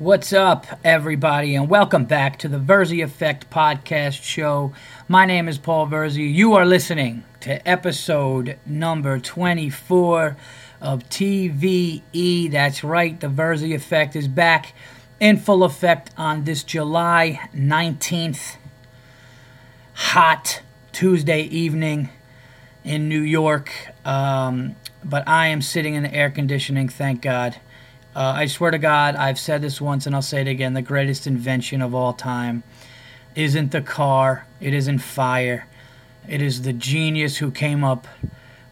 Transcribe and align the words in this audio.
What's 0.00 0.32
up, 0.32 0.64
everybody, 0.84 1.56
and 1.56 1.68
welcome 1.68 2.04
back 2.04 2.38
to 2.38 2.48
the 2.48 2.60
Verzi 2.60 3.02
Effect 3.02 3.50
podcast 3.50 4.22
show. 4.22 4.72
My 5.08 5.26
name 5.26 5.48
is 5.48 5.58
Paul 5.58 5.88
Verzi. 5.88 6.32
You 6.32 6.54
are 6.54 6.64
listening 6.64 7.24
to 7.40 7.68
episode 7.68 8.60
number 8.64 9.18
24 9.18 10.36
of 10.80 11.02
TVE. 11.08 12.48
That's 12.48 12.84
right, 12.84 13.18
the 13.18 13.26
Verzi 13.26 13.74
Effect 13.74 14.14
is 14.14 14.28
back 14.28 14.72
in 15.18 15.36
full 15.36 15.64
effect 15.64 16.10
on 16.16 16.44
this 16.44 16.62
July 16.62 17.48
19th, 17.52 18.54
hot 19.94 20.62
Tuesday 20.92 21.42
evening 21.42 22.10
in 22.84 23.08
New 23.08 23.22
York. 23.22 23.72
Um, 24.04 24.76
but 25.02 25.26
I 25.26 25.48
am 25.48 25.60
sitting 25.60 25.94
in 25.94 26.04
the 26.04 26.14
air 26.14 26.30
conditioning, 26.30 26.88
thank 26.88 27.20
God. 27.20 27.56
Uh, 28.18 28.32
I 28.34 28.46
swear 28.46 28.72
to 28.72 28.78
God, 28.78 29.14
I've 29.14 29.38
said 29.38 29.62
this 29.62 29.80
once 29.80 30.04
and 30.04 30.12
I'll 30.12 30.22
say 30.22 30.40
it 30.40 30.48
again. 30.48 30.72
The 30.74 30.82
greatest 30.82 31.28
invention 31.28 31.80
of 31.80 31.94
all 31.94 32.12
time 32.12 32.64
isn't 33.36 33.70
the 33.70 33.80
car, 33.80 34.44
it 34.60 34.74
isn't 34.74 34.98
fire. 34.98 35.68
It 36.28 36.42
is 36.42 36.62
the 36.62 36.72
genius 36.72 37.36
who 37.36 37.52
came 37.52 37.84
up 37.84 38.08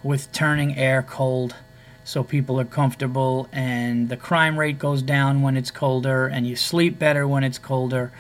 with 0.03 0.33
turning 0.33 0.77
air 0.77 1.01
cold 1.01 1.55
so 2.03 2.25
people 2.25 2.59
are 2.59 2.65
comfortable 2.65 3.49
and 3.53 4.09
the 4.09 4.17
crime 4.17 4.59
rate 4.59 4.81
goes 4.81 5.01
down 5.01 5.43
when 5.43 5.57
it's 5.57 5.71
colder 5.71 6.27
and 6.27 6.45
you 6.45 6.57
sleep 6.57 6.99
better 6.99 7.29
when 7.29 7.45
it's 7.45 7.59
colder. 7.59 8.11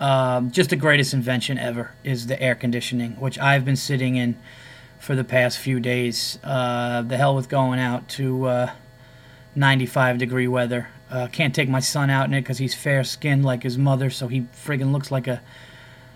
Um, 0.00 0.50
just 0.50 0.70
the 0.70 0.76
greatest 0.76 1.12
invention 1.12 1.58
ever 1.58 1.90
is 2.04 2.26
the 2.26 2.40
air 2.40 2.54
conditioning, 2.54 3.20
which 3.20 3.38
I've 3.38 3.66
been 3.66 3.76
sitting 3.76 4.16
in 4.16 4.34
for 4.98 5.14
the 5.14 5.24
past 5.24 5.58
few 5.58 5.78
days. 5.78 6.38
Uh, 6.42 7.02
the 7.02 7.18
hell 7.18 7.36
with 7.36 7.50
going 7.50 7.78
out 7.78 8.08
to. 8.10 8.46
Uh, 8.46 8.70
95 9.54 10.18
degree 10.18 10.48
weather. 10.48 10.88
Uh, 11.10 11.26
can't 11.26 11.54
take 11.54 11.68
my 11.68 11.80
son 11.80 12.08
out 12.08 12.26
in 12.26 12.34
it 12.34 12.42
because 12.42 12.58
he's 12.58 12.74
fair 12.74 13.02
skinned 13.02 13.44
like 13.44 13.62
his 13.62 13.76
mother, 13.76 14.10
so 14.10 14.28
he 14.28 14.42
friggin' 14.64 14.92
looks 14.92 15.10
like 15.10 15.26
a. 15.26 15.42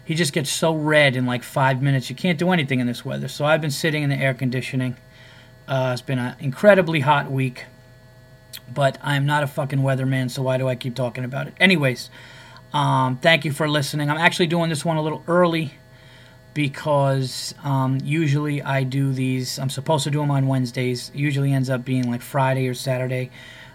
He 0.04 0.14
just 0.14 0.32
gets 0.32 0.50
so 0.50 0.74
red 0.74 1.16
in 1.16 1.26
like 1.26 1.42
five 1.42 1.82
minutes. 1.82 2.10
You 2.10 2.16
can't 2.16 2.38
do 2.38 2.50
anything 2.50 2.78
in 2.78 2.86
this 2.86 3.04
weather. 3.04 3.26
So 3.26 3.44
I've 3.44 3.60
been 3.60 3.70
sitting 3.70 4.02
in 4.02 4.10
the 4.10 4.16
air 4.16 4.34
conditioning. 4.34 4.96
Uh, 5.66 5.90
it's 5.92 6.02
been 6.02 6.18
an 6.18 6.36
incredibly 6.40 7.00
hot 7.00 7.30
week, 7.30 7.64
but 8.72 8.98
I'm 9.02 9.24
not 9.24 9.42
a 9.42 9.46
fucking 9.46 9.78
weatherman, 9.78 10.30
so 10.30 10.42
why 10.42 10.58
do 10.58 10.68
I 10.68 10.74
keep 10.74 10.94
talking 10.94 11.24
about 11.24 11.48
it? 11.48 11.54
Anyways, 11.58 12.10
um, 12.74 13.16
thank 13.16 13.46
you 13.46 13.52
for 13.52 13.66
listening. 13.66 14.10
I'm 14.10 14.18
actually 14.18 14.48
doing 14.48 14.68
this 14.68 14.84
one 14.84 14.98
a 14.98 15.02
little 15.02 15.24
early 15.26 15.72
because 16.54 17.54
um, 17.64 17.98
usually 18.02 18.62
I 18.62 18.84
do 18.84 19.12
these. 19.12 19.58
I'm 19.58 19.70
supposed 19.70 20.04
to 20.04 20.10
do 20.10 20.20
them 20.20 20.30
on 20.30 20.46
Wednesdays. 20.46 21.10
Usually 21.14 21.52
ends 21.52 21.68
up 21.68 21.84
being 21.84 22.08
like 22.10 22.22
Friday 22.22 22.68
or 22.68 22.74
Saturday 22.74 23.30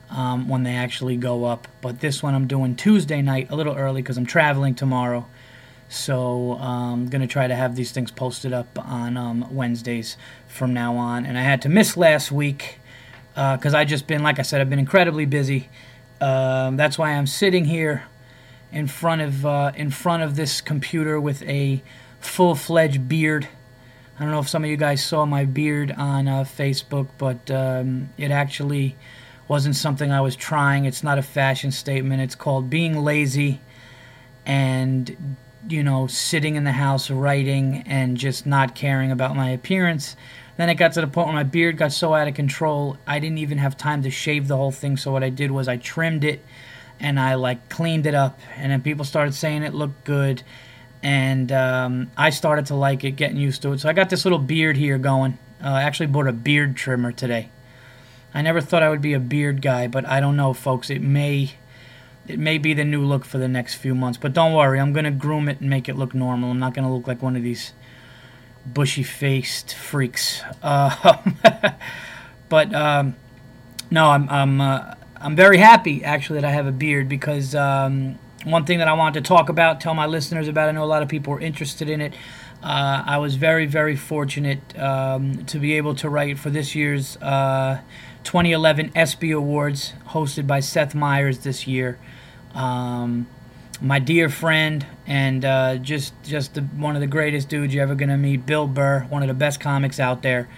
um, 0.09 0.47
when 0.47 0.63
they 0.63 0.73
actually 0.73 1.17
go 1.17 1.45
up. 1.45 1.67
But 1.81 1.99
this 1.99 2.23
one 2.23 2.33
I'm 2.33 2.47
doing 2.47 2.75
Tuesday 2.75 3.21
night 3.21 3.51
a 3.51 3.55
little 3.55 3.75
early 3.75 4.01
because 4.01 4.17
I'm 4.17 4.25
traveling 4.25 4.75
tomorrow. 4.75 5.27
So 5.89 6.53
I'm 6.53 6.93
um, 6.93 7.07
gonna 7.09 7.27
try 7.27 7.47
to 7.47 7.55
have 7.55 7.75
these 7.75 7.91
things 7.91 8.11
posted 8.11 8.53
up 8.53 8.79
on 8.79 9.17
um, 9.17 9.53
Wednesdays 9.53 10.17
from 10.47 10.73
now 10.73 10.95
on. 10.95 11.25
And 11.25 11.37
I 11.37 11.41
had 11.41 11.61
to 11.63 11.69
miss 11.69 11.97
last 11.97 12.31
week 12.31 12.79
because 13.33 13.73
uh, 13.73 13.77
I 13.77 13.85
just 13.85 14.07
been, 14.07 14.23
like 14.23 14.39
I 14.39 14.43
said, 14.43 14.61
I've 14.61 14.69
been 14.69 14.79
incredibly 14.79 15.25
busy. 15.25 15.69
Um, 16.21 16.77
that's 16.77 16.97
why 16.97 17.11
I'm 17.11 17.27
sitting 17.27 17.65
here 17.65 18.03
in 18.71 18.87
front 18.87 19.21
of 19.21 19.45
uh, 19.45 19.71
in 19.75 19.89
front 19.89 20.23
of 20.23 20.35
this 20.35 20.61
computer 20.61 21.19
with 21.19 21.41
a 21.43 21.81
full 22.19 22.55
fledged 22.55 23.07
beard. 23.07 23.47
I 24.17 24.23
don't 24.23 24.31
know 24.31 24.39
if 24.39 24.49
some 24.49 24.63
of 24.63 24.69
you 24.69 24.77
guys 24.77 25.03
saw 25.03 25.25
my 25.25 25.45
beard 25.45 25.91
on 25.91 26.27
uh, 26.27 26.43
Facebook, 26.43 27.07
but 27.17 27.49
um, 27.49 28.09
it 28.17 28.31
actually 28.31 28.97
wasn't 29.47 29.75
something 29.75 30.11
I 30.11 30.21
was 30.21 30.35
trying. 30.35 30.85
It's 30.85 31.03
not 31.03 31.17
a 31.17 31.23
fashion 31.23 31.71
statement. 31.71 32.21
It's 32.21 32.35
called 32.35 32.69
being 32.69 33.03
lazy 33.03 33.61
and, 34.45 35.37
you 35.67 35.83
know, 35.83 36.07
sitting 36.07 36.55
in 36.55 36.65
the 36.65 36.73
house 36.73 37.09
writing 37.09 37.83
and 37.85 38.17
just 38.17 38.45
not 38.45 38.75
caring 38.75 39.11
about 39.11 39.35
my 39.35 39.49
appearance. 39.49 40.15
Then 40.57 40.69
it 40.69 40.75
got 40.75 40.91
to 40.93 41.01
the 41.01 41.07
point 41.07 41.27
where 41.27 41.35
my 41.35 41.43
beard 41.43 41.77
got 41.77 41.93
so 41.93 42.13
out 42.13 42.27
of 42.27 42.33
control, 42.33 42.97
I 43.07 43.19
didn't 43.19 43.37
even 43.37 43.57
have 43.59 43.77
time 43.77 44.03
to 44.03 44.11
shave 44.11 44.49
the 44.49 44.57
whole 44.57 44.71
thing. 44.71 44.97
So 44.97 45.11
what 45.11 45.23
I 45.23 45.29
did 45.29 45.51
was 45.51 45.69
I 45.69 45.77
trimmed 45.77 46.25
it 46.25 46.43
and 46.99 47.17
I 47.17 47.35
like 47.35 47.69
cleaned 47.69 48.05
it 48.05 48.13
up. 48.13 48.37
And 48.57 48.71
then 48.71 48.81
people 48.81 49.05
started 49.05 49.33
saying 49.33 49.63
it 49.63 49.73
looked 49.73 50.03
good 50.03 50.43
and 51.01 51.51
um, 51.51 52.11
I 52.17 52.29
started 52.29 52.65
to 52.67 52.75
like 52.75 53.03
it, 53.03 53.11
getting 53.11 53.37
used 53.37 53.61
to 53.61 53.73
it. 53.73 53.79
So 53.79 53.89
I 53.89 53.93
got 53.93 54.09
this 54.09 54.25
little 54.25 54.39
beard 54.39 54.77
here 54.77 54.97
going. 54.97 55.37
Uh, 55.63 55.69
I 55.69 55.83
actually 55.83 56.07
bought 56.07 56.27
a 56.27 56.33
beard 56.33 56.75
trimmer 56.75 57.11
today. 57.11 57.49
I 58.33 58.41
never 58.41 58.61
thought 58.61 58.83
I 58.83 58.89
would 58.89 59.01
be 59.01 59.13
a 59.13 59.19
beard 59.19 59.61
guy, 59.61 59.87
but 59.87 60.05
I 60.05 60.19
don't 60.19 60.35
know, 60.35 60.53
folks. 60.53 60.89
It 60.89 61.01
may, 61.01 61.51
it 62.27 62.37
may 62.37 62.57
be 62.57 62.73
the 62.73 62.83
new 62.83 63.03
look 63.03 63.25
for 63.25 63.37
the 63.37 63.47
next 63.47 63.75
few 63.75 63.95
months. 63.95 64.17
But 64.17 64.33
don't 64.33 64.53
worry, 64.53 64.79
I'm 64.79 64.93
gonna 64.93 65.11
groom 65.11 65.49
it 65.49 65.61
and 65.61 65.69
make 65.69 65.89
it 65.89 65.95
look 65.95 66.13
normal. 66.13 66.51
I'm 66.51 66.59
not 66.59 66.73
gonna 66.73 66.93
look 66.93 67.07
like 67.07 67.21
one 67.21 67.35
of 67.35 67.43
these 67.43 67.73
bushy-faced 68.65 69.73
freaks. 69.73 70.41
Uh, 70.61 71.17
but 72.49 72.73
um, 72.75 73.15
no, 73.89 74.09
I'm 74.09 74.29
I'm 74.29 74.61
uh, 74.61 74.93
I'm 75.17 75.35
very 75.35 75.57
happy 75.57 76.03
actually 76.03 76.41
that 76.41 76.47
I 76.47 76.51
have 76.51 76.67
a 76.67 76.73
beard 76.73 77.07
because. 77.07 77.55
Um, 77.55 78.19
one 78.45 78.65
thing 78.65 78.79
that 78.79 78.87
I 78.87 78.93
wanted 78.93 79.23
to 79.23 79.27
talk 79.27 79.49
about, 79.49 79.81
tell 79.81 79.93
my 79.93 80.05
listeners 80.05 80.47
about. 80.47 80.69
I 80.69 80.71
know 80.71 80.83
a 80.83 80.85
lot 80.85 81.03
of 81.03 81.09
people 81.09 81.33
are 81.33 81.39
interested 81.39 81.89
in 81.89 82.01
it. 82.01 82.13
Uh, 82.63 83.03
I 83.05 83.17
was 83.17 83.35
very, 83.35 83.65
very 83.65 83.95
fortunate 83.95 84.77
um, 84.77 85.45
to 85.45 85.59
be 85.59 85.75
able 85.75 85.95
to 85.95 86.09
write 86.09 86.37
for 86.39 86.49
this 86.49 86.75
year's 86.75 87.17
uh, 87.17 87.79
2011 88.23 88.91
ESPY 88.95 89.31
Awards, 89.31 89.93
hosted 90.09 90.45
by 90.45 90.59
Seth 90.59 90.93
Meyers 90.93 91.39
this 91.39 91.67
year. 91.67 91.97
Um, 92.53 93.27
my 93.81 93.99
dear 93.99 94.27
friend 94.27 94.85
and 95.07 95.45
uh, 95.45 95.77
just 95.77 96.13
just 96.23 96.55
the, 96.55 96.61
one 96.61 96.95
of 96.95 97.01
the 97.01 97.07
greatest 97.07 97.47
dudes 97.47 97.73
you're 97.73 97.83
ever 97.83 97.95
gonna 97.95 98.17
meet, 98.17 98.45
Bill 98.45 98.67
Burr, 98.67 99.01
one 99.09 99.21
of 99.21 99.27
the 99.27 99.33
best 99.33 99.59
comics 99.59 99.99
out 99.99 100.21
there. 100.21 100.49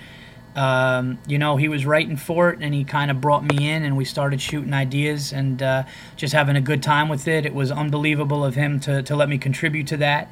Um, 0.56 1.20
you 1.28 1.38
know, 1.38 1.56
he 1.58 1.68
was 1.70 1.86
writing 1.86 2.18
for 2.18 2.50
it, 2.50 2.60
and 2.62 2.74
he 2.74 2.84
kind 2.84 3.10
of 3.10 3.22
brought 3.22 3.44
me 3.44 3.70
in, 3.70 3.84
and 3.84 3.96
we 3.96 4.06
started 4.06 4.42
shooting 4.42 4.74
ideas 4.74 5.32
and 5.32 5.62
uh, 5.64 5.84
just 6.18 6.34
having 6.34 6.56
a 6.56 6.62
good 6.62 6.84
time 6.84 7.08
with 7.08 7.28
it. 7.28 7.46
It 7.46 7.54
was 7.54 7.72
unbelievable 7.72 8.44
of 8.44 8.56
him 8.56 8.80
to, 8.82 9.02
to 9.04 9.16
let 9.16 9.30
me 9.30 9.38
contribute 9.38 9.88
to 9.88 9.98
that. 9.98 10.30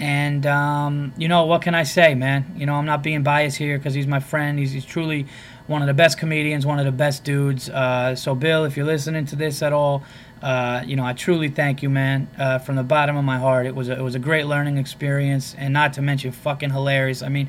And, 0.00 0.44
um, 0.44 1.14
you 1.16 1.28
know, 1.28 1.46
what 1.46 1.62
can 1.62 1.74
I 1.74 1.84
say, 1.84 2.14
man? 2.14 2.54
You 2.56 2.66
know, 2.66 2.74
I'm 2.74 2.84
not 2.84 3.02
being 3.02 3.22
biased 3.22 3.56
here 3.56 3.78
because 3.78 3.94
he's 3.94 4.08
my 4.08 4.20
friend. 4.20 4.58
He's, 4.58 4.72
he's 4.72 4.84
truly 4.84 5.26
one 5.66 5.82
of 5.82 5.86
the 5.86 5.94
best 5.94 6.18
comedians, 6.18 6.66
one 6.66 6.78
of 6.78 6.84
the 6.84 6.92
best 6.92 7.24
dudes. 7.24 7.70
Uh, 7.70 8.14
so, 8.16 8.34
Bill, 8.34 8.64
if 8.64 8.76
you're 8.76 8.86
listening 8.86 9.24
to 9.26 9.36
this 9.36 9.62
at 9.62 9.72
all, 9.72 10.02
uh, 10.42 10.82
you 10.84 10.96
know, 10.96 11.04
I 11.04 11.14
truly 11.14 11.48
thank 11.48 11.82
you, 11.82 11.88
man, 11.88 12.28
uh, 12.36 12.58
from 12.58 12.76
the 12.76 12.82
bottom 12.82 13.16
of 13.16 13.24
my 13.24 13.38
heart. 13.38 13.66
It 13.66 13.74
was 13.74 13.88
a, 13.88 13.92
it 13.92 14.02
was 14.02 14.14
a 14.14 14.18
great 14.18 14.46
learning 14.46 14.76
experience, 14.76 15.54
and 15.56 15.72
not 15.72 15.94
to 15.94 16.02
mention 16.02 16.32
fucking 16.32 16.70
hilarious. 16.70 17.22
I 17.22 17.28
mean, 17.28 17.48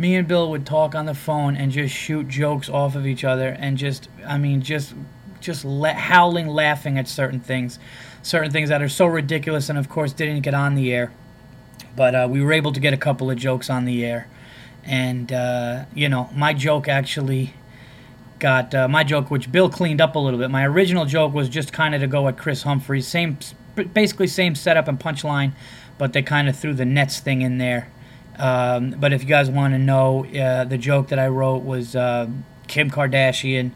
me 0.00 0.16
and 0.16 0.26
Bill 0.26 0.48
would 0.48 0.64
talk 0.64 0.94
on 0.94 1.04
the 1.04 1.14
phone 1.14 1.54
and 1.54 1.70
just 1.70 1.94
shoot 1.94 2.26
jokes 2.26 2.70
off 2.70 2.96
of 2.96 3.06
each 3.06 3.22
other 3.22 3.48
and 3.48 3.76
just, 3.76 4.08
I 4.26 4.38
mean, 4.38 4.62
just, 4.62 4.94
just 5.42 5.62
la- 5.62 5.92
howling, 5.92 6.48
laughing 6.48 6.96
at 6.96 7.06
certain 7.06 7.38
things, 7.38 7.78
certain 8.22 8.50
things 8.50 8.70
that 8.70 8.80
are 8.80 8.88
so 8.88 9.04
ridiculous, 9.04 9.68
and 9.68 9.78
of 9.78 9.90
course 9.90 10.14
didn't 10.14 10.40
get 10.40 10.54
on 10.54 10.74
the 10.74 10.90
air. 10.90 11.12
But 11.94 12.14
uh, 12.14 12.28
we 12.30 12.42
were 12.42 12.54
able 12.54 12.72
to 12.72 12.80
get 12.80 12.94
a 12.94 12.96
couple 12.96 13.30
of 13.30 13.36
jokes 13.36 13.68
on 13.68 13.84
the 13.84 14.02
air, 14.06 14.26
and 14.84 15.30
uh, 15.30 15.84
you 15.94 16.08
know, 16.08 16.30
my 16.34 16.54
joke 16.54 16.88
actually 16.88 17.52
got 18.38 18.74
uh, 18.74 18.88
my 18.88 19.04
joke, 19.04 19.30
which 19.30 19.52
Bill 19.52 19.68
cleaned 19.68 20.00
up 20.00 20.14
a 20.14 20.18
little 20.18 20.38
bit. 20.38 20.50
My 20.50 20.64
original 20.66 21.04
joke 21.04 21.34
was 21.34 21.50
just 21.50 21.74
kind 21.74 21.94
of 21.94 22.00
to 22.00 22.06
go 22.06 22.26
at 22.28 22.38
Kris 22.38 22.62
Humphries, 22.62 23.06
same, 23.06 23.36
basically 23.92 24.28
same 24.28 24.54
setup 24.54 24.88
and 24.88 24.98
punchline, 24.98 25.52
but 25.98 26.14
they 26.14 26.22
kind 26.22 26.48
of 26.48 26.56
threw 26.56 26.72
the 26.72 26.86
Nets 26.86 27.18
thing 27.18 27.42
in 27.42 27.58
there 27.58 27.90
um, 28.40 28.92
but 28.98 29.12
if 29.12 29.22
you 29.22 29.28
guys 29.28 29.50
want 29.50 29.74
to 29.74 29.78
know, 29.78 30.24
uh, 30.24 30.64
the 30.64 30.78
joke 30.78 31.08
that 31.08 31.18
I 31.18 31.28
wrote 31.28 31.62
was 31.62 31.94
uh, 31.94 32.26
Kim 32.68 32.90
Kardashian 32.90 33.72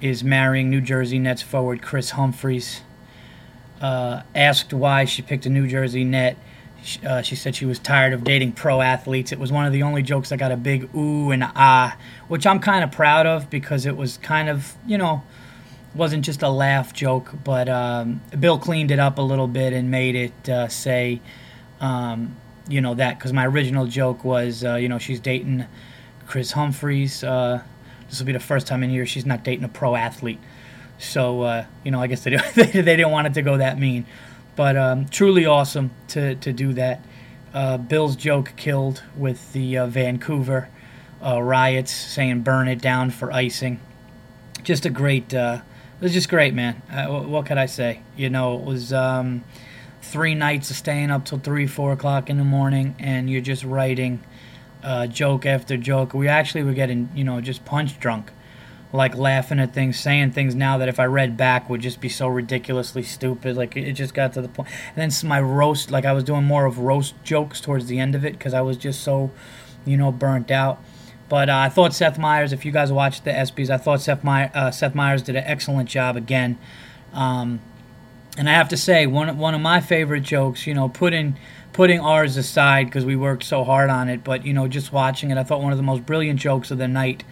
is 0.00 0.24
marrying 0.24 0.70
New 0.70 0.80
Jersey 0.80 1.20
Nets 1.20 1.40
forward 1.40 1.82
Kris 1.82 2.10
Humphries. 2.10 2.80
Uh, 3.80 4.22
asked 4.34 4.72
why 4.72 5.04
she 5.04 5.22
picked 5.22 5.46
a 5.46 5.50
New 5.50 5.68
Jersey 5.68 6.02
Net. 6.02 6.36
She, 6.82 7.06
uh, 7.06 7.22
she, 7.22 7.36
said 7.36 7.54
she 7.54 7.64
was 7.64 7.78
tired 7.78 8.12
of 8.12 8.24
dating 8.24 8.52
pro 8.52 8.80
athletes. 8.80 9.30
It 9.30 9.38
was 9.38 9.52
one 9.52 9.66
of 9.66 9.72
the 9.72 9.84
only 9.84 10.02
jokes 10.02 10.30
that 10.30 10.38
got 10.38 10.50
a 10.50 10.56
big 10.56 10.92
ooh 10.94 11.30
and 11.30 11.44
ah, 11.44 11.96
which 12.26 12.44
I'm 12.44 12.58
kind 12.58 12.82
of 12.82 12.90
proud 12.90 13.26
of 13.26 13.48
because 13.50 13.86
it 13.86 13.96
was 13.96 14.16
kind 14.16 14.48
of, 14.48 14.74
you 14.86 14.98
know, 14.98 15.22
wasn't 15.94 16.24
just 16.24 16.42
a 16.42 16.48
laugh 16.48 16.92
joke, 16.92 17.34
but 17.44 17.68
um, 17.68 18.20
Bill 18.38 18.58
cleaned 18.58 18.90
it 18.90 18.98
up 18.98 19.18
a 19.18 19.22
little 19.22 19.46
bit 19.46 19.72
and 19.72 19.90
made 19.90 20.16
it 20.16 20.48
uh, 20.48 20.68
say, 20.68 21.20
um, 21.80 22.36
you 22.68 22.80
know 22.80 22.94
that 22.94 23.18
because 23.18 23.32
my 23.32 23.46
original 23.46 23.86
joke 23.86 24.24
was 24.24 24.64
uh, 24.64 24.74
you 24.74 24.88
know 24.88 24.98
she's 24.98 25.20
dating 25.20 25.66
Kris 26.26 26.52
Humphries. 26.52 27.22
Uh, 27.22 27.62
this 28.08 28.18
will 28.18 28.26
be 28.26 28.32
the 28.32 28.40
first 28.40 28.66
time 28.66 28.82
in 28.82 28.90
years 28.90 29.08
she's 29.08 29.26
not 29.26 29.44
dating 29.44 29.64
a 29.64 29.68
pro 29.68 29.96
athlete. 29.96 30.40
So 30.98 31.42
uh, 31.42 31.66
you 31.84 31.90
know 31.90 32.00
I 32.00 32.06
guess 32.06 32.24
they 32.24 32.36
they 32.36 32.82
didn't 32.82 33.10
want 33.10 33.26
it 33.28 33.34
to 33.34 33.42
go 33.42 33.58
that 33.58 33.78
mean, 33.78 34.06
but 34.56 34.76
um, 34.76 35.06
truly 35.08 35.46
awesome 35.46 35.90
to 36.08 36.34
to 36.36 36.52
do 36.52 36.72
that. 36.74 37.04
Uh, 37.54 37.78
Bill's 37.78 38.16
joke 38.16 38.52
killed 38.56 39.02
with 39.16 39.52
the 39.52 39.78
uh, 39.78 39.86
Vancouver 39.86 40.68
uh, 41.24 41.40
riots, 41.40 41.92
saying 41.92 42.42
burn 42.42 42.68
it 42.68 42.82
down 42.82 43.10
for 43.10 43.32
icing. 43.32 43.80
Just 44.62 44.84
a 44.84 44.90
great 44.90 45.32
it 45.32 46.02
was 46.02 46.12
just 46.12 46.28
great, 46.28 46.52
man. 46.52 46.82
What, 46.90 47.26
what 47.26 47.46
could 47.46 47.56
I 47.56 47.66
say? 47.66 48.02
You 48.16 48.28
know, 48.28 48.58
it 48.58 48.64
was 48.64 48.92
um, 48.92 49.44
three 50.06 50.34
nights 50.34 50.70
of 50.70 50.76
staying 50.76 51.10
up 51.10 51.24
till 51.24 51.38
three, 51.38 51.66
four 51.66 51.92
o'clock 51.92 52.30
in 52.30 52.38
the 52.38 52.44
morning, 52.44 52.94
and 52.98 53.28
you're 53.28 53.40
just 53.40 53.64
writing 53.64 54.22
uh, 54.82 55.06
joke 55.06 55.44
after 55.44 55.76
joke. 55.76 56.14
We 56.14 56.28
actually 56.28 56.62
were 56.62 56.72
getting, 56.72 57.10
you 57.14 57.24
know, 57.24 57.40
just 57.40 57.64
punch 57.64 57.98
drunk, 57.98 58.30
like 58.92 59.16
laughing 59.16 59.58
at 59.58 59.74
things, 59.74 59.98
saying 59.98 60.32
things 60.32 60.54
now 60.54 60.78
that 60.78 60.88
if 60.88 61.00
I 61.00 61.06
read 61.06 61.36
back 61.36 61.68
would 61.68 61.80
just 61.80 62.00
be 62.00 62.08
so 62.08 62.28
ridiculously 62.28 63.02
stupid. 63.02 63.56
Like 63.56 63.76
it 63.76 63.92
just 63.92 64.14
got 64.14 64.32
to 64.34 64.42
the 64.42 64.48
point. 64.48 64.68
And 64.94 65.10
then 65.10 65.28
my 65.28 65.40
roast, 65.40 65.90
like 65.90 66.04
I 66.04 66.12
was 66.12 66.24
doing 66.24 66.44
more 66.44 66.66
of 66.66 66.78
roast 66.78 67.14
jokes 67.24 67.60
towards 67.60 67.86
the 67.86 67.98
end 67.98 68.14
of 68.14 68.24
it 68.24 68.32
because 68.34 68.54
I 68.54 68.60
was 68.60 68.76
just 68.76 69.02
so, 69.02 69.30
you 69.84 69.96
know, 69.96 70.12
burnt 70.12 70.50
out. 70.50 70.82
But 71.28 71.50
uh, 71.50 71.56
I 71.56 71.68
thought 71.68 71.92
Seth 71.92 72.18
Meyers, 72.18 72.52
if 72.52 72.64
you 72.64 72.70
guys 72.70 72.92
watched 72.92 73.24
the 73.24 73.32
ESPYS, 73.32 73.70
I 73.70 73.78
thought 73.78 74.00
Seth, 74.00 74.22
My- 74.22 74.48
uh, 74.50 74.70
Seth 74.70 74.94
Meyers 74.94 75.22
did 75.22 75.34
an 75.34 75.42
excellent 75.44 75.88
job 75.88 76.16
again. 76.16 76.56
Um, 77.12 77.60
and 78.36 78.48
I 78.48 78.52
have 78.52 78.68
to 78.70 78.76
say, 78.76 79.06
one 79.06 79.38
one 79.38 79.54
of 79.54 79.60
my 79.60 79.80
favorite 79.80 80.22
jokes, 80.22 80.66
you 80.66 80.74
know, 80.74 80.88
putting 80.88 81.36
putting 81.72 82.00
ours 82.00 82.36
aside 82.36 82.86
because 82.86 83.04
we 83.04 83.16
worked 83.16 83.44
so 83.44 83.62
hard 83.62 83.90
on 83.90 84.08
it, 84.08 84.24
but 84.24 84.46
you 84.46 84.52
know, 84.52 84.66
just 84.66 84.92
watching 84.92 85.30
it, 85.30 85.38
I 85.38 85.44
thought 85.44 85.62
one 85.62 85.72
of 85.72 85.78
the 85.78 85.84
most 85.84 86.06
brilliant 86.06 86.40
jokes 86.40 86.70
of 86.70 86.78
the 86.78 86.88
night 86.88 87.22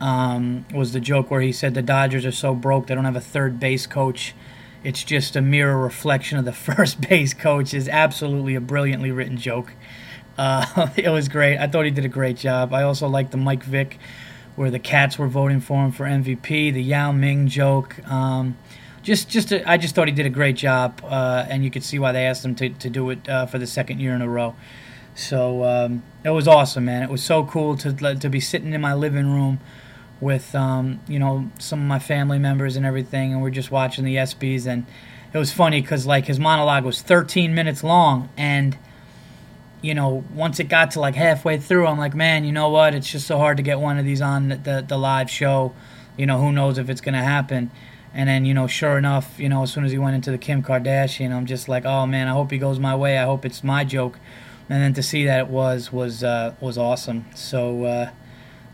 um, 0.00 0.64
was 0.72 0.92
the 0.92 1.00
joke 1.00 1.30
where 1.30 1.40
he 1.40 1.52
said 1.52 1.74
the 1.74 1.82
Dodgers 1.82 2.24
are 2.24 2.32
so 2.32 2.54
broke 2.54 2.86
they 2.86 2.94
don't 2.94 3.04
have 3.04 3.16
a 3.16 3.20
third 3.20 3.60
base 3.60 3.86
coach. 3.86 4.34
It's 4.82 5.04
just 5.04 5.36
a 5.36 5.42
mirror 5.42 5.76
reflection 5.76 6.38
of 6.38 6.44
the 6.44 6.52
first 6.68 7.00
base 7.00 7.34
coach. 7.34 7.74
is 7.74 7.88
absolutely 7.88 8.54
a 8.54 8.60
brilliantly 8.60 9.10
written 9.10 9.36
joke. 9.36 9.74
Uh, 10.38 10.88
it 10.96 11.10
was 11.10 11.28
great. 11.28 11.58
I 11.58 11.66
thought 11.66 11.84
he 11.84 11.90
did 11.90 12.04
a 12.04 12.08
great 12.08 12.36
job. 12.36 12.72
I 12.72 12.82
also 12.82 13.08
liked 13.08 13.30
the 13.30 13.36
Mike 13.36 13.62
Vick, 13.62 13.98
where 14.56 14.70
the 14.70 14.78
Cats 14.78 15.18
were 15.18 15.28
voting 15.28 15.60
for 15.60 15.84
him 15.84 15.92
for 15.92 16.06
MVP. 16.06 16.72
The 16.72 16.82
Yao 16.82 17.12
Ming 17.12 17.48
joke. 17.48 17.98
Um, 18.10 18.56
just, 19.02 19.28
just, 19.28 19.52
a, 19.52 19.68
I 19.68 19.76
just 19.76 19.94
thought 19.94 20.08
he 20.08 20.14
did 20.14 20.26
a 20.26 20.30
great 20.30 20.56
job, 20.56 21.00
uh, 21.04 21.46
and 21.48 21.64
you 21.64 21.70
could 21.70 21.84
see 21.84 21.98
why 21.98 22.12
they 22.12 22.26
asked 22.26 22.44
him 22.44 22.54
to, 22.56 22.68
to 22.68 22.90
do 22.90 23.10
it 23.10 23.28
uh, 23.28 23.46
for 23.46 23.58
the 23.58 23.66
second 23.66 24.00
year 24.00 24.14
in 24.14 24.22
a 24.22 24.28
row. 24.28 24.54
So 25.14 25.64
um, 25.64 26.02
it 26.24 26.30
was 26.30 26.48
awesome, 26.48 26.84
man. 26.86 27.02
It 27.02 27.10
was 27.10 27.22
so 27.22 27.44
cool 27.44 27.76
to 27.78 27.92
to 28.14 28.28
be 28.28 28.40
sitting 28.40 28.72
in 28.72 28.80
my 28.80 28.94
living 28.94 29.32
room 29.32 29.60
with 30.20 30.54
um, 30.54 31.00
you 31.08 31.18
know 31.18 31.50
some 31.58 31.80
of 31.80 31.86
my 31.86 31.98
family 31.98 32.38
members 32.38 32.76
and 32.76 32.86
everything, 32.86 33.32
and 33.32 33.42
we're 33.42 33.50
just 33.50 33.70
watching 33.70 34.04
the 34.04 34.16
ESPYS, 34.16 34.66
and 34.66 34.86
it 35.32 35.38
was 35.38 35.52
funny 35.52 35.80
because 35.80 36.06
like 36.06 36.26
his 36.26 36.38
monologue 36.38 36.84
was 36.84 37.02
13 37.02 37.54
minutes 37.54 37.82
long, 37.82 38.28
and 38.36 38.78
you 39.82 39.94
know 39.94 40.24
once 40.34 40.60
it 40.60 40.64
got 40.64 40.92
to 40.92 41.00
like 41.00 41.14
halfway 41.16 41.58
through, 41.58 41.86
I'm 41.86 41.98
like, 41.98 42.14
man, 42.14 42.44
you 42.44 42.52
know 42.52 42.68
what? 42.68 42.94
It's 42.94 43.10
just 43.10 43.26
so 43.26 43.38
hard 43.38 43.56
to 43.56 43.62
get 43.62 43.80
one 43.80 43.98
of 43.98 44.04
these 44.04 44.20
on 44.20 44.48
the 44.48 44.56
the, 44.56 44.84
the 44.86 44.98
live 44.98 45.30
show. 45.30 45.74
You 46.16 46.26
know, 46.26 46.40
who 46.40 46.52
knows 46.52 46.78
if 46.78 46.88
it's 46.88 47.00
gonna 47.00 47.22
happen. 47.22 47.70
And 48.12 48.28
then, 48.28 48.44
you 48.44 48.54
know, 48.54 48.66
sure 48.66 48.98
enough, 48.98 49.38
you 49.38 49.48
know, 49.48 49.62
as 49.62 49.72
soon 49.72 49.84
as 49.84 49.92
he 49.92 49.98
went 49.98 50.16
into 50.16 50.30
the 50.30 50.38
Kim 50.38 50.62
Kardashian, 50.62 51.32
I'm 51.32 51.46
just 51.46 51.68
like, 51.68 51.84
oh 51.84 52.06
man, 52.06 52.26
I 52.26 52.32
hope 52.32 52.50
he 52.50 52.58
goes 52.58 52.78
my 52.78 52.94
way. 52.96 53.18
I 53.18 53.24
hope 53.24 53.44
it's 53.44 53.62
my 53.62 53.84
joke. 53.84 54.18
And 54.68 54.82
then 54.82 54.94
to 54.94 55.02
see 55.02 55.24
that 55.26 55.38
it 55.40 55.46
was 55.48 55.92
was 55.92 56.24
uh, 56.24 56.54
was 56.60 56.76
awesome. 56.76 57.26
So 57.34 57.84
uh, 57.84 58.10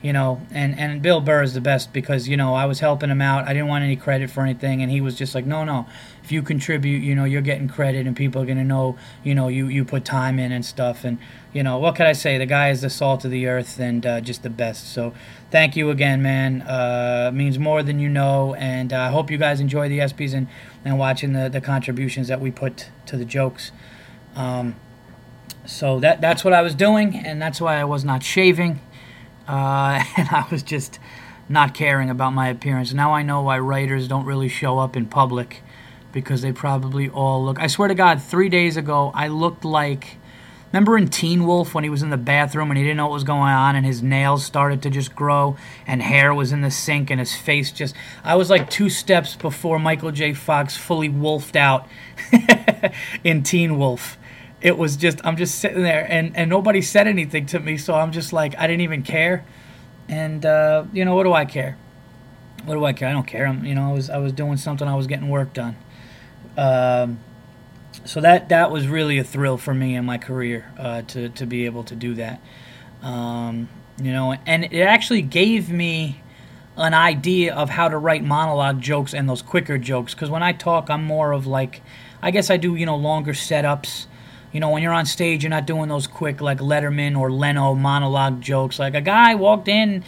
you 0.07 0.13
know, 0.13 0.41
and, 0.53 0.79
and 0.79 1.03
Bill 1.03 1.21
Burr 1.21 1.43
is 1.43 1.55
the 1.55 1.61
best 1.61 1.93
because, 1.93 2.29
you 2.29 2.37
know, 2.37 2.55
I 2.55 2.65
was 2.67 2.79
helping 2.79 3.11
him 3.11 3.21
out. 3.21 3.49
I 3.49 3.53
didn't 3.53 3.67
want 3.67 3.83
any 3.83 3.97
credit 3.97 4.31
for 4.31 4.41
anything. 4.41 4.81
And 4.81 4.89
he 4.89 5.01
was 5.01 5.17
just 5.17 5.35
like, 5.35 5.45
no, 5.45 5.65
no, 5.65 5.85
if 6.23 6.31
you 6.31 6.43
contribute, 6.43 7.03
you 7.03 7.13
know, 7.13 7.25
you're 7.25 7.43
getting 7.43 7.67
credit 7.67 8.07
and 8.07 8.15
people 8.15 8.41
are 8.41 8.45
going 8.45 8.57
to 8.57 8.63
know, 8.63 8.97
you 9.25 9.35
know, 9.35 9.49
you, 9.49 9.67
you 9.67 9.85
put 9.85 10.05
time 10.05 10.39
in 10.39 10.53
and 10.53 10.65
stuff. 10.65 11.03
And, 11.03 11.19
you 11.53 11.65
know, 11.65 11.79
what 11.79 11.97
can 11.97 12.07
I 12.07 12.13
say? 12.13 12.39
The 12.39 12.47
guy 12.47 12.71
is 12.71 12.83
the 12.83 12.89
salt 12.89 13.25
of 13.25 13.33
the 13.33 13.49
earth 13.49 13.81
and 13.81 14.07
uh, 14.07 14.21
just 14.21 14.45
the 14.45 14.49
best. 14.49 14.93
So 14.93 15.13
thank 15.51 15.75
you 15.75 15.91
again, 15.91 16.23
man. 16.23 16.63
Uh, 16.63 17.33
means 17.35 17.59
more 17.59 17.83
than 17.83 17.99
you 17.99 18.09
know. 18.09 18.55
And 18.55 18.93
uh, 18.93 19.01
I 19.01 19.09
hope 19.09 19.29
you 19.29 19.39
guys 19.39 19.59
enjoy 19.59 19.89
the 19.89 19.99
ESPYs 19.99 20.35
and, 20.35 20.47
and 20.85 21.01
watching 21.01 21.33
the, 21.33 21.49
the 21.49 21.61
contributions 21.61 22.29
that 22.29 22.41
we 22.41 22.53
put 22.53 22.91
to 23.07 23.17
the 23.17 23.25
jokes. 23.25 23.73
Um, 24.37 24.77
so 25.65 25.99
that 25.99 26.21
that's 26.21 26.45
what 26.45 26.53
I 26.53 26.63
was 26.63 26.77
doing, 26.77 27.17
and 27.17 27.43
that's 27.43 27.61
why 27.61 27.81
I 27.81 27.83
was 27.83 28.05
not 28.05 28.23
shaving 28.23 28.79
uh, 29.49 30.03
and 30.17 30.29
I 30.29 30.47
was 30.51 30.63
just 30.63 30.99
not 31.49 31.75
caring 31.75 32.11
about 32.11 32.33
my 32.33 32.49
appearance. 32.49 32.93
Now 32.93 33.13
I 33.13 33.23
know 33.23 33.43
why 33.43 33.59
writers 33.59 34.09
don't 34.09 34.25
really 34.25 34.49
show 34.49 34.79
up 34.79 34.97
in 34.97 35.07
public 35.07 35.63
because 36.13 36.43
they 36.43 36.53
probably 36.53 37.09
all 37.09 37.45
look. 37.45 37.61
I 37.61 37.67
swear 37.67 37.89
to 37.89 37.95
God, 37.95 38.23
three 38.23 38.49
days 38.49 38.77
ago, 38.77 39.11
I 39.15 39.29
looked 39.29 39.65
like. 39.65 40.17
Remember 40.73 40.99
in 40.99 41.09
Teen 41.09 41.47
Wolf 41.47 41.75
when 41.75 41.85
he 41.85 41.91
was 41.91 42.03
in 42.03 42.11
the 42.11 42.17
bathroom 42.17 42.71
and 42.71 42.77
he 42.77 42.83
didn't 42.83 42.97
know 42.97 43.07
what 43.07 43.13
was 43.13 43.25
going 43.25 43.53
on 43.53 43.77
and 43.77 43.87
his 43.87 44.03
nails 44.03 44.45
started 44.45 44.83
to 44.83 44.91
just 44.91 45.15
grow 45.15 45.57
and 45.87 46.03
hair 46.03 46.35
was 46.35 46.53
in 46.53 46.61
the 46.61 46.71
sink 46.71 47.09
and 47.09 47.21
his 47.21 47.35
face 47.35 47.71
just. 47.71 47.95
I 48.25 48.35
was 48.35 48.51
like 48.51 48.69
two 48.69 48.91
steps 48.91 49.37
before 49.37 49.79
Michael 49.79 50.11
J. 50.11 50.35
Fox 50.35 50.77
fully 50.77 51.09
wolfed 51.09 51.57
out 51.57 51.89
in 53.25 53.43
Teen 53.43 53.79
Wolf 53.79 54.19
it 54.61 54.79
was 54.79 54.97
just 54.97 55.21
I'm 55.25 55.37
just 55.37 55.59
sitting 55.59 55.83
there 55.83 56.07
and 56.11 56.37
and 56.37 56.49
nobody 56.49 56.83
said 56.83 57.07
anything 57.07 57.47
to 57.47 57.61
me, 57.61 57.77
so 57.77 57.95
I'm 57.95 58.13
just 58.13 58.33
like 58.33 58.57
I 58.59 58.67
didn't 58.67 58.83
even 58.83 59.03
care. 59.03 59.45
And 60.09 60.45
uh, 60.47 60.85
you 60.93 61.05
know 61.05 61.15
what 61.15 61.25
do 61.25 61.33
I 61.33 61.45
care? 61.45 61.77
What 62.65 62.75
do 62.75 62.85
I 62.85 62.93
care? 62.93 63.09
I 63.09 63.13
don't 63.13 63.27
care. 63.27 63.47
I'm 63.47 63.65
you 63.65 63.75
know 63.75 63.91
I 63.91 63.93
was 63.93 64.11
I 64.11 64.19
was 64.19 64.33
doing 64.33 64.57
something. 64.57 64.89
I 64.89 64.95
was 64.95 65.07
getting 65.07 65.29
work 65.29 65.53
done. 65.53 65.77
Um, 66.57 67.19
so 68.05 68.21
that 68.21 68.49
that 68.49 68.71
was 68.71 68.89
really 68.89 69.19
a 69.19 69.25
thrill 69.25 69.59
for 69.59 69.75
me 69.75 69.95
in 69.95 70.05
my 70.05 70.19
career 70.19 70.73
uh, 70.79 71.03
to 71.03 71.29
to 71.31 71.47
be 71.47 71.67
able 71.67 71.85
to 71.85 71.95
do 71.95 72.15
that. 72.15 72.41
Um, 73.03 73.69
you 74.03 74.13
know, 74.13 74.37
and 74.47 74.65
it 74.65 74.83
actually 74.83 75.23
gave 75.23 75.71
me 75.71 76.23
an 76.77 76.93
idea 76.93 77.55
of 77.55 77.71
how 77.71 77.89
to 77.89 77.97
write 77.97 78.23
monologue 78.23 78.81
jokes 78.81 79.15
and 79.15 79.29
those 79.29 79.43
quicker 79.43 79.79
jokes. 79.79 80.15
Because 80.15 80.29
when 80.29 80.43
I 80.43 80.53
talk, 80.53 80.91
I'm 80.91 81.05
more 81.05 81.33
of 81.33 81.47
like, 81.47 81.83
I 82.23 82.31
guess 82.31 82.51
I 82.51 82.57
do 82.57 82.75
you 82.75 82.87
know 82.87 82.97
longer 82.97 83.33
setups 83.33 84.07
you 84.57 84.61
know, 84.61 84.71
when 84.71 84.83
you're 84.83 84.95
on 84.95 85.05
stage, 85.05 85.43
you're 85.43 85.51
not 85.51 85.67
doing 85.67 85.91
those 85.91 86.07
quick 86.07 86.41
like 86.41 86.61
Letterman 86.61 87.15
or 87.15 87.31
Leno 87.31 87.75
monologue 87.75 88.41
jokes. 88.41 88.79
Like 88.79 88.95
a 88.95 89.03
guy 89.03 89.35
walked 89.35 89.69
in 89.69 90.03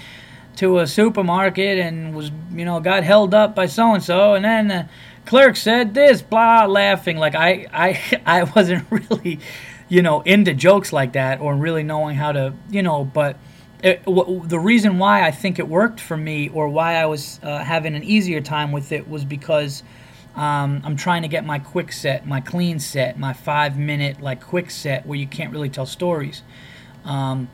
to 0.57 0.79
a 0.79 0.87
supermarket 0.87 1.79
and 1.79 2.17
was, 2.17 2.31
you 2.55 2.65
know, 2.65 2.81
got 2.81 3.05
held 3.05 3.35
up 3.35 3.55
by 3.55 3.67
so 3.67 3.93
and 3.93 4.03
so, 4.03 4.33
and 4.33 4.43
then 4.43 4.69
the 4.69 4.89
clerk 5.27 5.55
said 5.55 5.93
this, 5.93 6.23
blah, 6.23 6.65
laughing. 6.65 7.19
Like 7.19 7.35
I, 7.35 7.67
I, 7.71 8.21
I 8.27 8.45
wasn't 8.45 8.87
really, 8.91 9.39
you 9.91 10.01
know, 10.01 10.23
into 10.23 10.55
jokes 10.55 10.95
like 10.95 11.13
that 11.13 11.41
or 11.41 11.55
really 11.55 11.83
knowing 11.83 12.17
how 12.17 12.33
to, 12.33 12.55
you 12.71 12.83
know, 12.83 13.05
but. 13.05 13.37
It, 13.81 14.05
w- 14.07 14.43
the 14.45 14.59
reason 14.59 14.99
why 14.99 15.25
I 15.25 15.31
think 15.31 15.61
it 15.61 15.69
worked 15.69 16.01
for 16.01 16.17
me, 16.17 16.49
or 16.49 16.69
why 16.69 16.97
I 16.97 17.07
was 17.07 17.39
uh, 17.45 17.63
having 17.63 17.95
an 17.95 18.03
easier 18.03 18.41
time 18.41 18.73
with 18.73 18.91
it, 18.91 19.09
was 19.09 19.25
because 19.25 19.85
um, 20.39 20.83
I'm 20.85 20.95
trying 20.95 21.23
to 21.23 21.29
get 21.29 21.45
my 21.45 21.59
quick 21.59 21.91
set, 21.91 22.25
my 22.25 22.41
clean 22.41 22.79
set, 22.79 23.19
my 23.19 23.33
five 23.33 23.77
minute 23.77 24.21
like 24.21 24.41
quick 24.41 24.71
set 24.71 25.05
where 25.05 25.19
you 25.19 25.27
can't 25.27 25.53
really 25.53 25.69
tell 25.69 25.85
stories, 25.85 26.43
um, 27.05 27.49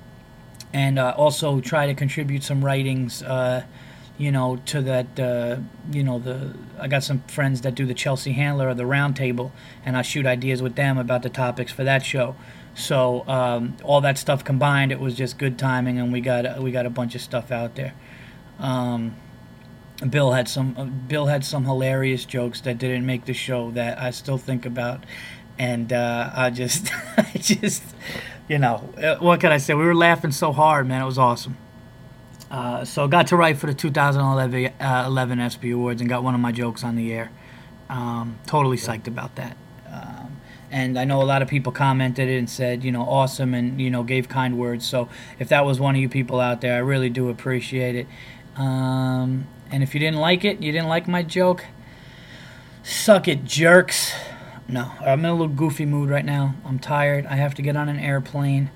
and 0.74 0.98
uh, 0.98 1.14
also 1.16 1.60
try 1.60 1.86
to 1.86 1.94
contribute 1.94 2.44
some 2.44 2.62
writings. 2.62 3.22
Uh, 3.22 3.64
you 4.16 4.30
know, 4.30 4.60
to 4.66 4.80
that, 4.82 5.18
uh, 5.18 5.56
you 5.90 6.04
know, 6.04 6.18
the 6.18 6.54
I 6.78 6.86
got 6.86 7.02
some 7.02 7.20
friends 7.22 7.62
that 7.62 7.74
do 7.74 7.86
the 7.86 7.94
Chelsea 7.94 8.32
Handler 8.32 8.68
or 8.68 8.74
the 8.74 8.84
Roundtable, 8.84 9.50
and 9.84 9.96
I 9.96 10.02
shoot 10.02 10.26
ideas 10.26 10.60
with 10.62 10.76
them 10.76 10.98
about 10.98 11.22
the 11.22 11.30
topics 11.30 11.72
for 11.72 11.84
that 11.84 12.04
show. 12.04 12.36
So 12.74 13.26
um, 13.26 13.76
all 13.82 14.02
that 14.02 14.18
stuff 14.18 14.44
combined, 14.44 14.92
it 14.92 15.00
was 15.00 15.14
just 15.14 15.38
good 15.38 15.58
timing, 15.58 15.98
and 15.98 16.12
we 16.12 16.20
got 16.20 16.60
we 16.60 16.70
got 16.70 16.84
a 16.84 16.90
bunch 16.90 17.14
of 17.14 17.22
stuff 17.22 17.50
out 17.50 17.76
there. 17.76 17.94
Um, 18.58 19.16
Bill 20.04 20.32
had 20.32 20.48
some 20.48 20.74
uh, 20.76 20.84
Bill 20.84 21.26
had 21.26 21.44
some 21.44 21.64
hilarious 21.64 22.24
jokes 22.24 22.60
that 22.62 22.78
didn't 22.78 23.06
make 23.06 23.24
the 23.24 23.34
show 23.34 23.70
that 23.72 23.98
I 23.98 24.10
still 24.10 24.38
think 24.38 24.66
about, 24.66 25.04
and 25.58 25.92
uh, 25.92 26.30
I 26.34 26.50
just 26.50 26.90
I 27.16 27.32
just 27.38 27.82
you 28.48 28.58
know 28.58 28.88
uh, 28.96 29.16
what 29.16 29.40
can 29.40 29.52
I 29.52 29.58
say? 29.58 29.74
We 29.74 29.84
were 29.84 29.94
laughing 29.94 30.32
so 30.32 30.52
hard, 30.52 30.86
man. 30.86 31.02
It 31.02 31.06
was 31.06 31.18
awesome. 31.18 31.56
Uh, 32.50 32.84
so 32.84 33.08
got 33.08 33.26
to 33.28 33.36
write 33.36 33.58
for 33.58 33.66
the 33.66 33.74
2011 33.74 34.72
uh, 34.80 35.04
11 35.06 35.40
ESPY 35.40 35.70
Awards 35.72 36.00
and 36.00 36.08
got 36.08 36.22
one 36.22 36.34
of 36.34 36.40
my 36.40 36.52
jokes 36.52 36.84
on 36.84 36.96
the 36.96 37.12
air. 37.12 37.30
Um, 37.88 38.38
totally 38.46 38.76
psyched 38.76 39.08
about 39.08 39.34
that. 39.36 39.56
Um, 39.90 40.36
and 40.70 40.98
I 40.98 41.04
know 41.04 41.22
a 41.22 41.24
lot 41.24 41.42
of 41.42 41.48
people 41.48 41.72
commented 41.72 42.28
and 42.28 42.48
said, 42.48 42.84
you 42.84 42.92
know, 42.92 43.02
awesome, 43.02 43.54
and 43.54 43.80
you 43.80 43.90
know, 43.90 44.02
gave 44.02 44.28
kind 44.28 44.58
words. 44.58 44.86
So 44.86 45.08
if 45.38 45.48
that 45.48 45.64
was 45.64 45.80
one 45.80 45.94
of 45.94 46.00
you 46.00 46.08
people 46.08 46.40
out 46.40 46.60
there, 46.60 46.74
I 46.74 46.78
really 46.78 47.10
do 47.10 47.28
appreciate 47.28 47.94
it. 47.94 48.06
Um, 48.56 49.46
and 49.74 49.82
if 49.82 49.92
you 49.92 49.98
didn't 49.98 50.20
like 50.20 50.44
it, 50.44 50.62
you 50.62 50.70
didn't 50.70 50.86
like 50.86 51.08
my 51.08 51.24
joke, 51.24 51.64
suck 52.84 53.26
it, 53.26 53.44
jerks. 53.44 54.12
No, 54.68 54.92
I'm 55.00 55.18
in 55.18 55.24
a 55.24 55.32
little 55.32 55.48
goofy 55.48 55.84
mood 55.84 56.10
right 56.10 56.24
now. 56.24 56.54
I'm 56.64 56.78
tired. 56.78 57.26
I 57.26 57.34
have 57.34 57.56
to 57.56 57.62
get 57.62 57.76
on 57.76 57.88
an 57.88 57.98
airplane 57.98 58.70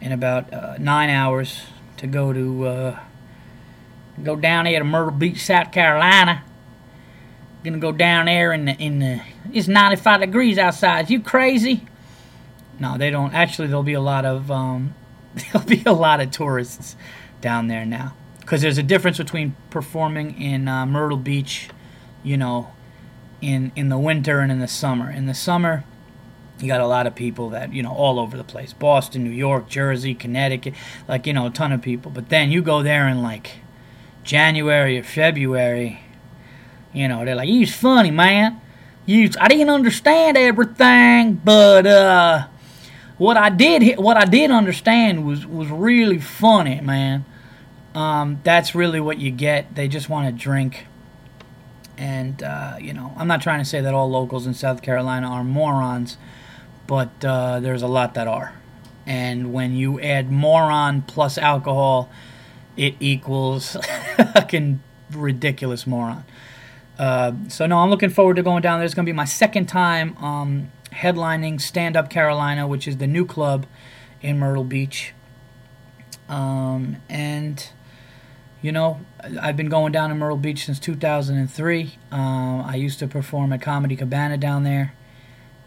in 0.00 0.12
about 0.12 0.52
uh, 0.54 0.76
nine 0.78 1.10
hours 1.10 1.64
to 1.96 2.06
go 2.06 2.32
to 2.32 2.64
uh, 2.64 3.00
go 4.22 4.36
down 4.36 4.66
here 4.66 4.78
to 4.78 4.84
Myrtle 4.84 5.10
Beach, 5.10 5.44
South 5.44 5.72
Carolina. 5.72 6.44
Gonna 7.64 7.78
go 7.78 7.90
down 7.90 8.26
there 8.26 8.52
in 8.52 8.66
the 8.66 8.76
in 8.76 9.00
the 9.00 9.22
it's 9.52 9.66
95 9.66 10.20
degrees 10.20 10.58
outside. 10.58 11.10
You 11.10 11.20
crazy? 11.20 11.88
No, 12.78 12.96
they 12.96 13.10
don't. 13.10 13.34
Actually, 13.34 13.66
there'll 13.66 13.82
be 13.82 13.94
a 13.94 14.00
lot 14.00 14.24
of 14.24 14.48
um, 14.48 14.94
there'll 15.34 15.66
be 15.66 15.82
a 15.84 15.92
lot 15.92 16.20
of 16.20 16.30
tourists 16.30 16.94
down 17.40 17.66
there 17.66 17.84
now 17.84 18.14
because 18.40 18.62
there's 18.62 18.78
a 18.78 18.82
difference 18.82 19.18
between 19.18 19.54
performing 19.70 20.40
in 20.40 20.66
uh, 20.66 20.86
Myrtle 20.86 21.18
Beach 21.18 21.70
you 22.22 22.36
know, 22.36 22.72
in 23.40 23.72
in 23.76 23.88
the 23.88 23.98
winter 23.98 24.40
and 24.40 24.52
in 24.52 24.58
the 24.58 24.68
summer. 24.68 25.10
In 25.10 25.26
the 25.26 25.34
summer, 25.34 25.84
you 26.58 26.66
got 26.66 26.80
a 26.80 26.86
lot 26.86 27.06
of 27.06 27.14
people 27.14 27.50
that 27.50 27.72
you 27.72 27.82
know 27.82 27.92
all 27.92 28.18
over 28.18 28.36
the 28.36 28.44
place. 28.44 28.72
Boston 28.72 29.24
new 29.24 29.30
york 29.30 29.68
jersey 29.68 30.14
connecticut 30.14 30.74
like 31.08 31.26
you 31.26 31.32
know 31.32 31.46
a 31.46 31.50
ton 31.50 31.72
of 31.72 31.82
people. 31.82 32.10
But 32.10 32.28
then 32.28 32.50
you 32.50 32.62
go 32.62 32.82
there 32.82 33.08
in 33.08 33.22
like 33.22 33.58
january 34.22 34.98
or 34.98 35.02
february 35.02 35.98
you 36.92 37.08
know 37.08 37.24
they're 37.24 37.34
like 37.34 37.48
he's 37.48 37.74
funny 37.74 38.10
man. 38.10 38.60
I 39.08 39.48
didn't 39.48 39.70
understand 39.70 40.36
everything 40.36 41.34
but 41.34 41.86
uh 41.86 42.46
what 43.16 43.36
i 43.36 43.48
did 43.48 43.98
what 43.98 44.16
i 44.16 44.24
did 44.24 44.50
understand 44.52 45.26
was 45.26 45.44
was 45.46 45.68
really 45.68 46.18
funny 46.20 46.80
man 46.80 47.24
um, 47.94 48.40
that's 48.44 48.74
really 48.74 49.00
what 49.00 49.18
you 49.18 49.30
get 49.30 49.74
they 49.74 49.88
just 49.88 50.08
want 50.08 50.26
to 50.26 50.42
drink 50.42 50.86
and 51.98 52.42
uh, 52.42 52.76
you 52.80 52.92
know 52.92 53.12
i'm 53.16 53.26
not 53.26 53.42
trying 53.42 53.58
to 53.58 53.64
say 53.64 53.80
that 53.80 53.94
all 53.94 54.10
locals 54.10 54.46
in 54.46 54.54
south 54.54 54.82
carolina 54.82 55.26
are 55.26 55.44
morons 55.44 56.16
but 56.90 57.24
uh, 57.24 57.60
there's 57.60 57.82
a 57.82 57.86
lot 57.86 58.14
that 58.14 58.26
are. 58.26 58.52
And 59.06 59.52
when 59.52 59.76
you 59.76 60.00
add 60.00 60.28
moron 60.28 61.02
plus 61.02 61.38
alcohol, 61.38 62.10
it 62.76 62.96
equals 62.98 63.76
fucking 64.34 64.82
ridiculous 65.12 65.86
moron. 65.86 66.24
Uh, 66.98 67.34
so 67.46 67.64
no, 67.66 67.78
I'm 67.78 67.90
looking 67.90 68.10
forward 68.10 68.34
to 68.36 68.42
going 68.42 68.62
down 68.62 68.80
there. 68.80 68.86
It's 68.86 68.94
going 68.94 69.06
to 69.06 69.08
be 69.08 69.14
my 69.14 69.24
second 69.24 69.66
time 69.66 70.16
um, 70.16 70.72
headlining 70.92 71.60
Stand 71.60 71.96
Up 71.96 72.10
Carolina, 72.10 72.66
which 72.66 72.88
is 72.88 72.96
the 72.96 73.06
new 73.06 73.24
club 73.24 73.66
in 74.20 74.40
Myrtle 74.40 74.64
Beach. 74.64 75.14
Um, 76.28 76.96
and 77.08 77.70
you 78.62 78.72
know, 78.72 79.00
I've 79.40 79.56
been 79.56 79.68
going 79.68 79.92
down 79.92 80.10
to 80.10 80.14
Myrtle 80.14 80.36
Beach 80.36 80.64
since 80.64 80.78
2003. 80.78 81.98
Uh, 82.12 82.16
I 82.16 82.74
used 82.76 82.98
to 82.98 83.08
perform 83.08 83.52
at 83.52 83.62
Comedy 83.62 83.96
Cabana 83.96 84.36
down 84.36 84.64
there 84.64 84.94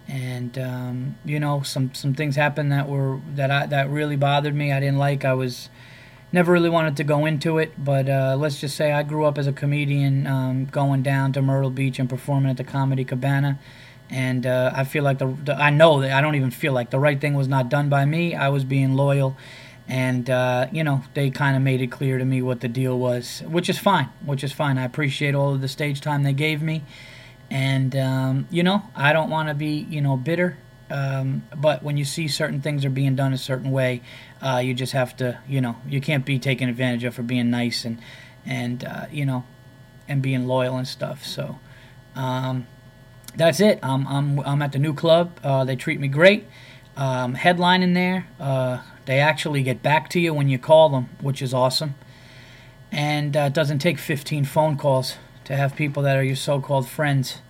and 0.07 0.57
um, 0.57 1.15
you 1.23 1.39
know 1.39 1.61
some 1.61 1.93
some 1.93 2.13
things 2.13 2.35
happened 2.35 2.71
that 2.71 2.89
were 2.89 3.19
that 3.35 3.49
I, 3.49 3.65
that 3.67 3.89
really 3.89 4.15
bothered 4.15 4.55
me. 4.55 4.71
I 4.71 4.79
didn't 4.79 4.97
like. 4.97 5.23
I 5.23 5.33
was 5.33 5.69
never 6.31 6.51
really 6.51 6.69
wanted 6.69 6.97
to 6.97 7.03
go 7.03 7.25
into 7.25 7.57
it, 7.59 7.71
but 7.77 8.09
uh, 8.09 8.35
let's 8.37 8.59
just 8.59 8.75
say 8.75 8.91
I 8.91 9.03
grew 9.03 9.25
up 9.25 9.37
as 9.37 9.47
a 9.47 9.53
comedian, 9.53 10.25
um, 10.25 10.65
going 10.65 11.03
down 11.03 11.31
to 11.33 11.41
Myrtle 11.41 11.69
Beach 11.69 11.99
and 11.99 12.09
performing 12.09 12.49
at 12.49 12.57
the 12.57 12.63
Comedy 12.63 13.05
Cabana. 13.05 13.59
And 14.09 14.45
uh, 14.45 14.71
I 14.75 14.83
feel 14.83 15.03
like 15.03 15.19
the, 15.19 15.27
the, 15.27 15.55
I 15.55 15.69
know 15.69 16.01
that 16.01 16.11
I 16.11 16.21
don't 16.21 16.35
even 16.35 16.51
feel 16.51 16.73
like 16.73 16.89
the 16.89 16.99
right 16.99 17.21
thing 17.21 17.35
was 17.35 17.47
not 17.47 17.69
done 17.69 17.87
by 17.87 18.05
me. 18.05 18.35
I 18.35 18.49
was 18.49 18.63
being 18.63 18.95
loyal, 18.95 19.37
and 19.87 20.29
uh, 20.29 20.67
you 20.71 20.83
know 20.83 21.03
they 21.13 21.29
kind 21.29 21.55
of 21.55 21.61
made 21.61 21.81
it 21.81 21.87
clear 21.87 22.17
to 22.17 22.25
me 22.25 22.41
what 22.41 22.61
the 22.61 22.67
deal 22.67 22.97
was, 22.97 23.41
which 23.47 23.69
is 23.69 23.77
fine. 23.77 24.09
Which 24.25 24.43
is 24.43 24.51
fine. 24.51 24.77
I 24.77 24.85
appreciate 24.85 25.35
all 25.35 25.53
of 25.53 25.61
the 25.61 25.67
stage 25.67 26.01
time 26.01 26.23
they 26.23 26.33
gave 26.33 26.61
me 26.61 26.83
and, 27.53 27.95
um, 27.95 28.47
you 28.49 28.63
know, 28.63 28.81
I 28.95 29.13
don't 29.13 29.29
want 29.29 29.49
to 29.49 29.53
be, 29.53 29.85
you 29.87 30.01
know, 30.01 30.17
bitter. 30.17 30.57
Um, 30.89 31.43
but 31.55 31.83
when 31.83 31.97
you 31.97 32.03
see 32.03 32.27
certain 32.27 32.61
things 32.61 32.83
are 32.83 32.89
being 32.89 33.15
done 33.15 33.31
a 33.31 33.37
certain 33.37 33.69
way, 33.69 34.01
uh, 34.41 34.57
you 34.57 34.73
just 34.73 34.93
have 34.93 35.15
to, 35.17 35.39
you 35.47 35.61
know, 35.61 35.75
you 35.87 36.01
can't 36.01 36.25
be 36.25 36.39
taken 36.39 36.67
advantage 36.67 37.03
of 37.03 37.13
for 37.13 37.21
being 37.21 37.51
nice 37.51 37.85
and, 37.85 37.99
and 38.43 38.83
uh, 38.83 39.05
you 39.11 39.25
know, 39.25 39.45
and 40.07 40.21
being 40.21 40.47
loyal 40.47 40.77
and 40.77 40.87
stuff. 40.87 41.23
So 41.23 41.59
um, 42.15 42.65
that's 43.35 43.59
it. 43.59 43.77
I'm, 43.83 44.07
I'm, 44.07 44.39
I'm 44.39 44.61
at 44.63 44.71
the 44.71 44.79
new 44.79 44.93
club. 44.95 45.39
Uh, 45.43 45.63
they 45.63 45.75
treat 45.75 45.99
me 45.99 46.07
great. 46.07 46.47
Um, 46.97 47.35
headlining 47.35 47.93
there. 47.93 48.27
Uh, 48.39 48.81
they 49.05 49.19
actually 49.19 49.63
get 49.63 49.81
back 49.81 50.09
to 50.09 50.19
you 50.19 50.33
when 50.33 50.49
you 50.49 50.57
call 50.57 50.89
them, 50.89 51.09
which 51.21 51.41
is 51.41 51.53
awesome. 51.53 51.95
And 52.91 53.35
uh, 53.35 53.41
it 53.41 53.53
doesn't 53.53 53.79
take 53.79 53.97
15 53.97 54.45
phone 54.45 54.77
calls 54.77 55.17
to 55.45 55.55
have 55.55 55.75
people 55.75 56.03
that 56.03 56.15
are 56.15 56.23
your 56.23 56.35
so-called 56.35 56.87
friends 56.87 57.41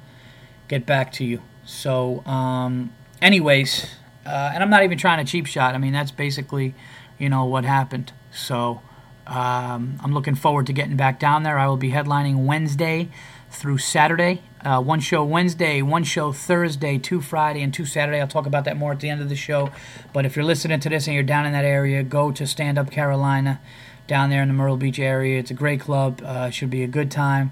get 0.68 0.86
back 0.86 1.12
to 1.14 1.26
you. 1.26 1.42
So, 1.66 2.26
um, 2.26 2.94
anyways, 3.22 3.88
uh, 4.26 4.52
and 4.54 4.64
I'm 4.64 4.70
not 4.70 4.84
even 4.84 4.98
trying 4.98 5.24
to 5.24 5.30
cheap 5.30 5.46
shot. 5.46 5.76
I 5.76 5.78
mean, 5.78 5.94
that's 5.94 6.12
basically, 6.12 6.74
you 7.20 7.30
know, 7.30 7.46
what 7.46 7.66
happened. 7.66 8.14
So, 8.32 8.82
um, 9.28 9.98
I'm 10.02 10.14
looking 10.14 10.36
forward 10.36 10.68
to 10.68 10.74
getting 10.74 10.98
back 10.98 11.20
down 11.20 11.44
there. 11.44 11.60
I 11.60 11.68
will 11.68 11.78
be 11.78 11.92
headlining 11.92 12.46
Wednesday 12.46 13.10
through 13.54 13.78
Saturday. 13.78 14.42
Uh, 14.62 14.82
one 14.82 15.00
show 15.00 15.24
Wednesday, 15.24 15.82
one 15.82 16.04
show 16.04 16.32
Thursday, 16.32 16.98
two 16.98 17.22
Friday, 17.22 17.62
and 17.62 17.74
two 17.74 17.86
Saturday. 17.86 18.20
I'll 18.20 18.28
talk 18.28 18.46
about 18.46 18.66
that 18.66 18.78
more 18.78 18.92
at 18.92 19.00
the 19.00 19.10
end 19.10 19.22
of 19.22 19.30
the 19.30 19.36
show. 19.36 19.72
But 20.14 20.26
if 20.26 20.36
you're 20.36 20.46
listening 20.46 20.80
to 20.82 20.90
this 20.90 21.08
and 21.08 21.14
you're 21.14 21.24
down 21.24 21.46
in 21.46 21.54
that 21.54 21.66
area, 21.66 22.04
go 22.04 22.32
to 22.32 22.48
Stand 22.48 22.78
Up 22.78 22.92
Carolina 22.92 23.62
down 24.08 24.30
there 24.30 24.42
in 24.42 24.48
the 24.48 24.54
Myrtle 24.54 24.78
Beach 24.78 25.00
area. 25.00 25.40
It's 25.40 25.52
a 25.52 25.56
great 25.56 25.80
club. 25.80 26.22
Uh, 26.24 26.50
should 26.50 26.70
be 26.70 26.84
a 26.84 26.88
good 26.88 27.12
time 27.12 27.52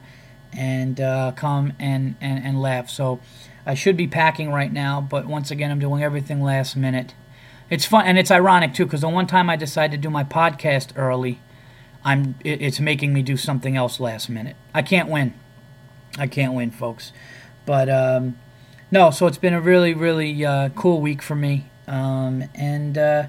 and 0.54 1.00
uh, 1.00 1.32
come 1.34 1.74
and, 1.80 2.16
and, 2.20 2.44
and 2.44 2.62
laugh. 2.62 2.90
So 2.90 3.20
I 3.66 3.74
should 3.74 3.96
be 3.96 4.08
packing 4.08 4.52
right 4.52 4.72
now, 4.72 5.02
but 5.02 5.26
once 5.28 5.52
again, 5.52 5.72
I'm 5.72 5.80
doing 5.80 6.04
everything 6.04 6.42
last 6.42 6.76
minute. 6.76 7.14
It's 7.70 7.86
fun, 7.86 8.06
and 8.06 8.18
it's 8.18 8.32
ironic 8.32 8.74
too, 8.74 8.86
because 8.86 9.02
the 9.02 9.10
one 9.10 9.28
time 9.28 9.50
I 9.50 9.56
decided 9.56 9.92
to 9.92 9.98
do 9.98 10.10
my 10.10 10.24
podcast 10.24 10.92
early, 10.98 11.40
I'm 12.04 12.36
it, 12.44 12.62
it's 12.62 12.80
making 12.80 13.14
me 13.14 13.22
do 13.22 13.38
something 13.38 13.78
else 13.78 14.00
last 14.00 14.30
minute. 14.30 14.58
I 14.74 14.82
can't 14.82 15.08
win. 15.08 15.34
I 16.18 16.28
can't 16.28 16.54
win, 16.54 16.72
folks. 16.72 17.12
But 17.66 17.90
um, 17.90 18.38
no, 18.92 19.12
so 19.12 19.28
it's 19.28 19.38
been 19.38 19.54
a 19.54 19.62
really, 19.62 19.94
really 19.94 20.46
uh, 20.46 20.70
cool 20.70 21.02
week 21.02 21.22
for 21.22 21.36
me, 21.36 21.66
um, 21.88 22.44
and 22.56 22.98
uh, 22.98 23.28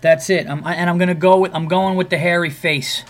that's 0.00 0.30
it. 0.30 0.48
I'm, 0.48 0.64
and 0.66 0.88
I'm 0.88 0.98
gonna 0.98 1.14
go 1.14 1.38
with 1.38 1.54
I'm 1.54 1.68
going 1.68 1.96
with 1.96 2.10
the 2.10 2.18
hairy 2.18 2.50
face. 2.50 3.04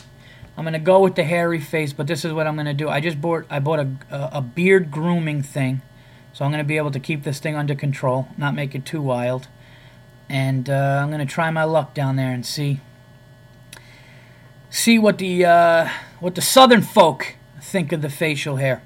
I'm 0.57 0.65
gonna 0.65 0.79
go 0.79 1.00
with 1.00 1.15
the 1.15 1.25
hairy 1.25 1.61
face, 1.61 1.93
but 1.93 2.07
this 2.07 2.25
is 2.25 2.33
what 2.33 2.47
I'm 2.47 2.57
gonna 2.57 2.75
do. 2.75 2.89
I 2.89 3.00
just 3.00 3.21
bought 3.21 3.45
I 3.50 3.61
bought 3.61 3.81
a 3.81 3.89
a 4.11 4.41
beard 4.41 4.91
grooming 4.91 5.43
thing, 5.43 5.83
so 6.33 6.45
I'm 6.45 6.50
gonna 6.50 6.65
be 6.65 6.77
able 6.77 6.91
to 6.93 7.00
keep 7.00 7.23
this 7.23 7.39
thing 7.39 7.57
under 7.57 7.75
control, 7.75 8.29
not 8.39 8.55
make 8.55 8.75
it 8.75 8.87
too 8.87 9.03
wild, 9.03 9.49
and 10.29 10.71
uh, 10.71 11.00
I'm 11.03 11.11
gonna 11.11 11.27
try 11.27 11.50
my 11.50 11.65
luck 11.65 11.93
down 11.95 12.17
there 12.17 12.33
and 12.33 12.47
see 12.47 12.81
see 14.71 14.99
what 14.99 15.19
the 15.19 15.45
uh, 15.45 15.89
what 16.21 16.35
the 16.35 16.43
southern 16.43 16.83
folk 16.83 17.37
think 17.61 17.93
of 17.93 18.00
the 18.00 18.11
facial 18.11 18.57
hair. 18.57 18.83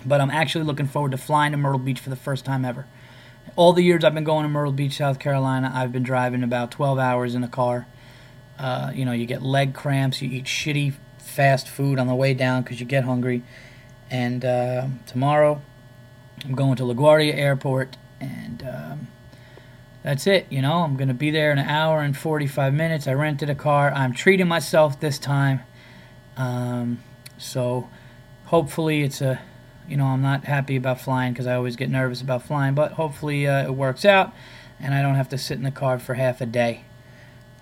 But 0.00 0.20
I'm 0.20 0.30
actually 0.30 0.64
looking 0.64 0.86
forward 0.86 1.12
to 1.12 1.18
flying 1.18 1.52
to 1.52 1.58
Myrtle 1.58 1.78
Beach 1.78 2.00
for 2.00 2.10
the 2.10 2.16
first 2.16 2.44
time 2.44 2.64
ever. 2.64 2.86
All 3.56 3.72
the 3.72 3.82
years 3.82 4.04
I've 4.04 4.14
been 4.14 4.24
going 4.24 4.44
to 4.44 4.48
Myrtle 4.48 4.72
Beach, 4.72 4.96
South 4.96 5.18
Carolina, 5.18 5.72
I've 5.74 5.92
been 5.92 6.02
driving 6.02 6.42
about 6.42 6.70
12 6.70 6.98
hours 6.98 7.34
in 7.34 7.42
a 7.42 7.48
car 7.48 7.86
uh, 8.58 8.90
you 8.94 9.04
know, 9.04 9.12
you 9.12 9.26
get 9.26 9.42
leg 9.42 9.72
cramps, 9.72 10.20
you 10.20 10.30
eat 10.30 10.44
shitty 10.44 10.94
fast 11.18 11.68
food 11.68 11.98
on 11.98 12.06
the 12.06 12.14
way 12.14 12.34
down 12.34 12.62
because 12.62 12.80
you 12.80 12.86
get 12.86 13.04
hungry. 13.04 13.42
And 14.10 14.44
uh, 14.44 14.86
tomorrow, 15.06 15.62
I'm 16.44 16.54
going 16.54 16.76
to 16.76 16.82
LaGuardia 16.82 17.34
Airport, 17.34 17.96
and 18.20 18.62
um, 18.62 19.08
that's 20.02 20.26
it. 20.26 20.46
You 20.50 20.62
know, 20.62 20.82
I'm 20.82 20.96
going 20.96 21.08
to 21.08 21.14
be 21.14 21.30
there 21.30 21.52
in 21.52 21.58
an 21.58 21.68
hour 21.68 22.00
and 22.00 22.16
45 22.16 22.74
minutes. 22.74 23.06
I 23.06 23.12
rented 23.12 23.48
a 23.48 23.54
car. 23.54 23.92
I'm 23.92 24.12
treating 24.12 24.48
myself 24.48 24.98
this 24.98 25.18
time. 25.18 25.60
Um, 26.36 27.00
so 27.36 27.88
hopefully, 28.46 29.02
it's 29.02 29.20
a, 29.20 29.40
you 29.88 29.96
know, 29.96 30.06
I'm 30.06 30.22
not 30.22 30.44
happy 30.44 30.76
about 30.76 31.00
flying 31.00 31.32
because 31.32 31.46
I 31.46 31.54
always 31.54 31.76
get 31.76 31.90
nervous 31.90 32.20
about 32.20 32.42
flying, 32.42 32.74
but 32.74 32.92
hopefully 32.92 33.46
uh, 33.46 33.64
it 33.64 33.74
works 33.74 34.04
out 34.04 34.32
and 34.80 34.94
I 34.94 35.02
don't 35.02 35.14
have 35.14 35.28
to 35.30 35.38
sit 35.38 35.56
in 35.56 35.64
the 35.64 35.70
car 35.70 35.98
for 35.98 36.14
half 36.14 36.40
a 36.40 36.46
day. 36.46 36.84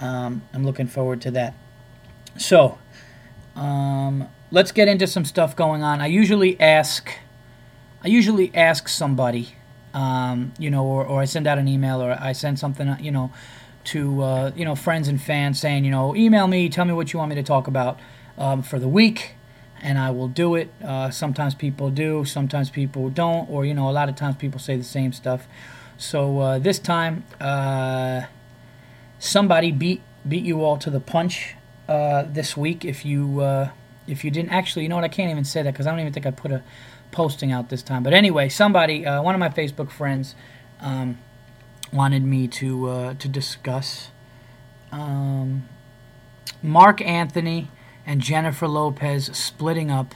Um, 0.01 0.43
I'm 0.53 0.65
looking 0.65 0.87
forward 0.87 1.21
to 1.23 1.31
that. 1.33 1.55
So, 2.37 2.79
um, 3.55 4.29
let's 4.51 4.73
get 4.73 4.89
into 4.89 5.07
some 5.07 5.25
stuff 5.25 5.57
going 5.57 5.83
on. 5.83 6.01
I 6.01 6.07
usually 6.07 6.61
ask, 6.61 7.11
I 8.05 8.09
usually 8.09 8.55
ask 8.55 8.89
somebody, 8.89 9.55
um, 9.95 10.53
you 10.59 10.71
know, 10.71 10.85
or, 10.85 11.07
or 11.07 11.21
I 11.21 11.25
send 11.25 11.47
out 11.47 11.59
an 11.59 11.69
email 11.69 12.03
or 12.03 12.17
I 12.21 12.33
send 12.33 12.59
something, 12.59 12.97
you 13.01 13.11
know, 13.11 13.33
to 13.87 14.23
uh, 14.23 14.51
you 14.55 14.65
know 14.65 14.75
friends 14.75 15.09
and 15.09 15.21
fans 15.21 15.59
saying, 15.61 15.85
you 15.85 15.91
know, 15.91 16.15
email 16.15 16.47
me, 16.47 16.69
tell 16.69 16.85
me 16.85 16.93
what 16.93 17.13
you 17.13 17.19
want 17.19 17.31
me 17.31 17.37
to 17.37 17.43
talk 17.43 17.67
about 17.67 17.99
um, 18.37 18.63
for 18.63 18.79
the 18.79 18.89
week, 18.89 19.35
and 19.83 19.99
I 19.99 20.11
will 20.11 20.29
do 20.29 20.55
it. 20.55 20.73
Uh, 20.85 21.11
sometimes 21.11 21.55
people 21.55 21.91
do, 21.91 22.25
sometimes 22.25 22.71
people 22.71 23.11
don't, 23.11 23.49
or 23.51 23.65
you 23.65 23.75
know, 23.75 23.89
a 23.89 23.93
lot 23.93 24.09
of 24.09 24.17
times 24.17 24.37
people 24.37 24.59
say 24.59 24.77
the 24.77 24.85
same 24.85 25.13
stuff. 25.13 25.47
So 25.99 26.39
uh, 26.41 26.59
this 26.59 26.79
time. 26.79 27.25
Uh, 27.41 28.23
somebody 29.19 29.73
beat 29.73 30.03
beat 30.27 30.45
you 30.45 30.63
all 30.63 30.77
to 30.79 30.91
the 30.91 31.01
punch 31.01 31.55
uh, 31.89 32.25
this 32.29 32.57
week. 32.57 32.85
If 32.85 33.05
you 33.05 33.41
uh, 33.41 33.71
if 34.07 34.25
you 34.25 34.31
didn't 34.31 34.51
actually, 34.51 34.83
you 34.83 34.89
know 34.89 34.97
what? 34.97 35.05
I 35.05 35.09
can't 35.09 35.31
even 35.31 35.45
say 35.45 35.63
that 35.63 35.73
because 35.73 35.87
I 35.87 35.91
don't 35.91 36.01
even 36.01 36.13
think 36.13 36.27
I 36.27 36.31
put 36.31 36.53
a 36.53 36.63
posting 37.13 37.53
out 37.53 37.69
this 37.69 37.83
time. 37.83 38.03
But 38.03 38.13
anyway, 38.13 38.49
somebody, 38.49 39.07
uh, 39.07 39.23
one 39.23 39.35
of 39.35 39.39
my 39.39 39.49
Facebook 39.49 39.91
friends, 39.91 40.35
um, 40.81 41.19
wanted 41.93 42.25
me 42.25 42.49
to 42.49 43.15
to 43.19 43.29
discuss 43.29 44.11
um, 44.93 45.69
Marc 46.63 47.01
Anthony 47.01 47.69
and 48.07 48.21
Jennifer 48.21 48.69
Lopez 48.69 49.27
splitting 49.37 49.91
up, 49.91 50.15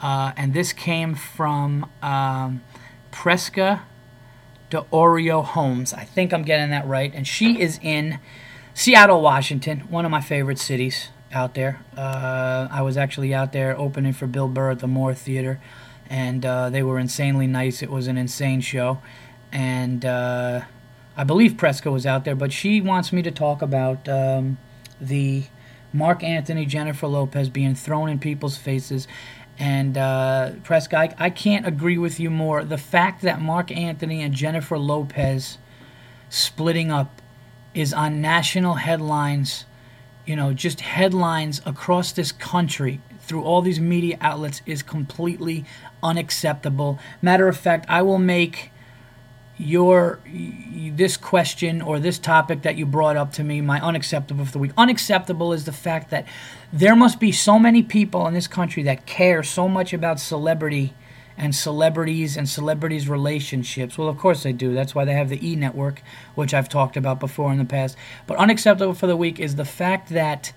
uh, 0.00 0.32
and 0.36 0.54
this 0.54 0.72
came 0.72 1.14
from 1.14 1.90
um, 2.00 2.62
Presca 3.10 3.80
de 4.70 4.82
Oreo 4.92 5.44
Homes. 5.44 5.92
I 5.92 6.04
think 6.04 6.32
I'm 6.32 6.42
getting 6.44 6.70
that 6.70 6.86
right. 6.86 7.12
And 7.14 7.26
she 7.26 7.60
is 7.60 7.80
in 7.82 8.20
Seattle, 8.74 9.20
Washington, 9.20 9.80
one 9.90 10.04
of 10.04 10.10
my 10.10 10.20
favorite 10.20 10.58
cities 10.58 11.08
out 11.32 11.54
there. 11.54 11.80
Uh, 11.96 12.68
I 12.70 12.82
was 12.82 12.96
actually 12.96 13.34
out 13.34 13.52
there 13.52 13.76
opening 13.76 14.12
for 14.12 14.26
Bill 14.26 14.46
Burr 14.48 14.70
at 14.70 14.78
the 14.78 14.86
Moore 14.86 15.14
Theater. 15.14 15.60
and 16.08 16.44
uh, 16.44 16.70
they 16.70 16.82
were 16.82 16.98
insanely 16.98 17.46
nice. 17.46 17.82
It 17.82 17.90
was 17.90 18.06
an 18.06 18.16
insane 18.16 18.60
show, 18.60 18.98
and 19.52 20.04
uh, 20.04 20.62
I 21.16 21.24
believe 21.24 21.52
Presca 21.52 21.92
was 21.92 22.06
out 22.06 22.24
there, 22.24 22.34
but 22.34 22.52
she 22.52 22.80
wants 22.80 23.12
me 23.12 23.22
to 23.22 23.30
talk 23.30 23.60
about 23.62 24.08
um, 24.08 24.58
the 25.00 25.44
Marc 25.92 26.22
Anthony, 26.22 26.66
Jennifer 26.66 27.06
Lopez 27.06 27.48
being 27.48 27.74
thrown 27.74 28.08
in 28.08 28.18
people's 28.18 28.56
faces. 28.56 29.08
And 29.58 29.98
uh, 29.98 30.52
Presca, 30.62 30.94
I, 30.94 31.14
I 31.18 31.30
can't 31.30 31.66
agree 31.66 31.98
with 31.98 32.20
you 32.20 32.30
more. 32.30 32.62
The 32.64 32.78
fact 32.78 33.22
that 33.22 33.40
Marc 33.40 33.70
Anthony 33.72 34.22
and 34.22 34.32
Jennifer 34.32 34.78
Lopez 34.78 35.58
splitting 36.28 36.90
up 36.90 37.20
is 37.74 37.92
on 37.92 38.20
national 38.20 38.74
headlines, 38.74 39.64
you 40.26 40.36
know, 40.36 40.52
just 40.52 40.80
headlines 40.80 41.60
across 41.66 42.12
this 42.12 42.30
country 42.32 43.00
through 43.20 43.42
all 43.42 43.60
these 43.62 43.80
media 43.80 44.16
outlets 44.20 44.62
is 44.64 44.82
completely 44.82 45.64
unacceptable. 46.02 46.98
Matter 47.20 47.48
of 47.48 47.56
fact, 47.56 47.84
I 47.88 48.02
will 48.02 48.18
make 48.18 48.70
your 49.58 50.20
this 50.92 51.16
question 51.16 51.82
or 51.82 51.98
this 51.98 52.18
topic 52.18 52.62
that 52.62 52.76
you 52.76 52.86
brought 52.86 53.16
up 53.16 53.32
to 53.32 53.44
me 53.44 53.60
my 53.60 53.80
unacceptable 53.80 54.44
for 54.44 54.52
the 54.52 54.58
week. 54.58 54.72
Unacceptable 54.76 55.52
is 55.52 55.64
the 55.64 55.72
fact 55.72 56.10
that 56.10 56.24
there 56.72 56.94
must 56.94 57.18
be 57.18 57.32
so 57.32 57.58
many 57.58 57.82
people 57.82 58.26
in 58.26 58.34
this 58.34 58.46
country 58.46 58.84
that 58.84 59.04
care 59.04 59.42
so 59.42 59.68
much 59.68 59.92
about 59.92 60.20
celebrity 60.20 60.94
and 61.36 61.54
celebrities 61.54 62.36
and 62.36 62.48
celebrities 62.48 63.08
relationships. 63.08 63.98
Well 63.98 64.08
of 64.08 64.16
course 64.16 64.44
they 64.44 64.52
do. 64.52 64.72
That's 64.74 64.94
why 64.94 65.04
they 65.04 65.14
have 65.14 65.28
the 65.28 65.46
e 65.46 65.56
network 65.56 66.02
which 66.36 66.54
i've 66.54 66.68
talked 66.68 66.96
about 66.96 67.18
before 67.18 67.50
in 67.50 67.58
the 67.58 67.64
past. 67.64 67.96
But 68.26 68.38
unacceptable 68.38 68.94
for 68.94 69.08
the 69.08 69.16
week 69.16 69.40
is 69.40 69.56
the 69.56 69.64
fact 69.64 70.10
that 70.10 70.52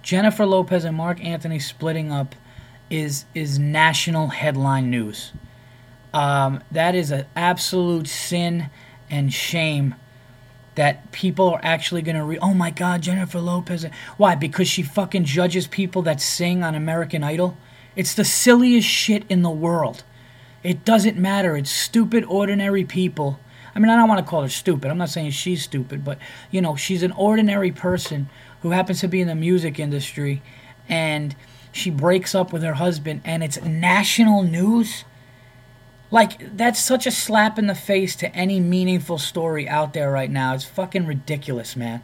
jennifer 0.00 0.46
lopez 0.46 0.84
and 0.84 0.96
marc 0.96 1.22
anthony 1.24 1.58
splitting 1.58 2.12
up 2.12 2.36
is 2.88 3.24
is 3.34 3.58
national 3.58 4.28
headline 4.28 4.88
news 4.88 5.32
um, 6.12 6.62
that 6.70 6.94
is 6.94 7.10
an 7.10 7.26
absolute 7.36 8.06
sin 8.06 8.70
and 9.10 9.32
shame 9.32 9.94
that 10.74 11.10
people 11.10 11.50
are 11.50 11.60
actually 11.62 12.02
going 12.02 12.16
to 12.16 12.22
read. 12.22 12.38
Oh 12.40 12.54
my 12.54 12.70
God, 12.70 13.02
Jennifer 13.02 13.40
Lopez. 13.40 13.84
Why? 14.16 14.36
Because 14.36 14.68
she 14.68 14.82
fucking 14.82 15.24
judges 15.24 15.66
people 15.66 16.02
that 16.02 16.20
sing 16.20 16.62
on 16.62 16.74
American 16.74 17.24
Idol? 17.24 17.56
It's 17.96 18.14
the 18.14 18.24
silliest 18.24 18.86
shit 18.86 19.24
in 19.28 19.42
the 19.42 19.50
world. 19.50 20.04
It 20.62 20.84
doesn't 20.84 21.16
matter. 21.16 21.56
It's 21.56 21.70
stupid, 21.70 22.24
ordinary 22.24 22.84
people. 22.84 23.40
I 23.74 23.80
mean, 23.80 23.90
I 23.90 23.96
don't 23.96 24.08
want 24.08 24.24
to 24.24 24.30
call 24.30 24.42
her 24.42 24.48
stupid. 24.48 24.90
I'm 24.90 24.98
not 24.98 25.08
saying 25.08 25.30
she's 25.32 25.62
stupid, 25.62 26.04
but, 26.04 26.18
you 26.50 26.60
know, 26.60 26.76
she's 26.76 27.02
an 27.02 27.12
ordinary 27.12 27.72
person 27.72 28.28
who 28.62 28.70
happens 28.70 29.00
to 29.00 29.08
be 29.08 29.20
in 29.20 29.28
the 29.28 29.34
music 29.34 29.78
industry 29.80 30.42
and 30.88 31.34
she 31.72 31.90
breaks 31.90 32.34
up 32.34 32.52
with 32.52 32.62
her 32.62 32.74
husband 32.74 33.20
and 33.24 33.42
it's 33.42 33.60
national 33.62 34.42
news 34.42 35.04
like, 36.10 36.56
that's 36.56 36.80
such 36.80 37.06
a 37.06 37.10
slap 37.10 37.58
in 37.58 37.66
the 37.66 37.74
face 37.74 38.16
to 38.16 38.34
any 38.34 38.60
meaningful 38.60 39.18
story 39.18 39.68
out 39.68 39.92
there 39.92 40.10
right 40.10 40.30
now. 40.30 40.54
It's 40.54 40.64
fucking 40.64 41.06
ridiculous, 41.06 41.76
man. 41.76 42.02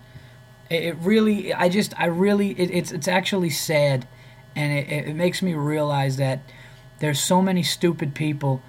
It, 0.68 0.84
it 0.84 0.96
really, 1.00 1.54
I 1.54 1.68
just, 1.68 1.98
I 1.98 2.06
really, 2.06 2.50
it, 2.52 2.70
it's, 2.70 2.92
it's 2.92 3.08
actually 3.08 3.50
sad. 3.50 4.06
And 4.54 4.72
it, 4.72 5.08
it 5.08 5.14
makes 5.14 5.42
me 5.42 5.54
realize 5.54 6.16
that 6.18 6.40
there's 6.98 7.20
so 7.20 7.40
many 7.40 7.62
stupid 7.62 8.14
people, 8.14 8.62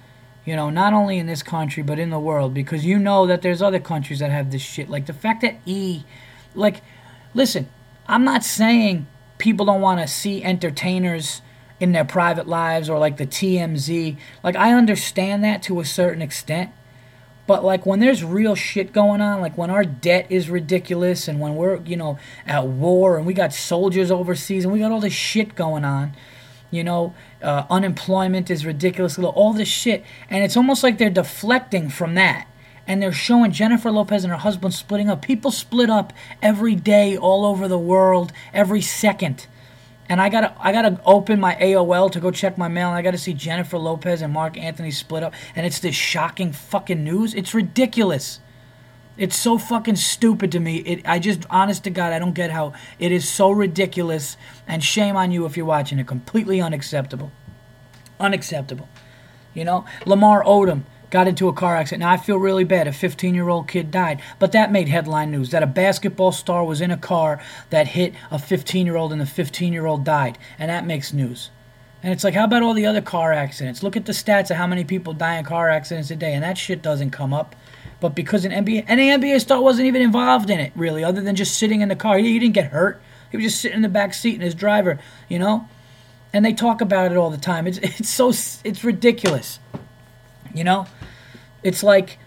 you 0.44 0.56
know, 0.56 0.70
not 0.70 0.92
only 0.92 1.18
in 1.18 1.26
this 1.26 1.42
country, 1.42 1.82
but 1.82 1.98
in 1.98 2.10
the 2.10 2.18
world. 2.18 2.54
Because 2.54 2.84
you 2.84 2.98
know 2.98 3.26
that 3.26 3.42
there's 3.42 3.60
other 3.60 3.80
countries 3.80 4.20
that 4.20 4.30
have 4.30 4.50
this 4.50 4.62
shit. 4.62 4.88
Like, 4.88 5.06
the 5.06 5.12
fact 5.12 5.42
that 5.42 5.56
E, 5.66 6.04
like, 6.54 6.82
listen, 7.34 7.68
I'm 8.06 8.24
not 8.24 8.42
saying 8.42 9.06
people 9.38 9.66
don't 9.66 9.82
want 9.82 10.00
to 10.00 10.06
see 10.06 10.42
entertainers 10.42 11.42
in 11.78 11.92
their 11.92 12.04
private 12.04 12.48
lives 12.48 12.88
or 12.88 12.98
like 12.98 13.16
the 13.16 13.26
TMZ. 13.26 14.16
Like 14.42 14.56
I 14.56 14.72
understand 14.72 15.44
that 15.44 15.62
to 15.64 15.80
a 15.80 15.84
certain 15.84 16.22
extent. 16.22 16.70
But 17.46 17.64
like 17.64 17.86
when 17.86 18.00
there's 18.00 18.24
real 18.24 18.54
shit 18.54 18.92
going 18.92 19.20
on, 19.20 19.40
like 19.40 19.56
when 19.56 19.70
our 19.70 19.84
debt 19.84 20.26
is 20.30 20.50
ridiculous 20.50 21.28
and 21.28 21.38
when 21.38 21.54
we're, 21.54 21.80
you 21.82 21.96
know, 21.96 22.18
at 22.44 22.66
war 22.66 23.16
and 23.16 23.26
we 23.26 23.34
got 23.34 23.52
soldiers 23.52 24.10
overseas 24.10 24.64
and 24.64 24.72
we 24.72 24.80
got 24.80 24.90
all 24.90 25.00
this 25.00 25.12
shit 25.12 25.54
going 25.54 25.84
on, 25.84 26.12
you 26.72 26.82
know, 26.82 27.14
uh, 27.42 27.64
unemployment 27.70 28.50
is 28.50 28.66
ridiculous, 28.66 29.16
all 29.18 29.52
this 29.52 29.68
shit. 29.68 30.04
And 30.28 30.42
it's 30.42 30.56
almost 30.56 30.82
like 30.82 30.98
they're 30.98 31.08
deflecting 31.08 31.88
from 31.88 32.16
that. 32.16 32.48
And 32.88 33.02
they're 33.02 33.12
showing 33.12 33.52
Jennifer 33.52 33.90
Lopez 33.90 34.24
and 34.24 34.32
her 34.32 34.38
husband 34.38 34.74
splitting 34.74 35.08
up. 35.08 35.22
People 35.22 35.50
split 35.50 35.90
up 35.90 36.12
every 36.40 36.74
day 36.74 37.16
all 37.16 37.44
over 37.44 37.68
the 37.68 37.78
world, 37.78 38.32
every 38.52 38.80
second 38.80 39.46
and 40.08 40.20
I 40.20 40.28
gotta 40.28 40.54
I 40.58 40.72
gotta 40.72 41.00
open 41.04 41.40
my 41.40 41.54
AOL 41.56 42.10
to 42.12 42.20
go 42.20 42.30
check 42.30 42.56
my 42.58 42.68
mail, 42.68 42.88
and 42.88 42.96
I 42.96 43.02
gotta 43.02 43.18
see 43.18 43.34
Jennifer 43.34 43.78
Lopez 43.78 44.22
and 44.22 44.32
Marc 44.32 44.58
Anthony 44.58 44.90
split 44.90 45.22
up, 45.22 45.34
and 45.54 45.66
it's 45.66 45.78
this 45.78 45.94
shocking 45.94 46.52
fucking 46.52 47.02
news. 47.02 47.34
It's 47.34 47.54
ridiculous. 47.54 48.40
It's 49.16 49.36
so 49.36 49.56
fucking 49.56 49.96
stupid 49.96 50.52
to 50.52 50.60
me. 50.60 50.76
It 50.76 51.02
I 51.06 51.18
just 51.18 51.46
honest 51.48 51.84
to 51.84 51.90
God, 51.90 52.12
I 52.12 52.18
don't 52.18 52.34
get 52.34 52.50
how 52.50 52.74
it 52.98 53.12
is 53.12 53.28
so 53.28 53.50
ridiculous. 53.50 54.36
And 54.66 54.84
shame 54.84 55.16
on 55.16 55.30
you 55.30 55.46
if 55.46 55.56
you're 55.56 55.66
watching 55.66 55.98
it. 55.98 56.06
Completely 56.06 56.60
unacceptable. 56.60 57.32
Unacceptable. 58.20 58.88
You 59.54 59.64
know, 59.64 59.86
Lamar 60.04 60.44
Odom 60.44 60.82
got 61.16 61.26
into 61.26 61.48
a 61.48 61.52
car 61.54 61.76
accident. 61.76 62.00
Now 62.00 62.10
I 62.10 62.18
feel 62.18 62.36
really 62.36 62.64
bad. 62.64 62.86
A 62.86 62.92
15 62.92 63.34
year 63.34 63.48
old 63.48 63.68
kid 63.68 63.90
died, 63.90 64.20
but 64.38 64.52
that 64.52 64.70
made 64.70 64.86
headline 64.88 65.30
news 65.30 65.48
that 65.48 65.62
a 65.62 65.66
basketball 65.66 66.30
star 66.30 66.62
was 66.62 66.82
in 66.82 66.90
a 66.90 66.98
car 66.98 67.42
that 67.70 67.88
hit 67.88 68.12
a 68.30 68.38
15 68.38 68.84
year 68.84 68.96
old 68.96 69.12
and 69.12 69.20
the 69.22 69.24
15 69.24 69.72
year 69.72 69.86
old 69.86 70.04
died, 70.04 70.36
and 70.58 70.68
that 70.68 70.84
makes 70.84 71.14
news. 71.14 71.48
And 72.02 72.12
it's 72.12 72.22
like, 72.22 72.34
how 72.34 72.44
about 72.44 72.62
all 72.62 72.74
the 72.74 72.84
other 72.84 73.00
car 73.00 73.32
accidents? 73.32 73.82
Look 73.82 73.96
at 73.96 74.04
the 74.04 74.12
stats 74.12 74.50
of 74.50 74.58
how 74.58 74.66
many 74.66 74.84
people 74.84 75.14
die 75.14 75.38
in 75.38 75.46
car 75.46 75.70
accidents 75.70 76.10
a 76.10 76.16
day, 76.16 76.34
and 76.34 76.42
that 76.42 76.58
shit 76.58 76.82
doesn't 76.82 77.12
come 77.12 77.32
up. 77.32 77.56
But 77.98 78.14
because 78.14 78.44
an 78.44 78.52
NBA, 78.52 78.84
any 78.86 79.08
NBA 79.08 79.40
star 79.40 79.62
wasn't 79.62 79.86
even 79.86 80.02
involved 80.02 80.50
in 80.50 80.60
it, 80.60 80.70
really, 80.76 81.02
other 81.02 81.22
than 81.22 81.34
just 81.34 81.56
sitting 81.56 81.80
in 81.80 81.88
the 81.88 81.96
car. 81.96 82.18
He, 82.18 82.34
he 82.34 82.38
didn't 82.38 82.54
get 82.54 82.72
hurt. 82.72 83.00
He 83.30 83.38
was 83.38 83.44
just 83.44 83.62
sitting 83.62 83.76
in 83.76 83.82
the 83.82 83.88
back 83.88 84.12
seat 84.12 84.34
and 84.34 84.42
his 84.42 84.54
driver, 84.54 84.98
you 85.30 85.38
know. 85.38 85.66
And 86.34 86.44
they 86.44 86.52
talk 86.52 86.82
about 86.82 87.10
it 87.10 87.16
all 87.16 87.30
the 87.30 87.38
time. 87.38 87.66
It's 87.66 87.78
it's 87.82 88.10
so 88.10 88.28
it's 88.28 88.84
ridiculous. 88.84 89.60
You 90.54 90.64
know, 90.64 90.86
it's 91.62 91.82
like 91.82 92.18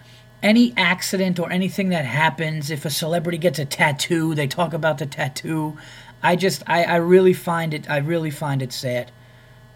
any 0.42 0.72
accident 0.76 1.38
or 1.38 1.50
anything 1.50 1.90
that 1.90 2.04
happens. 2.04 2.70
If 2.70 2.84
a 2.84 2.90
celebrity 2.90 3.38
gets 3.38 3.58
a 3.58 3.64
tattoo, 3.64 4.34
they 4.34 4.46
talk 4.46 4.72
about 4.72 4.98
the 4.98 5.06
tattoo. 5.06 5.76
I 6.22 6.36
just, 6.36 6.62
I, 6.66 6.84
I 6.84 6.96
really 6.96 7.32
find 7.32 7.74
it, 7.74 7.88
I 7.88 7.98
really 7.98 8.30
find 8.30 8.62
it 8.62 8.72
sad. 8.72 9.10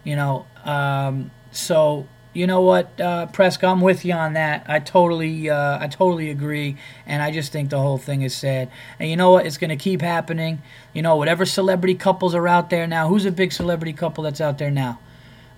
You 0.03 0.15
know, 0.15 0.45
um, 0.63 1.31
so 1.51 2.07
you 2.35 2.47
know 2.47 2.61
what, 2.61 2.99
uh, 2.99 3.27
Prescott, 3.27 3.71
I'm 3.71 3.81
with 3.81 4.03
you 4.03 4.13
on 4.13 4.33
that. 4.33 4.65
I 4.67 4.79
totally, 4.79 5.49
uh, 5.49 5.79
I 5.79 5.87
totally 5.87 6.29
agree, 6.29 6.75
and 7.05 7.23
I 7.23 7.31
just 7.31 7.53
think 7.53 7.69
the 7.69 7.79
whole 7.79 7.97
thing 7.97 8.23
is 8.23 8.35
sad. 8.35 8.69
And 8.99 9.09
you 9.09 9.15
know 9.15 9.31
what? 9.31 9.45
It's 9.45 9.57
going 9.57 9.69
to 9.69 9.77
keep 9.77 10.01
happening. 10.01 10.61
You 10.93 11.01
know, 11.01 11.15
whatever 11.15 11.45
celebrity 11.45 11.95
couples 11.95 12.35
are 12.35 12.45
out 12.47 12.69
there 12.69 12.87
now. 12.87 13.07
Who's 13.07 13.25
a 13.25 13.31
big 13.31 13.53
celebrity 13.53 13.93
couple 13.93 14.25
that's 14.25 14.41
out 14.41 14.57
there 14.57 14.69
now? 14.69 14.99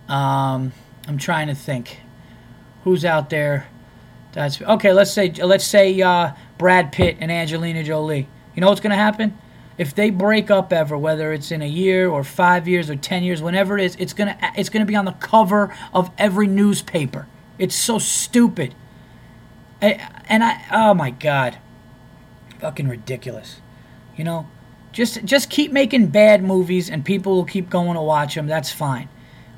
Um, 0.08 0.72
I'm 1.08 1.18
trying 1.18 1.48
to 1.48 1.56
think 1.56 2.00
who's 2.84 3.04
out 3.04 3.32
there. 3.32 3.68
That's 4.38 4.62
okay. 4.62 4.94
Let's 4.94 5.12
say 5.12 5.32
let's 5.32 5.66
say 5.66 6.00
uh, 6.00 6.32
Brad 6.60 6.92
Pitt 6.92 7.18
and 7.20 7.32
Angelina 7.32 7.84
Jolie. 7.84 8.30
You 8.54 8.62
know 8.62 8.68
what's 8.70 8.82
to 8.82 8.96
happen? 8.96 9.36
If 9.80 9.96
they 9.96 10.12
break 10.12 10.52
up 10.52 10.72
ever, 10.72 10.96
whether 10.96 11.34
it's 11.34 11.52
in 11.52 11.64
a 11.64 11.68
year 11.68 12.08
or 12.08 12.24
five 12.24 12.68
years 12.68 12.88
or 12.92 12.96
ten 12.96 13.24
years, 13.24 13.42
whenever 13.42 13.80
it 13.80 13.86
is, 13.86 13.96
it's 13.96 14.14
gonna 14.14 14.38
it's 14.56 14.70
gonna 14.70 14.86
be 14.86 14.96
on 14.96 15.06
the 15.06 15.14
cover 15.14 15.76
of 15.92 16.12
every 16.20 16.46
newspaper. 16.46 17.26
It's 17.58 17.76
so 17.76 17.98
stupid. 17.98 18.76
And 19.82 20.44
I, 20.44 20.64
oh 20.72 20.94
my 20.94 21.10
god, 21.10 21.58
fucking 22.60 22.88
ridiculous. 22.88 23.62
You 24.16 24.24
know, 24.24 24.48
just 24.92 25.26
just 25.26 25.50
keep 25.50 25.72
making 25.72 26.10
bad 26.10 26.44
movies 26.44 26.92
and 26.92 27.04
people 27.04 27.34
will 27.34 27.46
keep 27.46 27.72
going 27.72 27.96
to 27.96 28.02
watch 28.04 28.36
them. 28.36 28.46
That's 28.46 28.72
fine. 28.72 29.10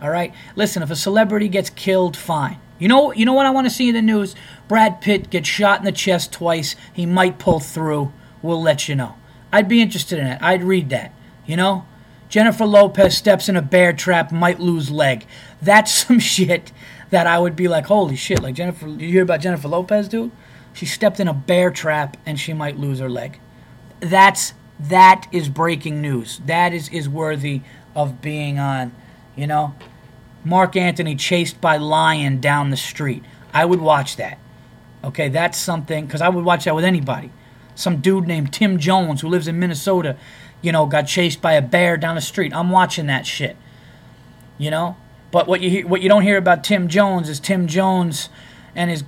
All 0.02 0.10
right. 0.10 0.34
Listen, 0.56 0.84
if 0.84 0.90
a 0.90 0.96
celebrity 0.96 1.50
gets 1.50 1.70
killed, 1.70 2.16
fine. 2.16 2.62
You 2.80 2.88
know, 2.88 3.12
you 3.14 3.26
know 3.26 3.34
what 3.34 3.46
I 3.46 3.52
want 3.52 3.66
to 3.66 3.72
see 3.72 3.90
in 3.90 3.96
the 3.96 4.02
news? 4.02 4.36
Brad 4.68 5.02
Pitt 5.02 5.30
gets 5.30 5.48
shot 5.48 5.80
in 5.80 5.86
the 5.86 5.92
chest 5.92 6.32
twice. 6.32 6.76
He 6.94 7.06
might 7.06 7.38
pull 7.38 7.60
through. 7.60 8.12
We'll 8.42 8.62
let 8.62 8.88
you 8.88 8.96
know. 8.96 9.16
I'd 9.52 9.68
be 9.68 9.82
interested 9.82 10.18
in 10.18 10.28
it. 10.28 10.42
I'd 10.42 10.64
read 10.64 10.90
that. 10.90 11.14
You 11.46 11.58
know, 11.58 11.86
Jennifer 12.30 12.66
Lopez 12.66 13.18
steps 13.18 13.50
in 13.50 13.56
a 13.56 13.62
bear 13.62 13.92
trap, 13.92 14.32
might 14.32 14.60
lose 14.60 14.90
leg. 14.90 15.26
That's 15.62 15.92
some 16.06 16.20
shit 16.20 16.72
that 17.10 17.28
I 17.28 17.40
would 17.40 17.56
be 17.56 17.68
like, 17.68 17.88
holy 17.88 18.16
shit! 18.16 18.42
Like 18.42 18.56
Jennifer, 18.56 18.88
you 18.88 19.10
hear 19.10 19.24
about 19.24 19.42
Jennifer 19.42 19.68
Lopez, 19.68 20.08
dude? 20.08 20.32
She 20.74 20.86
stepped 20.86 21.20
in 21.20 21.28
a 21.28 21.34
bear 21.34 21.72
trap 21.72 22.16
and 22.26 22.40
she 22.40 22.54
might 22.54 22.78
lose 22.78 23.00
her 23.00 23.10
leg. 23.10 23.40
That's 24.00 24.54
that 24.80 25.28
is 25.32 25.50
breaking 25.50 26.02
news. 26.02 26.40
That 26.46 26.74
is 26.74 26.88
is 26.90 27.10
worthy 27.10 27.62
of 27.96 28.22
being 28.22 28.60
on. 28.60 28.94
You 29.36 29.48
know, 29.48 29.74
Marc 30.44 30.76
Anthony 30.76 31.16
chased 31.16 31.60
by 31.60 31.78
lion 31.78 32.40
down 32.40 32.70
the 32.70 32.78
street. 32.78 33.24
I 33.54 33.66
would 33.66 33.82
watch 33.82 34.16
that. 34.18 34.38
Okay, 35.04 35.30
that's 35.30 35.58
something 35.58 36.06
because 36.06 36.22
I 36.22 36.30
would 36.30 36.44
watch 36.46 36.66
that 36.66 36.76
with 36.76 36.86
anybody. 36.86 37.32
Some 37.76 37.98
dude 37.98 38.28
named 38.28 38.52
Tim 38.52 38.78
Jones 38.78 39.22
who 39.22 39.30
lives 39.30 39.48
in 39.48 39.60
Minnesota, 39.60 40.18
you 40.62 40.72
know, 40.72 40.86
got 40.86 41.04
chased 41.04 41.42
by 41.42 41.54
a 41.54 41.62
bear 41.62 41.96
down 41.98 42.16
the 42.16 42.22
street. 42.22 42.54
I'm 42.54 42.70
watching 42.70 43.08
that 43.08 43.26
shit. 43.26 43.56
You 44.58 44.70
know, 44.72 44.98
But 45.32 45.48
what 45.48 45.62
you 45.62 45.88
what 45.88 46.02
you 46.02 46.10
don't 46.10 46.24
hear 46.24 46.38
about 46.38 46.66
Tim 46.66 46.90
Jones 46.90 47.30
is 47.30 47.40
Tim 47.40 47.68
Jones 47.68 48.30
and 48.76 48.90
his 48.90 49.04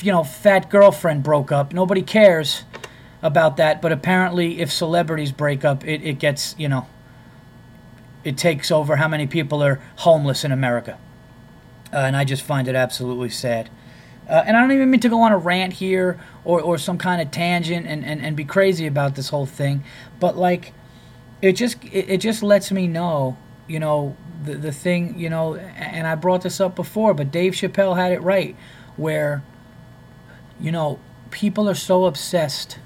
you 0.00 0.12
know 0.12 0.24
fat 0.24 0.70
girlfriend 0.70 1.22
broke 1.22 1.52
up. 1.52 1.74
Nobody 1.74 2.00
cares 2.00 2.64
about 3.20 3.58
that. 3.58 3.82
But 3.82 3.92
apparently, 3.92 4.60
if 4.60 4.72
celebrities 4.72 5.30
break 5.32 5.64
up, 5.64 5.84
it, 5.84 6.02
it 6.02 6.18
gets 6.18 6.54
you 6.58 6.68
know 6.68 6.86
it 8.28 8.36
takes 8.36 8.70
over 8.70 8.96
how 8.96 9.08
many 9.08 9.26
people 9.26 9.62
are 9.62 9.80
homeless 9.96 10.44
in 10.44 10.52
America. 10.52 10.98
Uh, 11.90 11.96
and 11.96 12.14
I 12.14 12.24
just 12.24 12.42
find 12.42 12.68
it 12.68 12.74
absolutely 12.74 13.30
sad. 13.30 13.70
Uh, 14.28 14.44
and 14.46 14.54
I 14.54 14.60
don't 14.60 14.72
even 14.72 14.90
mean 14.90 15.00
to 15.00 15.08
go 15.08 15.22
on 15.22 15.32
a 15.32 15.38
rant 15.38 15.72
here 15.72 16.20
or, 16.44 16.60
or 16.60 16.76
some 16.76 16.98
kind 16.98 17.22
of 17.22 17.30
tangent 17.30 17.86
and, 17.86 18.04
and, 18.04 18.20
and 18.20 18.36
be 18.36 18.44
crazy 18.44 18.86
about 18.86 19.14
this 19.14 19.30
whole 19.30 19.46
thing, 19.46 19.82
but 20.20 20.36
like 20.36 20.74
it 21.40 21.52
just 21.52 21.82
it, 21.84 22.10
it 22.10 22.18
just 22.18 22.42
lets 22.42 22.70
me 22.70 22.86
know, 22.86 23.38
you 23.66 23.80
know, 23.80 24.14
the 24.44 24.56
the 24.56 24.72
thing, 24.72 25.18
you 25.18 25.30
know, 25.30 25.56
and 25.56 26.06
I 26.06 26.14
brought 26.14 26.42
this 26.42 26.60
up 26.60 26.76
before, 26.76 27.14
but 27.14 27.30
Dave 27.30 27.54
Chappelle 27.54 27.96
had 27.96 28.12
it 28.12 28.20
right, 28.20 28.54
where 28.98 29.42
you 30.60 30.70
know 30.70 30.98
people 31.30 31.66
are 31.66 31.74
so 31.74 32.04
obsessed 32.04 32.78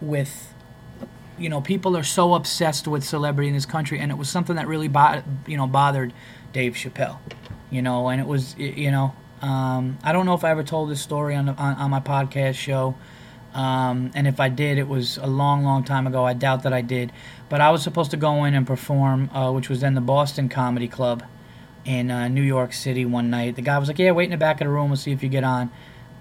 with 0.00 0.49
you 1.40 1.48
know 1.48 1.60
people 1.60 1.96
are 1.96 2.04
so 2.04 2.34
obsessed 2.34 2.86
with 2.86 3.02
celebrity 3.02 3.48
in 3.48 3.54
this 3.54 3.66
country, 3.66 3.98
and 3.98 4.12
it 4.12 4.18
was 4.18 4.28
something 4.28 4.56
that 4.56 4.68
really 4.68 4.88
bo- 4.88 5.22
you 5.46 5.56
know 5.56 5.66
bothered 5.66 6.12
Dave 6.52 6.74
Chappelle 6.74 7.18
you 7.70 7.82
know, 7.82 8.08
and 8.08 8.20
it 8.20 8.26
was, 8.26 8.56
you 8.58 8.90
know, 8.90 9.14
um, 9.40 9.98
I 10.02 10.12
don't 10.12 10.26
know 10.26 10.34
if 10.34 10.44
I 10.44 10.50
ever 10.50 10.62
told 10.62 10.90
this 10.90 11.00
story 11.00 11.34
on, 11.34 11.48
on, 11.48 11.74
on 11.76 11.90
my 11.90 12.00
podcast 12.00 12.54
show. 12.54 12.96
Um, 13.54 14.10
and 14.14 14.26
if 14.26 14.38
I 14.38 14.48
did, 14.48 14.78
it 14.78 14.86
was 14.86 15.16
a 15.16 15.26
long, 15.26 15.64
long 15.64 15.82
time 15.82 16.06
ago. 16.06 16.24
I 16.24 16.34
doubt 16.34 16.64
that 16.64 16.72
I 16.72 16.82
did. 16.82 17.12
But 17.48 17.60
I 17.60 17.70
was 17.70 17.82
supposed 17.82 18.10
to 18.12 18.16
go 18.16 18.44
in 18.44 18.54
and 18.54 18.66
perform, 18.66 19.30
uh, 19.30 19.50
which 19.52 19.68
was 19.68 19.80
then 19.80 19.94
the 19.94 20.00
Boston 20.00 20.48
Comedy 20.48 20.88
Club 20.88 21.24
in 21.84 22.10
uh, 22.10 22.28
New 22.28 22.42
York 22.42 22.72
City 22.72 23.04
one 23.04 23.30
night. 23.30 23.56
The 23.56 23.62
guy 23.62 23.78
was 23.78 23.88
like, 23.88 23.98
Yeah, 23.98 24.10
wait 24.12 24.24
in 24.24 24.30
the 24.30 24.36
back 24.36 24.60
of 24.60 24.66
the 24.66 24.72
room. 24.72 24.90
We'll 24.90 24.96
see 24.96 25.12
if 25.12 25.22
you 25.22 25.28
get 25.28 25.44
on. 25.44 25.70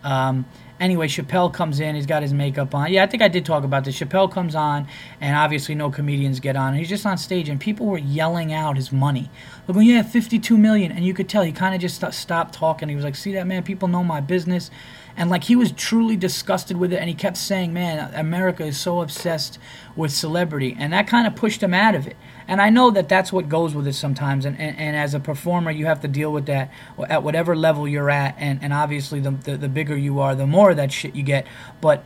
Um, 0.04 0.46
Anyway, 0.80 1.08
Chappelle 1.08 1.52
comes 1.54 1.80
in. 1.80 1.96
He's 1.96 2.06
got 2.06 2.22
his 2.22 2.34
makeup 2.34 2.74
on. 2.74 2.92
Yeah, 2.92 3.04
I 3.04 3.08
think 3.08 3.22
I 3.22 3.28
did 3.28 3.46
talk 3.46 3.64
about 3.64 3.84
this. 3.84 4.00
Chappelle 4.00 4.32
comes 4.32 4.56
on, 4.56 4.88
and 5.20 5.36
obviously 5.36 5.76
no 5.76 5.90
comedians 5.90 6.40
get 6.40 6.56
on. 6.56 6.74
He's 6.74 6.88
just 6.88 7.06
on 7.06 7.18
stage, 7.18 7.50
and 7.50 7.60
people 7.60 7.86
were 7.86 7.98
yelling 7.98 8.54
out 8.54 8.78
his 8.78 8.92
money. 8.92 9.30
They're 9.66 9.74
going, 9.74 9.88
"Yeah, 9.88 10.04
fifty-two 10.04 10.58
million. 10.58 10.92
and 10.92 11.06
you 11.06 11.14
could 11.14 11.28
tell 11.28 11.44
he 11.44 11.52
kind 11.52 11.76
of 11.76 11.82
just 11.82 12.02
stopped 12.14 12.54
talking. 12.54 12.88
He 12.90 12.96
was 12.96 13.04
like, 13.04 13.16
"See 13.16 13.34
that 13.34 13.46
man? 13.46 13.64
People 13.64 13.88
know 13.88 14.04
my 14.04 14.22
business." 14.22 14.72
And 15.18 15.30
like 15.30 15.46
he 15.46 15.56
was 15.56 15.72
truly 15.72 16.16
disgusted 16.16 16.78
with 16.78 16.94
it 16.94 16.98
and 16.98 17.10
he 17.10 17.16
kept 17.16 17.38
saying 17.38 17.74
man 17.74 18.14
america 18.14 18.64
is 18.64 18.80
so 18.80 19.02
obsessed 19.02 19.60
with 19.96 20.12
celebrity 20.12 20.76
and 20.80 20.94
that 20.94 21.08
kind 21.08 21.28
of 21.28 21.36
pushed 21.36 21.62
him 21.62 21.74
out 21.74 21.96
of 21.96 22.08
it 22.08 22.16
and 22.50 22.60
I 22.60 22.72
know 22.72 22.90
that 22.90 23.08
that's 23.08 23.32
what 23.32 23.48
goes 23.48 23.76
with 23.76 23.86
it 23.86 23.94
sometimes. 23.94 24.44
And, 24.44 24.60
and, 24.60 24.76
and 24.76 24.96
as 24.96 25.14
a 25.14 25.20
performer, 25.20 25.70
you 25.70 25.86
have 25.86 26.02
to 26.02 26.08
deal 26.08 26.34
with 26.34 26.48
that 26.48 26.72
at 27.08 27.22
whatever 27.22 27.56
level 27.56 27.88
you're 27.88 28.10
at. 28.10 28.34
And, 28.40 28.64
and 28.64 28.74
obviously, 28.74 29.20
the, 29.20 29.30
the, 29.30 29.56
the 29.56 29.70
bigger 29.70 29.96
you 29.96 30.20
are, 30.20 30.34
the 30.34 30.48
more 30.48 30.72
of 30.72 30.78
that 30.78 30.92
shit 30.92 31.16
you 31.16 31.22
get. 31.22 31.46
But 31.80 32.04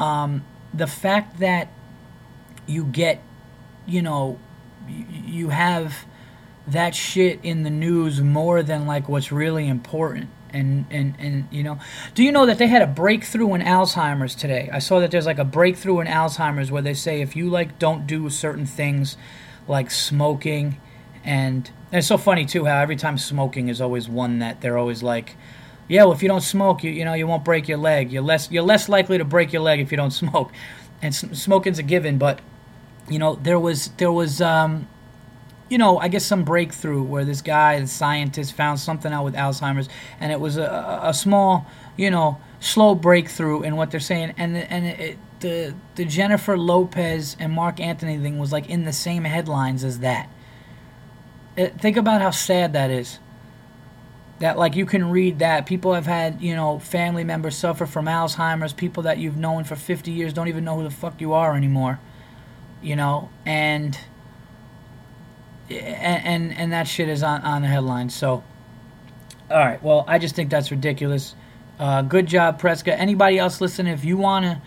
um, 0.00 0.42
the 0.72 0.86
fact 0.86 1.38
that 1.40 1.68
you 2.66 2.84
get, 2.84 3.22
you 3.86 4.00
know, 4.00 4.38
you 4.88 5.50
have 5.50 6.06
that 6.66 6.94
shit 6.94 7.40
in 7.42 7.62
the 7.62 7.70
news 7.70 8.22
more 8.22 8.62
than 8.62 8.86
like 8.86 9.06
what's 9.06 9.30
really 9.30 9.68
important 9.68 10.30
and 10.54 10.86
and 10.90 11.14
and 11.18 11.48
you 11.50 11.62
know 11.62 11.78
do 12.14 12.22
you 12.22 12.32
know 12.32 12.46
that 12.46 12.58
they 12.58 12.68
had 12.68 12.80
a 12.80 12.86
breakthrough 12.86 13.52
in 13.54 13.60
alzheimer's 13.60 14.34
today? 14.34 14.70
I 14.72 14.78
saw 14.78 15.00
that 15.00 15.10
there's 15.10 15.26
like 15.26 15.38
a 15.38 15.44
breakthrough 15.44 16.00
in 16.00 16.06
alzheimer's 16.06 16.70
where 16.70 16.82
they 16.82 16.94
say 16.94 17.20
if 17.20 17.36
you 17.36 17.50
like 17.50 17.78
don't 17.78 18.06
do 18.06 18.30
certain 18.30 18.64
things 18.64 19.16
like 19.66 19.90
smoking 19.90 20.80
and, 21.24 21.70
and 21.90 21.98
it's 21.98 22.06
so 22.06 22.18
funny 22.18 22.44
too 22.44 22.66
how 22.66 22.80
every 22.80 22.96
time 22.96 23.18
smoking 23.18 23.68
is 23.68 23.80
always 23.80 24.08
one 24.08 24.38
that 24.38 24.60
they're 24.60 24.78
always 24.78 25.02
like 25.02 25.36
yeah 25.88 26.04
well 26.04 26.12
if 26.12 26.22
you 26.22 26.28
don't 26.28 26.42
smoke 26.42 26.84
you 26.84 26.90
you 26.90 27.04
know 27.04 27.14
you 27.14 27.26
won't 27.26 27.44
break 27.44 27.68
your 27.68 27.78
leg. 27.78 28.12
You're 28.12 28.22
less 28.22 28.50
you're 28.50 28.62
less 28.62 28.88
likely 28.88 29.18
to 29.18 29.24
break 29.24 29.52
your 29.52 29.62
leg 29.62 29.80
if 29.80 29.90
you 29.90 29.96
don't 29.96 30.10
smoke. 30.22 30.52
And 31.02 31.14
smoking's 31.14 31.78
a 31.78 31.82
given 31.82 32.16
but 32.16 32.40
you 33.08 33.18
know 33.18 33.34
there 33.34 33.58
was 33.58 33.88
there 33.98 34.12
was 34.12 34.40
um 34.40 34.88
you 35.68 35.78
know, 35.78 35.98
I 35.98 36.08
guess 36.08 36.24
some 36.24 36.44
breakthrough 36.44 37.02
where 37.02 37.24
this 37.24 37.40
guy, 37.40 37.80
the 37.80 37.86
scientist, 37.86 38.52
found 38.52 38.78
something 38.78 39.12
out 39.12 39.24
with 39.24 39.34
Alzheimer's, 39.34 39.88
and 40.20 40.30
it 40.30 40.40
was 40.40 40.56
a, 40.56 41.00
a 41.02 41.14
small, 41.14 41.66
you 41.96 42.10
know, 42.10 42.38
slow 42.60 42.94
breakthrough 42.94 43.62
in 43.62 43.76
what 43.76 43.90
they're 43.90 44.00
saying, 44.00 44.34
and 44.36 44.56
and 44.56 44.86
it, 44.86 45.18
the 45.40 45.74
the 45.94 46.04
Jennifer 46.04 46.58
Lopez 46.58 47.36
and 47.38 47.52
Marc 47.52 47.80
Anthony 47.80 48.18
thing 48.18 48.38
was 48.38 48.52
like 48.52 48.68
in 48.68 48.84
the 48.84 48.92
same 48.92 49.24
headlines 49.24 49.84
as 49.84 50.00
that. 50.00 50.28
It, 51.56 51.72
uh, 51.72 51.78
think 51.78 51.96
about 51.96 52.20
how 52.20 52.30
sad 52.30 52.72
that 52.74 52.90
is. 52.90 53.18
That 54.40 54.58
like 54.58 54.76
you 54.76 54.84
can 54.84 55.10
read 55.10 55.38
that 55.38 55.64
people 55.64 55.94
have 55.94 56.06
had 56.06 56.42
you 56.42 56.54
know 56.54 56.78
family 56.78 57.24
members 57.24 57.56
suffer 57.56 57.86
from 57.86 58.04
Alzheimer's. 58.06 58.74
People 58.74 59.04
that 59.04 59.16
you've 59.16 59.36
known 59.36 59.64
for 59.64 59.76
50 59.76 60.10
years 60.10 60.34
don't 60.34 60.48
even 60.48 60.64
know 60.64 60.76
who 60.76 60.82
the 60.82 60.90
fuck 60.90 61.20
you 61.20 61.32
are 61.32 61.54
anymore. 61.54 62.00
You 62.82 62.96
know, 62.96 63.30
and 63.46 63.98
and 65.70 66.52
and, 66.52 66.72
that 66.72 66.86
shit 66.86 67.08
is 67.08 67.22
on 67.22 67.42
on 67.42 67.62
the 67.62 67.68
headlines. 67.68 68.14
So, 68.14 68.44
all 69.50 69.58
right. 69.58 69.82
Well, 69.82 70.04
I 70.06 70.18
just 70.18 70.34
think 70.34 70.50
that's 70.50 70.70
ridiculous. 70.70 71.34
Uh, 71.78 72.02
good 72.02 72.26
job, 72.26 72.58
Prescott. 72.58 72.98
Anybody 72.98 73.38
else 73.38 73.60
listening? 73.60 73.92
If 73.92 74.04
you 74.04 74.16
wanna 74.16 74.62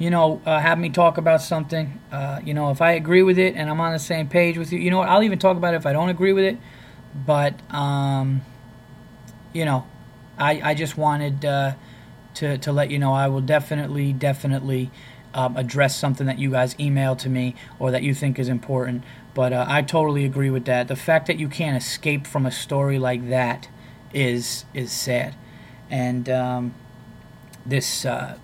you 0.00 0.08
know, 0.08 0.40
uh, 0.46 0.58
have 0.58 0.78
me 0.78 0.88
talk 0.88 1.18
about 1.18 1.42
something. 1.42 2.00
Uh, 2.10 2.40
you 2.42 2.54
know, 2.54 2.70
if 2.70 2.80
I 2.80 2.92
agree 2.92 3.22
with 3.22 3.38
it 3.38 3.54
and 3.54 3.68
I'm 3.68 3.80
on 3.82 3.92
the 3.92 3.98
same 3.98 4.28
page 4.28 4.56
with 4.56 4.72
you, 4.72 4.78
you 4.78 4.90
know 4.90 4.96
what? 4.96 5.10
I'll 5.10 5.22
even 5.22 5.38
talk 5.38 5.58
about 5.58 5.74
it 5.74 5.76
if 5.76 5.84
I 5.84 5.92
don't 5.92 6.08
agree 6.08 6.32
with 6.32 6.44
it. 6.44 6.58
But, 7.14 7.54
um, 7.70 8.40
you 9.52 9.66
know, 9.66 9.86
I, 10.38 10.70
I 10.70 10.74
just 10.74 10.96
wanted 10.96 11.44
uh, 11.44 11.74
to, 12.36 12.56
to 12.56 12.72
let 12.72 12.90
you 12.90 12.98
know 12.98 13.12
I 13.12 13.28
will 13.28 13.42
definitely, 13.42 14.14
definitely 14.14 14.90
um, 15.34 15.58
address 15.58 15.96
something 15.96 16.26
that 16.28 16.38
you 16.38 16.50
guys 16.50 16.74
email 16.80 17.14
to 17.16 17.28
me 17.28 17.54
or 17.78 17.90
that 17.90 18.02
you 18.02 18.14
think 18.14 18.38
is 18.38 18.48
important. 18.48 19.04
But 19.34 19.52
uh, 19.52 19.64
I 19.68 19.82
totally 19.82 20.24
agree 20.24 20.50
with 20.50 20.64
that. 20.64 20.88
The 20.88 20.96
fact 20.96 21.26
that 21.26 21.38
you 21.38 21.48
can't 21.48 21.76
escape 21.76 22.26
from 22.26 22.46
a 22.46 22.50
story 22.50 22.98
like 22.98 23.28
that 23.28 23.68
is 24.12 24.64
is 24.74 24.90
sad. 24.92 25.34
And 25.88 26.28
um, 26.28 26.74
this 27.64 28.04
uh, 28.04 28.38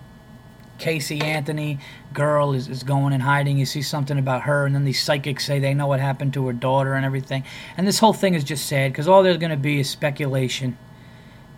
Casey 0.79 1.21
Anthony 1.21 1.79
girl 2.13 2.53
is, 2.53 2.69
is 2.69 2.83
going 2.83 3.13
and 3.13 3.23
hiding. 3.23 3.59
You 3.59 3.67
see 3.67 3.83
something 3.83 4.19
about 4.19 4.43
her, 4.43 4.67
and 4.67 4.75
then 4.75 4.85
these 4.85 5.03
psychics 5.03 5.45
say 5.45 5.59
they 5.59 5.75
know 5.75 5.87
what 5.87 6.01
happened 6.01 6.35
to 6.35 6.47
her 6.47 6.53
daughter 6.53 6.95
and 6.95 7.05
everything. 7.05 7.45
And 7.77 7.87
this 7.87 7.99
whole 7.99 8.13
thing 8.13 8.35
is 8.35 8.45
just 8.45 8.67
sad 8.67 8.93
because 8.93 9.09
all 9.09 9.23
there's 9.23 9.39
going 9.39 9.51
to 9.51 9.57
be 9.57 9.81
is 9.81 9.91
speculation. 9.91 10.77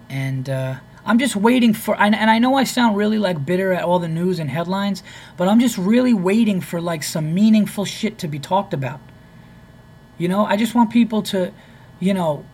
And 0.08 0.48
uh, 0.48 0.76
I'm 1.04 1.18
just 1.18 1.36
waiting 1.36 1.74
for, 1.74 2.00
and, 2.00 2.14
and 2.14 2.30
I 2.30 2.38
know 2.38 2.54
I 2.54 2.64
sound 2.64 2.96
really 2.96 3.18
like 3.18 3.44
bitter 3.44 3.72
at 3.72 3.84
all 3.84 3.98
the 3.98 4.08
news 4.08 4.38
and 4.38 4.50
headlines, 4.50 5.02
but 5.36 5.48
I'm 5.48 5.60
just 5.60 5.76
really 5.78 6.14
waiting 6.14 6.60
for 6.60 6.80
like 6.80 7.02
some 7.02 7.34
meaningful 7.34 7.84
shit 7.84 8.18
to 8.18 8.28
be 8.28 8.38
talked 8.38 8.72
about. 8.72 9.00
You 10.18 10.28
know, 10.28 10.44
I 10.44 10.56
just 10.56 10.74
want 10.74 10.90
people 10.90 11.22
to, 11.22 11.52
you 12.00 12.12
know, 12.12 12.44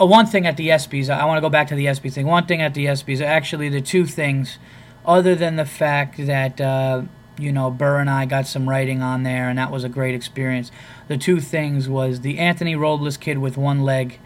oh, 0.00 0.06
one 0.06 0.26
thing 0.26 0.46
at 0.46 0.56
the 0.56 0.68
ESPYS, 0.68 1.10
I 1.10 1.24
want 1.26 1.36
to 1.36 1.42
go 1.42 1.50
back 1.50 1.68
to 1.68 1.74
the 1.74 1.86
ESPY 1.86 2.10
thing. 2.10 2.26
One 2.26 2.46
thing 2.46 2.60
at 2.62 2.74
the 2.74 2.86
ESPYS, 2.86 3.20
actually, 3.20 3.68
the 3.68 3.80
two 3.80 4.06
things 4.06 4.58
other 5.04 5.34
than 5.34 5.56
the 5.56 5.66
fact 5.66 6.16
that 6.18 6.60
uh, 6.60 7.02
you 7.38 7.52
know 7.52 7.70
Burr 7.70 7.98
and 7.98 8.08
I 8.08 8.26
got 8.26 8.46
some 8.46 8.68
writing 8.68 9.02
on 9.02 9.22
there, 9.22 9.48
and 9.48 9.58
that 9.58 9.70
was 9.70 9.84
a 9.84 9.88
great 9.88 10.14
experience. 10.14 10.70
The 11.08 11.18
two 11.18 11.40
things 11.40 11.88
was 11.88 12.20
the 12.20 12.38
Anthony 12.38 12.74
Robles 12.74 13.16
kid 13.16 13.38
with 13.38 13.56
one 13.56 13.82
leg, 13.82 14.18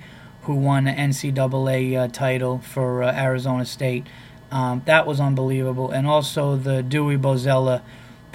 who 0.43 0.55
won 0.55 0.85
the 0.85 0.93
NCAA 0.93 1.99
uh, 1.99 2.09
title 2.09 2.59
for 2.59 3.03
uh, 3.03 3.13
Arizona 3.13 3.65
State. 3.65 4.07
Um, 4.51 4.83
that 4.87 5.07
was 5.07 5.21
unbelievable, 5.21 5.91
and 5.91 6.07
also 6.07 6.57
the 6.57 6.83
Dewey 6.83 7.19
Bozella, 7.19 7.83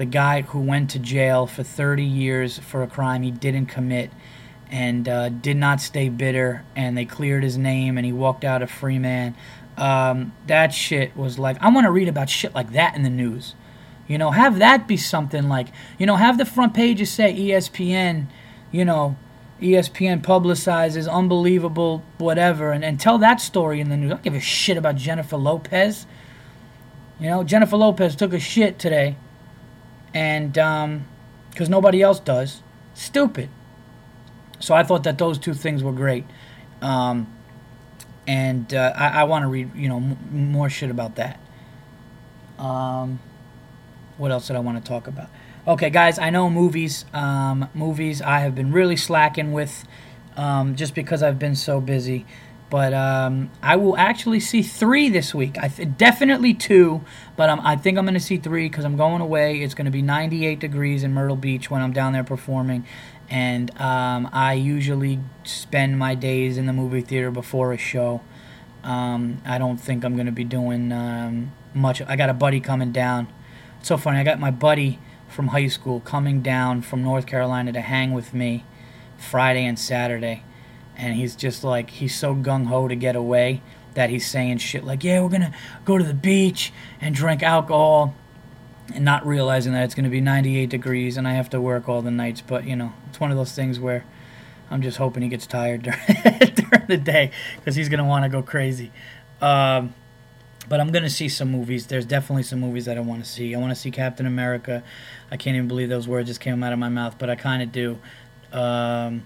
the 0.03 0.11
guy 0.11 0.41
who 0.41 0.59
went 0.59 0.89
to 0.91 0.99
jail 0.99 1.47
for 1.47 1.63
30 1.63 2.03
years 2.03 2.57
for 2.59 2.83
a 2.83 2.87
crime 2.87 3.23
he 3.23 3.31
didn't 3.31 3.67
commit. 3.67 4.11
And 4.69 5.07
uh, 5.07 5.29
did 5.29 5.57
not 5.57 5.81
stay 5.81 6.09
bitter, 6.09 6.65
and 6.75 6.97
they 6.97 7.05
cleared 7.05 7.43
his 7.43 7.59
name, 7.59 7.95
and 7.95 8.03
he 8.03 8.11
walked 8.11 8.43
out 8.43 8.63
a 8.63 8.65
free 8.65 8.97
man 8.97 9.35
um, 9.77 10.33
that 10.47 10.73
shit 10.73 11.15
was 11.15 11.39
like 11.39 11.57
I 11.61 11.69
want 11.69 11.85
to 11.85 11.91
read 11.91 12.07
about 12.07 12.29
shit 12.29 12.53
like 12.53 12.73
that 12.73 12.95
in 12.95 13.03
the 13.03 13.09
news. 13.09 13.55
You 14.07 14.17
know, 14.17 14.31
have 14.31 14.59
that 14.59 14.87
be 14.87 14.97
something 14.97 15.47
like 15.49 15.67
you 15.97 16.05
know, 16.05 16.15
have 16.15 16.37
the 16.37 16.45
front 16.45 16.73
pages 16.73 17.09
say 17.09 17.33
ESPN, 17.33 18.27
you 18.71 18.85
know, 18.85 19.15
ESPN 19.61 20.21
publicizes 20.21 21.11
unbelievable 21.11 22.03
whatever, 22.17 22.71
and, 22.71 22.83
and 22.83 22.99
tell 22.99 23.17
that 23.19 23.41
story 23.41 23.79
in 23.79 23.89
the 23.89 23.97
news. 23.97 24.11
I 24.11 24.15
don't 24.15 24.23
give 24.23 24.35
a 24.35 24.39
shit 24.39 24.77
about 24.77 24.95
Jennifer 24.95 25.37
Lopez. 25.37 26.05
You 27.19 27.29
know, 27.29 27.43
Jennifer 27.43 27.77
Lopez 27.77 28.15
took 28.15 28.33
a 28.33 28.39
shit 28.39 28.77
today, 28.77 29.15
and 30.13 30.57
um, 30.57 31.07
because 31.51 31.69
nobody 31.69 32.01
else 32.01 32.19
does, 32.19 32.63
stupid. 32.93 33.49
So 34.59 34.73
I 34.75 34.83
thought 34.83 35.03
that 35.03 35.17
those 35.17 35.37
two 35.37 35.53
things 35.53 35.83
were 35.83 35.91
great. 35.91 36.25
Um, 36.81 37.33
and 38.27 38.73
uh, 38.73 38.93
I, 38.95 39.21
I 39.21 39.23
want 39.25 39.43
to 39.43 39.47
read 39.49 39.75
you 39.75 39.89
know 39.89 39.97
m- 39.97 40.51
more 40.51 40.69
shit 40.69 40.89
about 40.91 41.15
that. 41.15 41.39
Um, 42.59 43.19
what 44.17 44.31
else 44.31 44.47
did 44.47 44.55
I 44.55 44.59
want 44.59 44.83
to 44.83 44.87
talk 44.87 45.07
about? 45.07 45.29
Okay, 45.67 45.89
guys, 45.89 46.19
I 46.19 46.29
know 46.29 46.49
movies. 46.49 47.05
Um, 47.13 47.69
movies 47.73 48.21
I 48.21 48.39
have 48.39 48.55
been 48.55 48.71
really 48.71 48.97
slacking 48.97 49.53
with. 49.53 49.85
um, 50.37 50.75
just 50.75 50.95
because 50.95 51.23
I've 51.23 51.39
been 51.39 51.55
so 51.55 51.79
busy. 51.81 52.25
But 52.73 52.91
um, 52.91 53.51
I 53.61 53.75
will 53.75 53.95
actually 53.97 54.39
see 54.39 54.63
three 54.63 55.07
this 55.07 55.31
week. 55.31 55.59
I 55.61 55.67
th- 55.67 55.89
definitely 55.95 56.55
two, 56.55 57.05
but 57.35 57.47
um, 57.47 57.61
I 57.63 57.75
think 57.75 57.99
I'm 57.99 58.05
going 58.05 58.15
to 58.15 58.19
see 58.19 58.37
three 58.37 58.67
because 58.67 58.83
I'm 58.83 58.97
going 58.97 59.21
away. 59.21 59.61
It's 59.61 59.75
going 59.75 59.85
to 59.85 59.91
be 59.91 60.01
98 60.01 60.59
degrees 60.59 61.03
in 61.03 61.13
Myrtle 61.13 61.35
Beach 61.35 61.69
when 61.69 61.83
I'm 61.83 61.93
down 61.93 62.13
there 62.13 62.23
performing, 62.23 62.87
and 63.29 63.69
um, 63.79 64.27
I 64.33 64.53
usually 64.53 65.19
spend 65.43 65.99
my 65.99 66.15
days 66.15 66.57
in 66.57 66.65
the 66.65 66.73
movie 66.73 67.01
theater 67.01 67.29
before 67.29 67.73
a 67.73 67.77
show. 67.77 68.21
Um, 68.83 69.43
I 69.45 69.59
don't 69.59 69.77
think 69.77 70.03
I'm 70.03 70.15
going 70.15 70.25
to 70.25 70.31
be 70.31 70.43
doing 70.43 70.91
um, 70.91 71.53
much. 71.75 72.01
I 72.01 72.15
got 72.15 72.31
a 72.31 72.33
buddy 72.33 72.59
coming 72.59 72.91
down. 72.91 73.31
It's 73.81 73.89
so 73.89 73.97
funny. 73.97 74.17
I 74.17 74.23
got 74.23 74.39
my 74.39 74.49
buddy 74.49 74.97
from 75.27 75.49
high 75.49 75.67
school 75.67 75.99
coming 75.99 76.41
down 76.41 76.81
from 76.81 77.03
North 77.03 77.27
Carolina 77.27 77.71
to 77.71 77.81
hang 77.81 78.13
with 78.13 78.33
me 78.33 78.65
Friday 79.15 79.63
and 79.63 79.77
Saturday 79.77 80.43
and 80.97 81.15
he's 81.15 81.35
just 81.35 81.63
like 81.63 81.89
he's 81.89 82.15
so 82.15 82.35
gung 82.35 82.67
ho 82.67 82.87
to 82.87 82.95
get 82.95 83.15
away 83.15 83.61
that 83.93 84.09
he's 84.09 84.27
saying 84.27 84.57
shit 84.57 84.83
like, 84.83 85.03
"Yeah, 85.03 85.21
we're 85.21 85.29
gonna 85.29 85.53
go 85.85 85.97
to 85.97 86.03
the 86.03 86.13
beach 86.13 86.73
and 87.01 87.13
drink 87.13 87.43
alcohol," 87.43 88.15
and 88.93 89.05
not 89.05 89.25
realizing 89.25 89.73
that 89.73 89.83
it's 89.83 89.95
gonna 89.95 90.09
be 90.09 90.21
98 90.21 90.69
degrees 90.69 91.17
and 91.17 91.27
I 91.27 91.33
have 91.33 91.49
to 91.51 91.61
work 91.61 91.87
all 91.87 92.01
the 92.01 92.11
nights. 92.11 92.41
But 92.41 92.65
you 92.65 92.75
know, 92.75 92.93
it's 93.09 93.19
one 93.19 93.31
of 93.31 93.37
those 93.37 93.53
things 93.53 93.79
where 93.79 94.05
I'm 94.69 94.81
just 94.81 94.97
hoping 94.97 95.23
he 95.23 95.29
gets 95.29 95.47
tired 95.47 95.83
during, 95.83 96.53
during 96.55 96.87
the 96.87 96.97
day 96.97 97.31
because 97.57 97.75
he's 97.75 97.89
gonna 97.89 98.05
want 98.05 98.23
to 98.23 98.29
go 98.29 98.41
crazy. 98.41 98.91
Um, 99.41 99.93
but 100.67 100.79
I'm 100.79 100.91
gonna 100.91 101.09
see 101.09 101.29
some 101.29 101.51
movies. 101.51 101.87
There's 101.87 102.05
definitely 102.05 102.43
some 102.43 102.59
movies 102.59 102.85
that 102.85 102.97
I 102.97 103.01
want 103.01 103.23
to 103.23 103.29
see. 103.29 103.53
I 103.53 103.59
want 103.59 103.71
to 103.71 103.75
see 103.75 103.91
Captain 103.91 104.25
America. 104.25 104.83
I 105.29 105.37
can't 105.37 105.55
even 105.55 105.67
believe 105.67 105.89
those 105.89 106.07
words 106.07 106.29
just 106.29 106.39
came 106.39 106.63
out 106.63 106.73
of 106.73 106.79
my 106.79 106.89
mouth, 106.89 107.17
but 107.19 107.29
I 107.29 107.35
kind 107.35 107.61
of 107.61 107.71
do. 107.71 107.99
Um, 108.51 109.23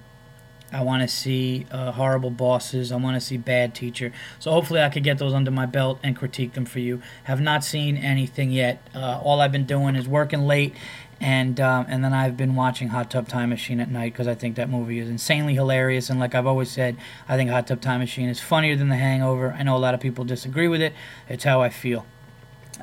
I 0.72 0.84
want 0.84 1.02
to 1.02 1.08
see 1.08 1.66
uh, 1.72 1.94
horrible 1.94 2.30
bosses. 2.30 2.92
I 2.92 2.98
want 2.98 3.16
to 3.16 3.22
see 3.22 3.38
bad 3.38 3.74
teacher. 3.74 4.12
So 4.40 4.52
hopefully 4.52 4.82
I 4.82 4.90
could 4.90 5.04
get 5.04 5.18
those 5.18 5.34
under 5.34 5.52
my 5.52 5.66
belt 5.66 6.00
and 6.04 6.16
critique 6.16 6.54
them 6.54 6.66
for 6.66 6.80
you. 6.80 7.02
Have 7.24 7.40
not 7.40 7.64
seen 7.64 7.96
anything 7.96 8.52
yet. 8.52 8.86
Uh, 8.94 9.20
all 9.24 9.40
I've 9.40 9.52
been 9.52 9.66
doing 9.66 9.96
is 9.96 10.08
working 10.08 10.42
late, 10.42 10.76
and 11.22 11.60
um, 11.62 11.86
and 11.88 12.04
then 12.04 12.14
I've 12.14 12.36
been 12.36 12.56
watching 12.56 12.90
Hot 12.90 13.10
Tub 13.10 13.30
Time 13.30 13.50
Machine 13.50 13.80
at 13.80 13.90
night 13.90 14.12
because 14.12 14.28
I 14.28 14.36
think 14.36 14.58
that 14.58 14.70
movie 14.70 15.00
is 15.00 15.10
insanely 15.10 15.54
hilarious. 15.54 16.10
And 16.10 16.20
like 16.20 16.36
I've 16.36 16.48
always 16.48 16.70
said, 16.70 16.98
I 17.30 17.38
think 17.38 17.50
Hot 17.50 17.66
Tub 17.66 17.80
Time 17.80 18.02
Machine 18.02 18.28
is 18.28 18.42
funnier 18.42 18.76
than 18.76 18.90
The 18.90 18.98
Hangover. 18.98 19.54
I 19.58 19.64
know 19.64 19.76
a 19.76 19.80
lot 19.80 19.94
of 19.94 20.02
people 20.02 20.26
disagree 20.26 20.68
with 20.68 20.82
it. 20.82 20.94
It's 21.30 21.46
how 21.46 21.62
I 21.62 21.70
feel. 21.70 22.06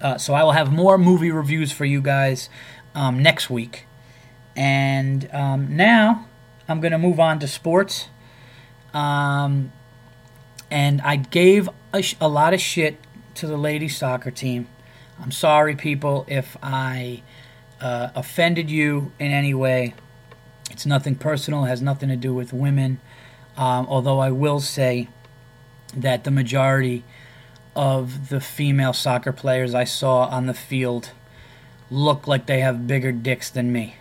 Uh, 0.00 0.18
so 0.18 0.34
I 0.34 0.42
will 0.42 0.52
have 0.52 0.72
more 0.72 0.98
movie 0.98 1.30
reviews 1.30 1.70
for 1.70 1.84
you 1.84 2.00
guys 2.00 2.48
um, 2.94 3.22
next 3.22 3.50
week. 3.50 3.86
And 4.56 5.28
um, 5.32 5.76
now 5.76 6.26
I'm 6.68 6.80
going 6.80 6.92
to 6.92 6.98
move 6.98 7.20
on 7.20 7.38
to 7.40 7.48
sports. 7.48 8.08
Um, 8.92 9.72
and 10.70 11.00
I 11.02 11.16
gave 11.16 11.68
a, 11.92 12.02
sh- 12.02 12.16
a, 12.20 12.28
lot 12.28 12.54
of 12.54 12.60
shit 12.60 12.98
to 13.34 13.46
the 13.46 13.56
ladies' 13.56 13.96
soccer 13.96 14.30
team. 14.30 14.68
I'm 15.20 15.30
sorry, 15.30 15.74
people, 15.74 16.24
if 16.28 16.56
I 16.62 17.22
uh, 17.80 18.10
offended 18.14 18.70
you 18.70 19.12
in 19.18 19.30
any 19.30 19.54
way. 19.54 19.94
It's 20.70 20.86
nothing 20.86 21.16
personal, 21.16 21.64
it 21.64 21.68
has 21.68 21.82
nothing 21.82 22.08
to 22.08 22.16
do 22.16 22.34
with 22.34 22.52
women. 22.52 23.00
Um, 23.56 23.86
although 23.88 24.18
I 24.18 24.30
will 24.30 24.60
say 24.60 25.08
that 25.94 26.24
the 26.24 26.30
majority 26.30 27.04
of 27.76 28.28
the 28.28 28.40
female 28.40 28.92
soccer 28.92 29.32
players 29.32 29.74
I 29.74 29.84
saw 29.84 30.24
on 30.26 30.46
the 30.46 30.54
field 30.54 31.10
look 31.90 32.26
like 32.26 32.46
they 32.46 32.60
have 32.60 32.86
bigger 32.86 33.12
dicks 33.12 33.50
than 33.50 33.70
me 33.72 33.96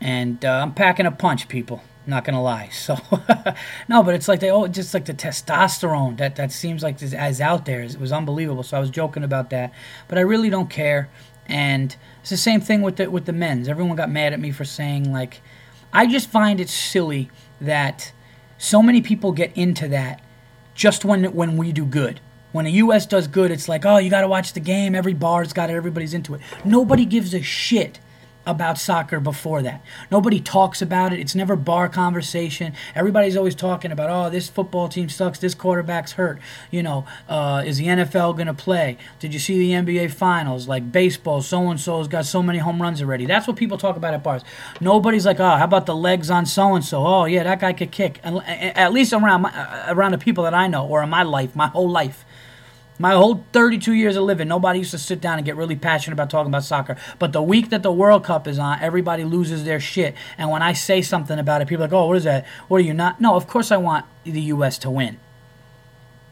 and 0.00 0.44
uh, 0.44 0.60
I'm 0.62 0.74
packing 0.74 1.06
a 1.06 1.10
punch, 1.10 1.48
people. 1.48 1.82
Not 2.06 2.24
gonna 2.24 2.42
lie. 2.42 2.68
So 2.68 2.96
no, 3.88 4.02
but 4.02 4.14
it's 4.14 4.28
like 4.28 4.38
they 4.38 4.50
oh, 4.50 4.68
just 4.68 4.94
like 4.94 5.06
the 5.06 5.14
testosterone 5.14 6.16
that 6.18 6.36
that 6.36 6.52
seems 6.52 6.82
like 6.82 7.02
is 7.02 7.12
as 7.12 7.40
out 7.40 7.64
there. 7.64 7.82
It 7.82 7.98
was 7.98 8.12
unbelievable. 8.12 8.62
So 8.62 8.76
I 8.76 8.80
was 8.80 8.90
joking 8.90 9.24
about 9.24 9.50
that, 9.50 9.72
but 10.06 10.16
I 10.16 10.20
really 10.20 10.48
don't 10.48 10.70
care. 10.70 11.08
And 11.46 11.96
it's 12.20 12.30
the 12.30 12.36
same 12.36 12.60
thing 12.60 12.82
with 12.82 12.96
the 12.96 13.10
with 13.10 13.24
the 13.24 13.32
men's. 13.32 13.68
Everyone 13.68 13.96
got 13.96 14.10
mad 14.10 14.32
at 14.32 14.38
me 14.38 14.52
for 14.52 14.64
saying 14.64 15.12
like, 15.12 15.40
I 15.92 16.06
just 16.06 16.30
find 16.30 16.60
it 16.60 16.68
silly 16.68 17.28
that 17.60 18.12
so 18.56 18.82
many 18.82 19.02
people 19.02 19.32
get 19.32 19.56
into 19.56 19.88
that 19.88 20.22
just 20.74 21.04
when 21.04 21.24
when 21.34 21.56
we 21.56 21.72
do 21.72 21.84
good. 21.84 22.20
When 22.52 22.64
the 22.64 22.72
U.S. 22.72 23.04
does 23.04 23.26
good, 23.26 23.50
it's 23.50 23.68
like, 23.68 23.84
oh, 23.84 23.98
you 23.98 24.08
got 24.08 24.22
to 24.22 24.28
watch 24.28 24.54
the 24.54 24.60
game. 24.60 24.94
Every 24.94 25.12
bar's 25.12 25.52
got 25.52 25.68
it. 25.68 25.74
Everybody's 25.74 26.14
into 26.14 26.34
it. 26.34 26.40
Nobody 26.64 27.04
gives 27.04 27.34
a 27.34 27.42
shit 27.42 27.98
about 28.46 28.78
soccer 28.78 29.20
before 29.20 29.62
that. 29.62 29.82
Nobody 30.10 30.40
talks 30.40 30.80
about 30.80 31.12
it. 31.12 31.18
It's 31.18 31.34
never 31.34 31.56
bar 31.56 31.88
conversation. 31.88 32.72
Everybody's 32.94 33.36
always 33.36 33.54
talking 33.54 33.90
about, 33.90 34.08
oh, 34.10 34.30
this 34.30 34.48
football 34.48 34.88
team 34.88 35.08
sucks. 35.08 35.38
This 35.38 35.54
quarterback's 35.54 36.12
hurt. 36.12 36.38
You 36.70 36.82
know, 36.82 37.04
uh, 37.28 37.62
is 37.66 37.78
the 37.78 37.86
NFL 37.86 38.34
going 38.34 38.46
to 38.46 38.54
play? 38.54 38.96
Did 39.18 39.34
you 39.34 39.40
see 39.40 39.58
the 39.58 39.72
NBA 39.72 40.12
Finals? 40.12 40.68
Like 40.68 40.92
baseball, 40.92 41.42
so 41.42 41.68
and 41.70 41.80
so's 41.80 42.08
got 42.08 42.24
so 42.26 42.42
many 42.42 42.58
home 42.58 42.80
runs 42.80 43.02
already. 43.02 43.26
That's 43.26 43.48
what 43.48 43.56
people 43.56 43.78
talk 43.78 43.96
about 43.96 44.14
at 44.14 44.22
bars. 44.22 44.42
Nobody's 44.80 45.26
like, 45.26 45.40
oh, 45.40 45.56
how 45.56 45.64
about 45.64 45.86
the 45.86 45.96
legs 45.96 46.30
on 46.30 46.46
so 46.46 46.74
and 46.74 46.84
so? 46.84 47.04
Oh, 47.04 47.24
yeah, 47.24 47.42
that 47.42 47.60
guy 47.60 47.72
could 47.72 47.90
kick. 47.90 48.20
At 48.24 48.92
least 48.92 49.12
around 49.12 49.42
my, 49.42 49.86
around 49.88 50.12
the 50.12 50.18
people 50.18 50.44
that 50.44 50.54
I 50.54 50.68
know 50.68 50.86
or 50.86 51.02
in 51.02 51.08
my 51.08 51.22
life, 51.22 51.56
my 51.56 51.68
whole 51.68 51.90
life. 51.90 52.24
My 52.98 53.12
whole 53.12 53.44
32 53.52 53.92
years 53.92 54.16
of 54.16 54.24
living, 54.24 54.48
nobody 54.48 54.78
used 54.78 54.92
to 54.92 54.98
sit 54.98 55.20
down 55.20 55.38
and 55.38 55.44
get 55.44 55.56
really 55.56 55.76
passionate 55.76 56.14
about 56.14 56.30
talking 56.30 56.50
about 56.50 56.64
soccer. 56.64 56.96
But 57.18 57.32
the 57.32 57.42
week 57.42 57.68
that 57.70 57.82
the 57.82 57.92
World 57.92 58.24
Cup 58.24 58.48
is 58.48 58.58
on, 58.58 58.78
everybody 58.80 59.24
loses 59.24 59.64
their 59.64 59.80
shit. 59.80 60.14
And 60.38 60.50
when 60.50 60.62
I 60.62 60.72
say 60.72 61.02
something 61.02 61.38
about 61.38 61.60
it, 61.60 61.68
people 61.68 61.84
are 61.84 61.88
like, 61.88 61.92
oh, 61.92 62.06
what 62.06 62.16
is 62.16 62.24
that? 62.24 62.46
What 62.68 62.78
are 62.78 62.84
you 62.84 62.94
not? 62.94 63.20
No, 63.20 63.34
of 63.34 63.46
course 63.46 63.70
I 63.70 63.76
want 63.76 64.06
the 64.24 64.40
U.S. 64.40 64.78
to 64.78 64.90
win. 64.90 65.18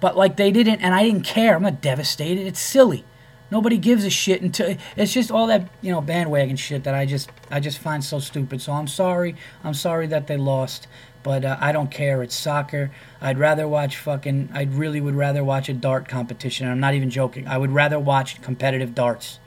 But 0.00 0.16
like 0.16 0.36
they 0.36 0.50
didn't, 0.50 0.80
and 0.80 0.94
I 0.94 1.02
didn't 1.02 1.22
care. 1.22 1.54
I'm 1.54 1.62
not 1.62 1.80
devastated. 1.80 2.46
It's 2.46 2.60
silly. 2.60 3.04
Nobody 3.50 3.78
gives 3.78 4.04
a 4.04 4.10
shit 4.10 4.42
until 4.42 4.76
it's 4.96 5.12
just 5.12 5.30
all 5.30 5.46
that 5.46 5.68
you 5.80 5.92
know 5.92 6.00
bandwagon 6.00 6.56
shit 6.56 6.84
that 6.84 6.94
I 6.94 7.06
just 7.06 7.30
I 7.50 7.60
just 7.60 7.78
find 7.78 8.02
so 8.02 8.18
stupid. 8.18 8.60
So 8.60 8.72
I'm 8.72 8.88
sorry. 8.88 9.36
I'm 9.62 9.74
sorry 9.74 10.06
that 10.08 10.26
they 10.26 10.36
lost 10.36 10.88
but 11.24 11.44
uh, 11.44 11.56
I 11.58 11.72
don't 11.72 11.90
care. 11.90 12.22
It's 12.22 12.36
soccer. 12.36 12.92
I'd 13.20 13.38
rather 13.38 13.66
watch 13.66 13.96
fucking. 13.96 14.50
I 14.52 14.64
really 14.64 15.00
would 15.00 15.16
rather 15.16 15.42
watch 15.42 15.68
a 15.68 15.72
dart 15.72 16.06
competition. 16.06 16.68
I'm 16.68 16.78
not 16.78 16.94
even 16.94 17.10
joking. 17.10 17.48
I 17.48 17.58
would 17.58 17.72
rather 17.72 17.98
watch 17.98 18.40
competitive 18.42 18.94
darts. 18.94 19.40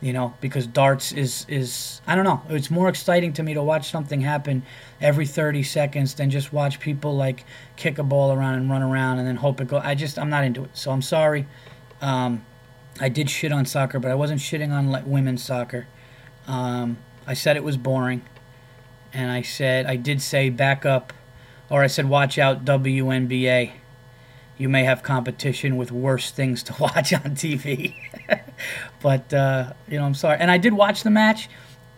You 0.00 0.14
know, 0.14 0.32
because 0.40 0.66
darts 0.66 1.12
is 1.12 1.44
is 1.48 2.00
I 2.06 2.14
don't 2.14 2.24
know. 2.24 2.40
It's 2.48 2.70
more 2.70 2.88
exciting 2.88 3.34
to 3.34 3.42
me 3.42 3.52
to 3.52 3.62
watch 3.62 3.90
something 3.90 4.22
happen 4.22 4.62
every 4.98 5.26
30 5.26 5.62
seconds 5.62 6.14
than 6.14 6.30
just 6.30 6.54
watch 6.54 6.80
people 6.80 7.16
like 7.16 7.44
kick 7.76 7.98
a 7.98 8.02
ball 8.02 8.32
around 8.32 8.54
and 8.54 8.70
run 8.70 8.80
around 8.80 9.18
and 9.18 9.28
then 9.28 9.36
hope 9.36 9.60
it 9.60 9.68
go. 9.68 9.78
I 9.78 9.94
just 9.94 10.18
I'm 10.18 10.30
not 10.30 10.44
into 10.44 10.64
it. 10.64 10.70
So 10.72 10.90
I'm 10.90 11.02
sorry. 11.02 11.46
Um, 12.00 12.46
I 12.98 13.10
did 13.10 13.28
shit 13.28 13.52
on 13.52 13.66
soccer, 13.66 13.98
but 13.98 14.10
I 14.10 14.14
wasn't 14.14 14.40
shitting 14.40 14.70
on 14.70 14.90
like 14.90 15.04
women's 15.06 15.42
soccer. 15.42 15.86
Um, 16.46 16.96
I 17.26 17.34
said 17.34 17.56
it 17.56 17.64
was 17.64 17.76
boring 17.76 18.22
and 19.12 19.30
I 19.30 19.42
said 19.42 19.86
I 19.86 19.96
did 19.96 20.22
say 20.22 20.50
back 20.50 20.84
up, 20.86 21.12
or 21.68 21.82
I 21.82 21.86
said 21.86 22.08
watch 22.08 22.38
out 22.38 22.64
WNBA. 22.64 23.72
You 24.58 24.68
may 24.68 24.84
have 24.84 25.02
competition 25.02 25.76
with 25.76 25.90
worse 25.90 26.30
things 26.30 26.62
to 26.64 26.74
watch 26.80 27.12
on 27.12 27.34
TV. 27.34 27.94
but 29.02 29.32
uh, 29.32 29.72
you 29.88 29.98
know, 29.98 30.04
I'm 30.04 30.14
sorry. 30.14 30.38
And 30.38 30.50
I 30.50 30.58
did 30.58 30.72
watch 30.72 31.02
the 31.02 31.10
match, 31.10 31.48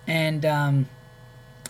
and 0.06 0.44
um, 0.44 0.88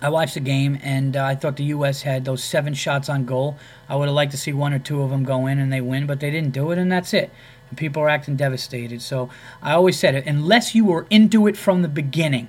I 0.00 0.08
watched 0.08 0.34
the 0.34 0.40
game, 0.40 0.78
and 0.82 1.16
uh, 1.16 1.24
I 1.24 1.34
thought 1.34 1.56
the 1.56 1.64
U.S. 1.64 2.02
had 2.02 2.24
those 2.24 2.42
seven 2.42 2.74
shots 2.74 3.08
on 3.08 3.24
goal. 3.24 3.56
I 3.88 3.96
would 3.96 4.08
have 4.08 4.14
liked 4.14 4.32
to 4.32 4.38
see 4.38 4.52
one 4.52 4.72
or 4.72 4.78
two 4.78 5.02
of 5.02 5.10
them 5.10 5.24
go 5.24 5.46
in 5.46 5.58
and 5.58 5.72
they 5.72 5.80
win, 5.80 6.06
but 6.06 6.20
they 6.20 6.30
didn't 6.30 6.52
do 6.52 6.70
it, 6.70 6.78
and 6.78 6.90
that's 6.90 7.14
it. 7.14 7.30
And 7.68 7.78
people 7.78 8.02
are 8.02 8.08
acting 8.08 8.36
devastated. 8.36 9.00
So 9.00 9.30
I 9.62 9.72
always 9.72 9.98
said 9.98 10.14
it: 10.14 10.26
unless 10.26 10.74
you 10.74 10.84
were 10.84 11.06
into 11.10 11.46
it 11.46 11.56
from 11.56 11.82
the 11.82 11.88
beginning 11.88 12.48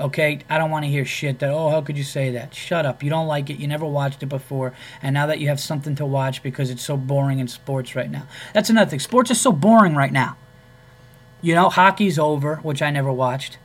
Okay, 0.00 0.40
I 0.48 0.56
don't 0.56 0.70
want 0.70 0.86
to 0.86 0.90
hear 0.90 1.04
shit 1.04 1.40
that, 1.40 1.50
oh, 1.50 1.68
how 1.68 1.82
could 1.82 1.98
you 1.98 2.04
say 2.04 2.30
that? 2.30 2.54
Shut 2.54 2.86
up. 2.86 3.02
You 3.02 3.10
don't 3.10 3.26
like 3.26 3.50
it. 3.50 3.58
You 3.58 3.68
never 3.68 3.84
watched 3.84 4.22
it 4.22 4.26
before. 4.26 4.72
And 5.02 5.12
now 5.12 5.26
that 5.26 5.40
you 5.40 5.48
have 5.48 5.60
something 5.60 5.94
to 5.96 6.06
watch 6.06 6.42
because 6.42 6.70
it's 6.70 6.82
so 6.82 6.96
boring 6.96 7.38
in 7.38 7.48
sports 7.48 7.94
right 7.94 8.10
now. 8.10 8.26
That's 8.54 8.70
another 8.70 8.90
thing. 8.90 9.00
Sports 9.00 9.30
is 9.30 9.38
so 9.38 9.52
boring 9.52 9.94
right 9.94 10.12
now. 10.12 10.38
You 11.42 11.54
know, 11.54 11.68
hockey's 11.68 12.18
over, 12.18 12.56
which 12.56 12.80
I 12.80 12.90
never 12.90 13.12
watched. 13.12 13.58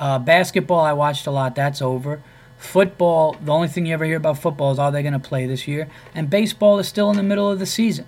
Uh, 0.00 0.18
basketball, 0.18 0.80
I 0.80 0.94
watched 0.94 1.26
a 1.26 1.30
lot. 1.30 1.54
That's 1.54 1.82
over. 1.82 2.22
Football, 2.56 3.36
the 3.42 3.52
only 3.52 3.68
thing 3.68 3.84
you 3.84 3.92
ever 3.92 4.04
hear 4.04 4.16
about 4.16 4.38
football 4.38 4.72
is 4.72 4.78
are 4.78 4.90
they 4.90 5.02
going 5.02 5.12
to 5.12 5.18
play 5.18 5.46
this 5.46 5.68
year? 5.68 5.88
And 6.14 6.30
baseball 6.30 6.78
is 6.78 6.88
still 6.88 7.10
in 7.10 7.18
the 7.18 7.22
middle 7.22 7.50
of 7.50 7.58
the 7.58 7.66
season. 7.66 8.06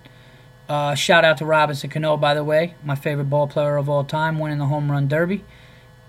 Uh, 0.69 0.95
shout 0.95 1.25
out 1.25 1.37
to 1.39 1.45
Robinson 1.45 1.91
Cano, 1.91 2.17
by 2.17 2.33
the 2.33 2.45
way, 2.45 2.75
my 2.83 2.95
favorite 2.95 3.29
ball 3.29 3.47
player 3.47 3.77
of 3.77 3.91
all 3.91 4.05
time, 4.05 4.39
winning 4.39 4.59
the 4.59 4.67
home 4.67 4.91
run 4.91 5.09
derby. 5.09 5.45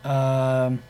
Um, 0.05 0.81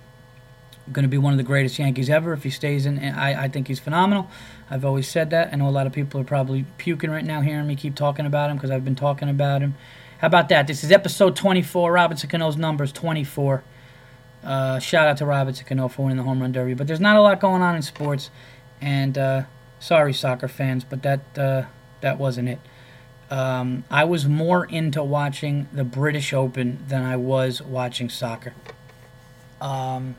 going 0.91 1.03
to 1.03 1.09
be 1.09 1.17
one 1.17 1.33
of 1.33 1.37
the 1.37 1.43
greatest 1.43 1.79
Yankees 1.79 2.09
ever 2.09 2.33
if 2.33 2.43
he 2.43 2.49
stays 2.49 2.85
in. 2.85 2.99
I, 2.99 3.43
I 3.43 3.47
think 3.47 3.67
he's 3.67 3.79
phenomenal. 3.79 4.29
I've 4.69 4.85
always 4.85 5.07
said 5.07 5.29
that. 5.31 5.53
I 5.53 5.55
know 5.55 5.67
a 5.67 5.71
lot 5.71 5.87
of 5.87 5.93
people 5.93 6.19
are 6.21 6.25
probably 6.25 6.65
puking 6.77 7.11
right 7.11 7.25
now 7.25 7.41
hearing 7.41 7.67
me 7.67 7.75
keep 7.75 7.95
talking 7.95 8.25
about 8.25 8.49
him 8.49 8.57
because 8.57 8.71
I've 8.71 8.85
been 8.85 8.95
talking 8.95 9.29
about 9.29 9.61
him. 9.61 9.75
How 10.19 10.27
about 10.27 10.49
that? 10.49 10.67
This 10.67 10.83
is 10.83 10.91
episode 10.91 11.35
24. 11.35 11.91
Robinson 11.91 12.29
Cano's 12.29 12.57
numbers 12.57 12.91
24. 12.91 13.63
Uh, 14.43 14.79
shout 14.79 15.07
out 15.07 15.17
to 15.17 15.25
Robinson 15.25 15.65
Cano 15.65 15.87
for 15.87 16.03
winning 16.03 16.17
the 16.17 16.23
home 16.23 16.41
run 16.41 16.51
derby. 16.51 16.73
But 16.73 16.87
there's 16.87 16.99
not 16.99 17.15
a 17.17 17.21
lot 17.21 17.39
going 17.39 17.61
on 17.61 17.75
in 17.75 17.81
sports, 17.81 18.29
and 18.79 19.17
uh, 19.17 19.43
Sorry, 19.85 20.13
soccer 20.13 20.47
fans, 20.47 20.83
but 20.83 21.03
that 21.03 21.37
uh, 21.37 21.63
that 22.01 22.17
wasn't 22.17 22.49
it. 22.49 22.59
Um, 23.29 23.83
I 23.91 24.03
was 24.03 24.25
more 24.25 24.65
into 24.65 25.03
watching 25.03 25.67
the 25.71 25.83
British 25.83 26.33
Open 26.33 26.83
than 26.87 27.03
I 27.03 27.17
was 27.17 27.61
watching 27.61 28.09
soccer. 28.09 28.53
Um, 29.61 30.15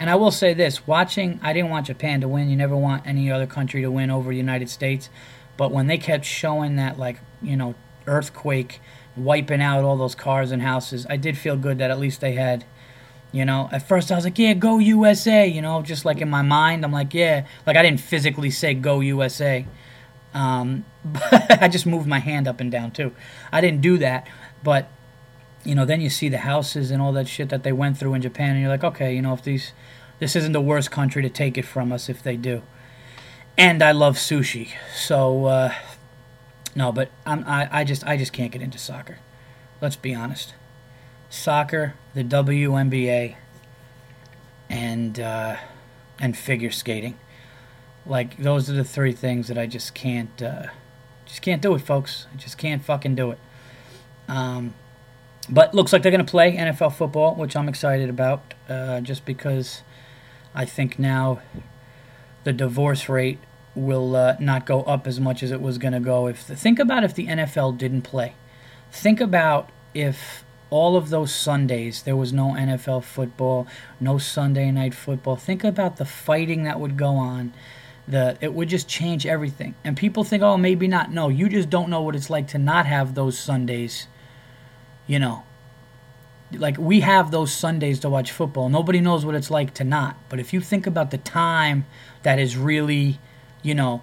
and 0.00 0.08
I 0.08 0.14
will 0.14 0.30
say 0.30 0.54
this: 0.54 0.86
watching, 0.86 1.38
I 1.42 1.52
didn't 1.52 1.70
want 1.70 1.86
Japan 1.86 2.22
to 2.22 2.28
win. 2.28 2.48
You 2.48 2.56
never 2.56 2.76
want 2.76 3.06
any 3.06 3.30
other 3.30 3.46
country 3.46 3.82
to 3.82 3.90
win 3.90 4.10
over 4.10 4.30
the 4.30 4.36
United 4.36 4.70
States. 4.70 5.10
But 5.58 5.70
when 5.72 5.88
they 5.88 5.98
kept 5.98 6.24
showing 6.24 6.76
that, 6.76 6.98
like 6.98 7.20
you 7.42 7.54
know, 7.54 7.74
earthquake 8.06 8.80
wiping 9.14 9.60
out 9.60 9.84
all 9.84 9.98
those 9.98 10.14
cars 10.14 10.52
and 10.52 10.62
houses, 10.62 11.06
I 11.10 11.18
did 11.18 11.36
feel 11.36 11.56
good 11.56 11.78
that 11.78 11.90
at 11.90 12.00
least 12.00 12.22
they 12.22 12.32
had. 12.32 12.64
You 13.32 13.44
know, 13.44 13.68
at 13.70 13.86
first 13.86 14.10
I 14.10 14.16
was 14.16 14.24
like, 14.24 14.38
yeah, 14.40 14.54
go 14.54 14.78
USA. 14.78 15.46
You 15.46 15.62
know, 15.62 15.82
just 15.82 16.04
like 16.04 16.20
in 16.20 16.30
my 16.30 16.42
mind, 16.42 16.82
I'm 16.82 16.92
like, 16.92 17.12
yeah. 17.12 17.46
Like 17.66 17.76
I 17.76 17.82
didn't 17.82 18.00
physically 18.00 18.50
say 18.50 18.72
go 18.72 19.00
USA. 19.00 19.66
Um, 20.32 20.86
I 21.30 21.68
just 21.68 21.86
moved 21.86 22.06
my 22.06 22.20
hand 22.20 22.48
up 22.48 22.58
and 22.60 22.72
down 22.72 22.90
too. 22.90 23.12
I 23.52 23.60
didn't 23.60 23.82
do 23.82 23.98
that, 23.98 24.26
but 24.64 24.90
you 25.64 25.74
know, 25.74 25.84
then 25.84 26.00
you 26.00 26.10
see 26.10 26.28
the 26.28 26.38
houses 26.38 26.90
and 26.90 27.02
all 27.02 27.12
that 27.12 27.28
shit 27.28 27.48
that 27.50 27.62
they 27.62 27.72
went 27.72 27.98
through 27.98 28.14
in 28.14 28.22
Japan, 28.22 28.50
and 28.50 28.60
you're 28.60 28.70
like, 28.70 28.84
okay, 28.84 29.14
you 29.14 29.22
know, 29.22 29.34
if 29.34 29.42
these, 29.42 29.72
this 30.18 30.34
isn't 30.36 30.52
the 30.52 30.60
worst 30.60 30.90
country 30.90 31.22
to 31.22 31.28
take 31.28 31.58
it 31.58 31.64
from 31.64 31.92
us 31.92 32.08
if 32.08 32.22
they 32.22 32.36
do. 32.36 32.62
And 33.58 33.82
I 33.82 33.92
love 33.92 34.16
sushi, 34.16 34.68
so 34.94 35.46
uh, 35.46 35.74
no, 36.74 36.92
but 36.92 37.10
I'm, 37.26 37.44
I, 37.46 37.68
I 37.70 37.84
just, 37.84 38.06
I 38.06 38.16
just 38.16 38.32
can't 38.32 38.52
get 38.52 38.62
into 38.62 38.78
soccer. 38.78 39.18
Let's 39.80 39.96
be 39.96 40.14
honest. 40.14 40.54
Soccer, 41.28 41.94
the 42.14 42.24
WNBA, 42.24 43.36
and 44.68 45.20
uh, 45.20 45.56
and 46.18 46.36
figure 46.36 46.70
skating. 46.70 47.18
Like 48.06 48.36
those 48.38 48.70
are 48.70 48.72
the 48.72 48.84
three 48.84 49.12
things 49.12 49.48
that 49.48 49.58
I 49.58 49.66
just 49.66 49.94
can't, 49.94 50.42
uh, 50.42 50.68
just 51.26 51.42
can't 51.42 51.60
do 51.60 51.74
it, 51.74 51.80
folks. 51.80 52.26
I 52.32 52.36
just 52.36 52.56
can't 52.56 52.82
fucking 52.82 53.14
do 53.14 53.32
it. 53.32 53.38
Um, 54.28 54.74
but 55.50 55.74
looks 55.74 55.92
like 55.92 56.02
they're 56.02 56.12
going 56.12 56.24
to 56.24 56.30
play 56.30 56.56
NFL 56.56 56.94
football, 56.94 57.34
which 57.34 57.56
I'm 57.56 57.68
excited 57.68 58.08
about, 58.08 58.54
uh, 58.68 59.00
just 59.00 59.24
because 59.24 59.82
I 60.54 60.64
think 60.64 60.98
now 60.98 61.40
the 62.44 62.52
divorce 62.52 63.08
rate 63.08 63.38
will 63.74 64.16
uh, 64.16 64.36
not 64.38 64.66
go 64.66 64.82
up 64.82 65.06
as 65.06 65.20
much 65.20 65.42
as 65.42 65.50
it 65.50 65.60
was 65.60 65.78
going 65.78 65.92
to 65.92 66.00
go. 66.00 66.26
If 66.26 66.46
the, 66.46 66.56
think 66.56 66.78
about 66.78 67.04
if 67.04 67.14
the 67.14 67.26
NFL 67.26 67.78
didn't 67.78 68.02
play, 68.02 68.34
think 68.92 69.20
about 69.20 69.70
if 69.92 70.44
all 70.70 70.96
of 70.96 71.10
those 71.10 71.34
Sundays 71.34 72.02
there 72.02 72.16
was 72.16 72.32
no 72.32 72.52
NFL 72.52 73.02
football, 73.02 73.66
no 73.98 74.18
Sunday 74.18 74.70
night 74.70 74.94
football. 74.94 75.36
Think 75.36 75.64
about 75.64 75.96
the 75.96 76.04
fighting 76.04 76.62
that 76.62 76.78
would 76.78 76.96
go 76.96 77.16
on. 77.16 77.52
The 78.06 78.38
it 78.40 78.54
would 78.54 78.68
just 78.68 78.88
change 78.88 79.26
everything. 79.26 79.74
And 79.84 79.96
people 79.96 80.24
think, 80.24 80.42
oh, 80.42 80.56
maybe 80.56 80.86
not. 80.86 81.12
No, 81.12 81.28
you 81.28 81.48
just 81.48 81.70
don't 81.70 81.90
know 81.90 82.02
what 82.02 82.14
it's 82.14 82.30
like 82.30 82.48
to 82.48 82.58
not 82.58 82.86
have 82.86 83.14
those 83.14 83.38
Sundays 83.38 84.06
you 85.10 85.18
know, 85.18 85.42
like 86.52 86.78
we 86.78 87.00
have 87.00 87.32
those 87.32 87.52
Sundays 87.52 87.98
to 88.00 88.08
watch 88.08 88.30
football. 88.30 88.68
Nobody 88.68 89.00
knows 89.00 89.26
what 89.26 89.34
it's 89.34 89.50
like 89.50 89.74
to 89.74 89.82
not. 89.82 90.14
But 90.28 90.38
if 90.38 90.52
you 90.52 90.60
think 90.60 90.86
about 90.86 91.10
the 91.10 91.18
time 91.18 91.84
that 92.22 92.38
is 92.38 92.56
really, 92.56 93.18
you 93.60 93.74
know, 93.74 94.02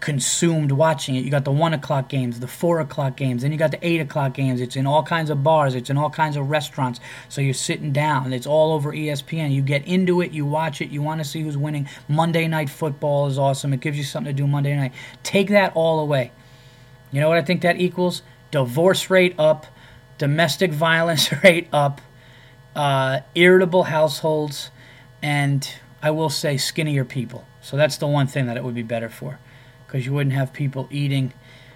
consumed 0.00 0.70
watching 0.70 1.14
it, 1.14 1.24
you 1.24 1.30
got 1.30 1.46
the 1.46 1.50
one 1.50 1.72
o'clock 1.72 2.10
games, 2.10 2.40
the 2.40 2.46
four 2.46 2.80
o'clock 2.80 3.16
games, 3.16 3.40
then 3.40 3.52
you 3.52 3.56
got 3.56 3.70
the 3.70 3.78
eight 3.80 4.02
o'clock 4.02 4.34
games. 4.34 4.60
It's 4.60 4.76
in 4.76 4.86
all 4.86 5.02
kinds 5.02 5.30
of 5.30 5.42
bars, 5.42 5.74
it's 5.74 5.88
in 5.88 5.96
all 5.96 6.10
kinds 6.10 6.36
of 6.36 6.50
restaurants. 6.50 7.00
So 7.30 7.40
you're 7.40 7.54
sitting 7.54 7.90
down. 7.90 8.34
It's 8.34 8.46
all 8.46 8.74
over 8.74 8.92
ESPN. 8.92 9.50
You 9.50 9.62
get 9.62 9.86
into 9.86 10.20
it, 10.20 10.32
you 10.32 10.44
watch 10.44 10.82
it, 10.82 10.90
you 10.90 11.00
want 11.00 11.22
to 11.22 11.24
see 11.24 11.40
who's 11.40 11.56
winning. 11.56 11.88
Monday 12.06 12.46
night 12.48 12.68
football 12.68 13.28
is 13.28 13.38
awesome. 13.38 13.72
It 13.72 13.80
gives 13.80 13.96
you 13.96 14.04
something 14.04 14.36
to 14.36 14.42
do 14.42 14.46
Monday 14.46 14.76
night. 14.76 14.92
Take 15.22 15.48
that 15.48 15.72
all 15.74 16.00
away. 16.00 16.32
You 17.12 17.22
know 17.22 17.30
what 17.30 17.38
I 17.38 17.42
think 17.42 17.62
that 17.62 17.80
equals? 17.80 18.20
Divorce 18.50 19.08
rate 19.08 19.34
up 19.38 19.68
domestic 20.18 20.72
violence 20.72 21.32
rate 21.44 21.68
up, 21.72 22.00
uh, 22.74 23.20
irritable 23.34 23.84
households, 23.84 24.70
and 25.22 25.68
I 26.02 26.10
will 26.10 26.30
say 26.30 26.56
skinnier 26.56 27.04
people. 27.04 27.46
So 27.60 27.76
that's 27.76 27.96
the 27.96 28.06
one 28.06 28.26
thing 28.26 28.46
that 28.46 28.56
it 28.56 28.64
would 28.64 28.74
be 28.74 28.82
better 28.82 29.08
for, 29.08 29.38
because 29.86 30.04
you 30.06 30.12
wouldn't 30.12 30.34
have 30.34 30.52
people 30.52 30.88
eating 30.90 31.32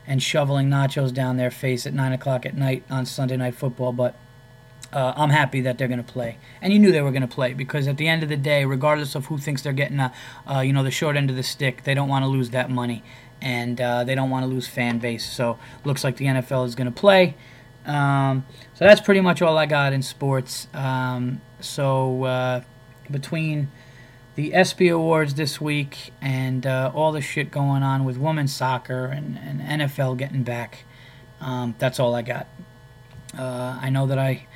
and 0.07 0.23
shoveling 0.23 0.69
nachos 0.69 1.13
down 1.13 1.37
their 1.37 1.51
face 1.51 1.87
at 1.87 1.95
nine 1.95 2.13
o'clock 2.13 2.47
at 2.47 2.57
night 2.57 2.83
on 2.91 3.07
Sunday 3.07 3.37
night 3.37 3.55
football. 3.55 3.93
But 3.93 4.17
uh, 4.93 5.13
I'm 5.17 5.31
happy 5.31 5.61
that 5.63 5.77
they're 5.77 5.89
going 5.89 6.03
to 6.03 6.13
play, 6.13 6.39
and 6.63 6.73
you 6.73 6.79
knew 6.79 6.93
they 6.93 7.03
were 7.03 7.11
going 7.11 7.23
to 7.23 7.29
play 7.29 7.53
because 7.53 7.87
at 7.87 7.99
the 7.99 8.09
end 8.09 8.23
of 8.23 8.29
the 8.29 8.37
day, 8.37 8.65
regardless 8.65 9.15
of 9.15 9.27
who 9.27 9.39
thinks 9.39 9.63
they're 9.63 9.73
getting 9.73 10.01
a, 10.01 10.13
uh, 10.51 10.61
you 10.61 10.73
know, 10.73 10.83
the 10.83 10.91
short 10.91 11.17
end 11.17 11.31
of 11.31 11.37
the 11.37 11.43
stick, 11.43 11.85
they 11.85 11.95
don't 11.95 12.09
want 12.09 12.23
to 12.23 12.29
lose 12.29 12.51
that 12.51 12.71
money, 12.71 13.03
and 13.41 13.81
uh, 13.81 14.05
they 14.05 14.15
don't 14.15 14.31
want 14.31 14.45
to 14.45 14.47
lose 14.47 14.67
fan 14.67 14.99
base. 14.99 15.31
So 15.31 15.59
looks 15.85 16.05
like 16.05 16.17
the 16.17 16.27
NFL 16.27 16.67
is 16.67 16.75
going 16.75 16.91
to 16.91 17.01
play. 17.01 17.35
Um, 17.89 18.45
so 18.75 18.85
that's 18.85 19.01
pretty 19.01 19.21
much 19.21 19.43
all 19.43 19.57
I 19.57 19.67
got 19.67 19.93
in 19.93 20.03
sports. 20.03 20.69
Um, 20.75 21.41
so 21.61 22.25
uh, 22.25 22.63
between 23.11 23.71
the 24.35 24.55
ESPY 24.55 24.89
Awards 24.89 25.35
this 25.35 25.61
week 25.61 26.13
and 26.21 26.67
uh, 26.67 26.93
all 26.95 27.11
the 27.11 27.21
shit 27.21 27.51
going 27.51 27.83
on 27.83 28.05
with 28.05 28.19
women's 28.19 28.55
soccer 28.55 29.07
and, 29.07 29.39
and 29.39 29.81
NFL 29.81 30.19
getting 30.19 30.43
back, 30.43 30.85
um, 31.41 31.75
that's 31.79 31.99
all 31.99 32.15
I 32.15 32.23
got. 32.23 32.47
Uh, 33.37 33.79
I 33.81 33.91
know 33.91 34.07
that 34.07 34.19
I 34.19 34.47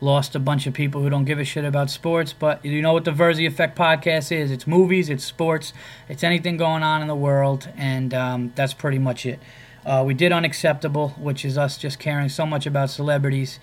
lost 0.00 0.34
a 0.34 0.38
bunch 0.38 0.66
of 0.66 0.74
people 0.74 1.02
who 1.02 1.10
don't 1.10 1.24
give 1.24 1.38
a 1.38 1.44
shit 1.44 1.64
about 1.64 1.90
sports, 1.90 2.32
but 2.32 2.64
you 2.64 2.82
know 2.82 2.92
what 2.92 3.04
the 3.04 3.10
Virzi 3.10 3.46
Effect 3.46 3.76
podcast 3.76 4.30
is? 4.30 4.50
It's 4.50 4.66
movies, 4.66 5.08
it's 5.08 5.24
sports, 5.24 5.72
it's 6.08 6.22
anything 6.22 6.56
going 6.56 6.82
on 6.82 7.02
in 7.02 7.08
the 7.08 7.14
world, 7.14 7.68
and 7.76 8.12
um, 8.14 8.52
that's 8.54 8.74
pretty 8.74 8.98
much 8.98 9.26
it. 9.26 9.40
Uh, 9.86 10.02
we 10.04 10.14
did 10.14 10.32
Unacceptable, 10.32 11.10
which 11.10 11.44
is 11.44 11.56
us 11.56 11.78
just 11.78 12.00
caring 12.00 12.28
so 12.28 12.44
much 12.44 12.66
about 12.66 12.90
celebrities. 12.90 13.60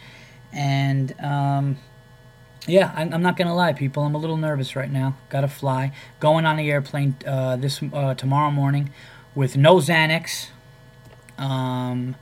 And 0.54 1.14
um, 1.20 1.78
yeah, 2.66 2.94
I'm, 2.96 3.14
I'm 3.14 3.22
not 3.22 3.36
gonna 3.36 3.54
lie, 3.54 3.74
people. 3.74 4.04
I'm 4.04 4.16
a 4.16 4.18
little 4.18 4.38
nervous 4.38 4.74
right 4.74 4.90
now. 4.90 5.18
Got 5.28 5.42
to 5.42 5.50
fly. 5.50 5.92
Going 6.22 6.46
on 6.46 6.56
the 6.56 6.72
airplane 6.72 7.18
uh, 7.28 7.58
this 7.58 7.84
uh, 7.92 8.14
tomorrow 8.14 8.52
morning 8.52 8.92
with 9.36 9.58
no 9.58 9.78
Xanax, 9.78 10.48
um, 11.38 12.16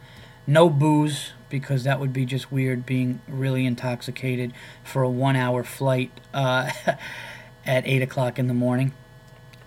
no 0.47 0.67
booze 0.67 1.33
because 1.49 1.83
that 1.83 1.99
would 1.99 2.13
be 2.13 2.25
just 2.25 2.51
weird 2.51 2.85
being 2.85 3.21
really 3.27 3.65
intoxicated 3.65 4.53
for 4.83 5.03
a 5.03 5.09
one-hour 5.09 5.63
flight 5.63 6.09
uh, 6.33 6.71
at 7.65 7.85
eight 7.85 8.01
o'clock 8.01 8.39
in 8.39 8.47
the 8.47 8.53
morning. 8.53 8.93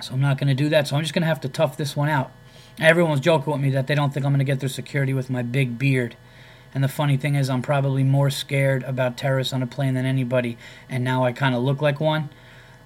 So 0.01 0.12
I'm 0.14 0.20
not 0.20 0.38
gonna 0.38 0.57
do 0.57 0.68
that. 0.70 0.88
So 0.88 0.97
I'm 0.97 1.03
just 1.03 1.14
gonna 1.14 1.27
have 1.27 1.40
to 1.42 1.49
tough 1.49 1.77
this 1.77 1.94
one 1.94 2.09
out. 2.09 2.33
Everyone's 2.81 3.21
joking 3.21 3.53
with 3.53 3.63
me 3.63 3.71
that 3.71 3.87
they 3.87 3.95
don't 3.95 4.13
think 4.13 4.27
I'm 4.27 4.33
going 4.33 4.41
to 4.41 4.45
get 4.45 4.59
through 4.59 4.71
security 4.71 5.15
with 5.15 5.31
my 5.31 5.43
big 5.43 5.79
beard. 5.79 6.17
And 6.75 6.83
the 6.83 6.89
funny 6.89 7.17
thing 7.17 7.37
is, 7.37 7.49
I'm 7.49 7.63
probably 7.63 8.03
more 8.03 8.31
scared 8.31 8.83
about 8.83 9.17
terrorists 9.17 9.53
on 9.53 9.63
a 9.63 9.67
plane 9.67 9.95
than 9.95 10.05
anybody, 10.05 10.59
and 10.89 11.05
now 11.05 11.25
I 11.25 11.31
kind 11.31 11.55
of 11.55 11.63
look 11.63 11.81
like 11.81 12.01
one. 12.01 12.31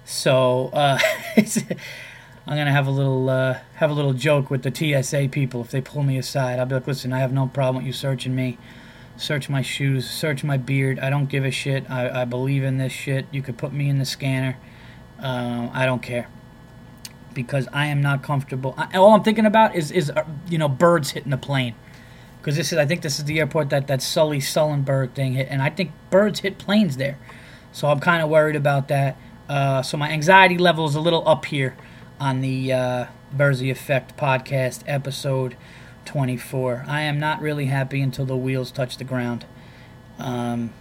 So 0.05 0.69
uh, 0.73 0.99
I'm 1.37 2.57
gonna 2.57 2.71
have 2.71 2.85
a 2.85 2.91
little 2.91 3.29
uh, 3.29 3.59
have 3.75 3.89
a 3.89 3.93
little 3.93 4.13
joke 4.13 4.51
with 4.51 4.61
the 4.61 4.73
TSA 4.73 5.29
people 5.29 5.61
if 5.61 5.71
they 5.71 5.81
pull 5.81 6.03
me 6.03 6.19
aside. 6.19 6.59
I'll 6.59 6.67
be 6.67 6.75
like, 6.75 6.85
"Listen, 6.85 7.13
I 7.13 7.19
have 7.19 7.33
no 7.33 7.47
problem 7.47 7.77
with 7.77 7.87
you 7.87 7.93
searching 7.93 8.35
me, 8.35 8.59
search 9.17 9.49
my 9.49 9.63
shoes, 9.63 10.07
search 10.07 10.43
my 10.43 10.57
beard. 10.57 10.99
I 10.99 11.09
don't 11.09 11.27
give 11.27 11.43
a 11.43 11.51
shit. 11.51 11.89
I, 11.89 12.21
I 12.21 12.25
believe 12.25 12.63
in 12.63 12.77
this 12.77 12.93
shit. 12.93 13.25
You 13.31 13.41
could 13.41 13.57
put 13.57 13.73
me 13.73 13.89
in 13.89 13.97
the 13.97 14.05
scanner. 14.05 14.57
Uh, 15.19 15.69
I 15.73 15.87
don't 15.87 16.03
care." 16.03 16.27
Because 17.43 17.67
I 17.73 17.85
am 17.87 18.01
not 18.01 18.23
comfortable. 18.23 18.73
I, 18.77 18.97
all 18.97 19.13
I'm 19.13 19.23
thinking 19.23 19.45
about 19.45 19.75
is 19.75 19.91
is 19.91 20.09
uh, 20.09 20.25
you 20.49 20.57
know 20.57 20.69
birds 20.69 21.11
hitting 21.11 21.31
the 21.31 21.37
plane 21.37 21.75
because 22.39 22.55
this 22.55 22.71
is 22.71 22.77
I 22.77 22.85
think 22.85 23.01
this 23.01 23.19
is 23.19 23.25
the 23.25 23.39
airport 23.39 23.69
that 23.69 23.87
that 23.87 24.01
Sully 24.01 24.39
Sullenberg 24.39 25.13
thing 25.13 25.33
hit, 25.33 25.47
and 25.49 25.61
I 25.61 25.69
think 25.69 25.91
birds 26.09 26.39
hit 26.39 26.57
planes 26.57 26.97
there, 26.97 27.17
so 27.71 27.87
I'm 27.87 27.99
kind 27.99 28.23
of 28.23 28.29
worried 28.29 28.55
about 28.55 28.87
that. 28.87 29.17
Uh, 29.47 29.81
so 29.81 29.97
my 29.97 30.09
anxiety 30.09 30.57
level 30.57 30.85
is 30.87 30.95
a 30.95 31.01
little 31.01 31.27
up 31.27 31.45
here 31.45 31.75
on 32.19 32.41
the 32.41 32.71
uh, 32.71 33.05
Virzi 33.35 33.71
Effect 33.71 34.15
podcast 34.17 34.83
episode 34.87 35.55
24. 36.05 36.85
I 36.87 37.01
am 37.01 37.19
not 37.19 37.41
really 37.41 37.65
happy 37.65 38.01
until 38.01 38.25
the 38.25 38.37
wheels 38.37 38.71
touch 38.71 38.97
the 38.97 39.03
ground. 39.03 39.45
Um, 40.17 40.73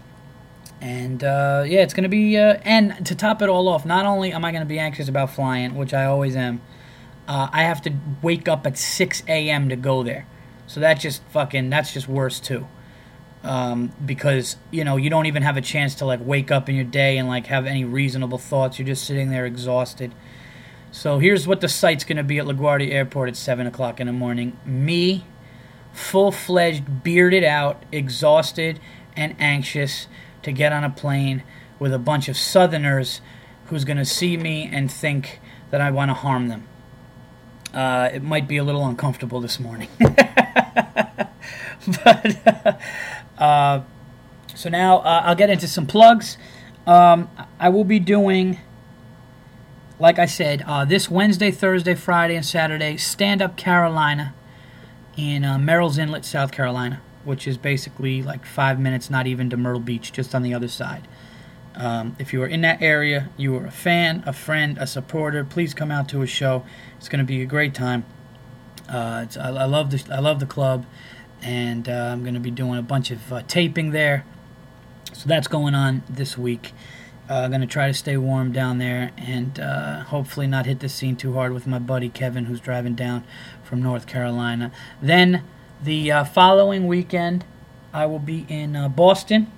and 0.81 1.25
uh, 1.25 1.65
yeah, 1.67 1.83
it's 1.83 1.95
going 1.95 2.05
to 2.05 2.09
be. 2.09 2.37
Uh, 2.37 2.59
and 2.63 3.05
to 3.07 3.15
top 3.15 3.43
it 3.43 3.49
all 3.49 3.69
off, 3.69 3.85
not 3.85 4.07
only 4.07 4.33
am 4.33 4.45
I 4.45 4.53
going 4.53 4.63
to 4.63 4.69
be 4.69 4.79
anxious 4.79 5.09
about 5.09 5.31
flying, 5.31 5.75
which 5.75 5.93
I 5.93 6.05
always 6.05 6.37
am, 6.37 6.61
uh, 7.27 7.49
I 7.53 7.65
have 7.65 7.83
to 7.83 7.93
wake 8.23 8.49
up 8.49 8.67
at 8.67 8.79
6 8.79 9.23
a.m. 9.27 9.69
to 9.69 9.77
go 9.77 10.03
there. 10.03 10.27
So 10.67 10.81
that's 10.81 11.03
just 11.03 11.23
fucking. 11.31 11.71
That's 11.71 11.93
just 11.93 12.09
worse 12.09 12.41
too. 12.41 12.67
Um, 13.43 13.93
because 14.05 14.57
you 14.71 14.83
know 14.83 14.97
you 14.97 15.11
don't 15.11 15.27
even 15.27 15.43
have 15.43 15.57
a 15.57 15.61
chance 15.61 15.95
to 15.97 16.05
like 16.05 16.21
wake 16.21 16.51
up 16.51 16.69
in 16.69 16.75
your 16.75 16.85
day 16.85 17.19
and 17.19 17.29
like 17.29 17.47
have 17.47 17.67
any 17.67 17.85
reasonable 17.85 18.39
thoughts. 18.39 18.79
You're 18.79 18.87
just 18.87 19.05
sitting 19.05 19.31
there 19.31 19.47
exhausted. 19.47 20.15
So 20.91 21.19
here's 21.19 21.47
what 21.47 21.61
the 21.61 21.69
site's 21.69 22.05
going 22.05 22.17
to 22.17 22.25
be 22.25 22.39
at 22.39 22.47
LaGuardia 22.47 22.91
Airport 22.91 23.29
at 23.29 23.37
7 23.37 23.67
o'clock 23.67 24.01
in 24.01 24.07
the 24.07 24.13
morning. 24.13 24.59
Me, 24.65 25.27
full 25.93 26.33
fledged, 26.33 27.03
bearded 27.03 27.45
out, 27.45 27.83
exhausted, 27.93 28.81
and 29.15 29.37
anxious 29.39 30.07
to 30.43 30.53
get 30.53 30.73
on 30.73 30.85
a 30.85 30.91
plane 30.91 31.43
with 31.79 31.93
a 31.93 31.99
bunch 31.99 32.29
of 32.29 32.37
Southerners 32.37 33.21
who's 33.67 33.85
going 33.85 33.99
to 33.99 34.05
see 34.05 34.37
me 34.37 34.69
and 34.73 34.91
think 34.91 35.41
that 35.71 35.81
I 35.81 35.91
want 35.91 36.09
to 36.11 36.15
harm 36.15 36.49
them. 36.49 36.67
uh, 37.75 38.09
it 38.13 38.23
might 38.23 38.49
be 38.49 38.57
a 38.57 38.65
little 38.65 38.87
uncomfortable 38.87 39.41
this 39.41 39.61
morning. 39.61 39.89
but 42.05 42.81
uh, 43.39 43.83
so 44.55 44.69
now 44.71 44.99
uh, 44.99 45.23
I'll 45.25 45.35
get 45.35 45.51
into 45.51 45.69
some 45.69 45.87
plugs. 45.87 46.39
Um, 46.87 47.31
I 47.61 47.69
will 47.69 47.85
be 47.85 47.99
doing, 48.01 48.59
like 49.99 50.19
I 50.19 50.27
said, 50.27 50.63
uh, 50.67 50.85
this 50.85 51.11
Wednesday, 51.11 51.51
Thursday, 51.51 51.95
Friday, 51.95 52.37
and 52.37 52.45
Saturday, 52.47 52.97
Stand 52.97 53.43
Up 53.43 53.57
Carolina 53.57 54.35
in 55.17 55.45
uh, 55.45 55.59
Murrells 55.59 55.99
Inlet, 55.99 56.25
South 56.25 56.53
Carolina, 56.53 57.01
which 57.29 57.47
is 57.47 57.59
basically 57.59 58.23
like 58.23 58.47
five 58.47 58.81
minutes, 58.81 59.11
not 59.11 59.27
even 59.27 59.51
to 59.51 59.57
Myrtle 59.57 59.81
Beach, 59.81 60.13
just 60.13 60.35
on 60.35 60.43
the 60.43 60.55
other 60.55 60.67
side. 60.67 61.07
Um, 61.77 62.17
if 62.19 62.33
you 62.33 62.43
are 62.43 62.47
in 62.47 62.63
that 62.63 62.81
area, 62.81 63.29
you 63.37 63.55
are 63.57 63.67
a 63.67 63.71
fan, 63.71 64.25
a 64.27 64.33
friend, 64.33 64.79
a 64.79 64.87
supporter, 64.87 65.45
please 65.45 65.75
come 65.75 65.91
out 65.91 66.09
to 66.09 66.23
a 66.23 66.27
show. 66.27 66.65
It's 66.97 67.11
going 67.11 67.19
to 67.19 67.27
be 67.27 67.43
a 67.43 67.47
great 67.47 67.75
time. 67.75 68.07
Uh, 68.89 69.27
I, 69.39 69.49
I, 69.49 69.65
love 69.67 69.91
the 69.91 70.03
I 70.11 70.21
love 70.21 70.41
the 70.41 70.47
club, 70.47 70.87
and 71.43 71.87
uh, 71.87 71.93
I'm 71.93 72.23
going 72.23 72.33
to 72.33 72.41
be 72.41 72.51
doing 72.51 72.79
a 72.79 72.83
bunch 72.83 73.11
of 73.11 73.31
uh, 73.31 73.43
taping 73.47 73.91
there. 73.91 74.25
So 75.13 75.29
that's 75.29 75.47
going 75.47 75.75
on 75.75 76.05
this 76.09 76.39
week. 76.39 76.73
I'm 77.29 77.45
uh, 77.45 77.49
going 77.49 77.61
to 77.61 77.67
try 77.67 77.89
to 77.89 77.95
stay 77.95 78.17
warm 78.17 78.53
down 78.53 78.79
there 78.79 79.13
and 79.19 79.61
uh, 79.61 80.05
hopefully 80.05 80.47
not 80.47 80.65
hit 80.65 80.81
the 80.81 80.89
scene 80.89 81.15
too 81.15 81.35
hard 81.35 81.53
with 81.53 81.67
my 81.67 81.79
buddy 81.79 82.09
Kevin, 82.09 82.47
who's 82.47 82.61
driving 82.61 82.95
down 82.95 83.23
from 83.63 83.83
North 83.83 84.07
Carolina. 84.07 84.73
Then 85.03 85.45
the 85.83 86.11
uh, 86.13 86.25
following 86.25 86.87
weekend, 86.87 87.45
I 87.93 88.07
will 88.07 88.19
be 88.19 88.47
in 88.49 88.93
Boston 88.95 89.51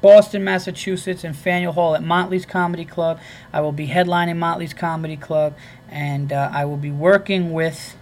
Boston, 0.00 0.44
Massachusetts, 0.44 1.24
and 1.24 1.36
Faneuil 1.36 1.72
Hall 1.72 1.94
at 1.94 2.02
Motley's 2.02 2.46
Comedy 2.46 2.84
Club. 2.84 3.20
I 3.52 3.60
will 3.60 3.72
be 3.72 3.88
headlining 3.88 4.36
Motley's 4.36 4.72
Comedy 4.72 5.16
Club, 5.16 5.56
and 5.88 6.32
uh, 6.32 6.50
I 6.52 6.64
will 6.64 6.78
be 6.78 6.90
working 6.90 7.52
with 7.52 7.96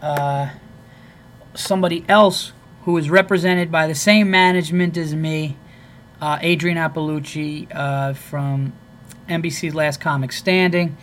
uh, 0.00 0.50
somebody 1.54 2.04
else 2.08 2.52
who 2.84 2.96
is 2.96 3.10
represented 3.10 3.70
by 3.70 3.86
the 3.86 3.94
same 3.94 4.30
management 4.30 4.96
as 4.96 5.14
me, 5.14 5.56
uh, 6.22 6.38
Adrienne 6.42 6.78
Iapalucci 6.78 7.68
uh, 7.74 8.14
from 8.14 8.72
NBC's 9.28 9.74
Last 9.74 10.00
Comic 10.00 10.32
Standing. 10.32 10.96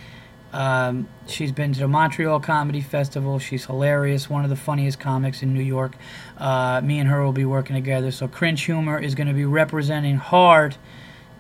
Um, 0.52 1.08
she's 1.28 1.52
been 1.52 1.74
to 1.74 1.80
the 1.80 1.88
Montreal 1.88 2.40
Comedy 2.40 2.82
Festival. 2.82 3.40
She's 3.40 3.66
hilarious, 3.66 4.30
one 4.30 4.44
of 4.44 4.50
the 4.50 4.56
funniest 4.56 5.00
comics 5.00 5.42
in 5.42 5.54
New 5.54 5.64
York. 5.64 5.96
Uh, 6.38 6.82
me 6.84 7.00
and 7.00 7.10
her 7.10 7.24
will 7.24 7.34
be 7.34 7.46
working 7.46 7.76
together. 7.76 8.12
So 8.12 8.28
Cringe 8.28 8.64
Humor 8.64 9.00
is 9.00 9.16
going 9.16 9.28
to 9.28 9.34
be 9.34 9.46
representing 9.46 10.18
hard 10.18 10.78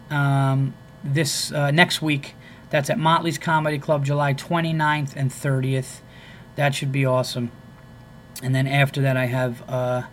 um, 0.09 0.73
this 1.03 1.51
uh, 1.51 1.71
next 1.71 2.01
week. 2.01 2.35
That's 2.69 2.89
at 2.89 2.97
Motley's 2.97 3.37
Comedy 3.37 3.79
Club, 3.79 4.05
July 4.05 4.33
29th 4.33 5.15
and 5.15 5.31
30th. 5.31 6.01
That 6.55 6.73
should 6.73 6.91
be 6.91 7.05
awesome. 7.05 7.51
And 8.43 8.53
then 8.53 8.67
after 8.67 9.01
that, 9.01 9.15
I 9.15 9.27
have 9.27 9.63
uh, 9.69 10.03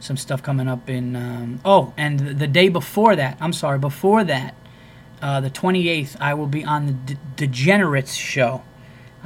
some 0.00 0.16
stuff 0.16 0.42
coming 0.42 0.68
up 0.68 0.88
in. 0.88 1.16
Um, 1.16 1.60
oh, 1.64 1.92
and 1.96 2.18
the 2.20 2.46
day 2.46 2.68
before 2.68 3.16
that, 3.16 3.36
I'm 3.40 3.52
sorry, 3.52 3.78
before 3.78 4.24
that, 4.24 4.54
uh, 5.20 5.40
the 5.40 5.50
28th, 5.50 6.16
I 6.20 6.34
will 6.34 6.46
be 6.46 6.64
on 6.64 6.86
the 6.86 6.92
D- 6.92 7.16
Degenerates 7.36 8.14
show. 8.14 8.62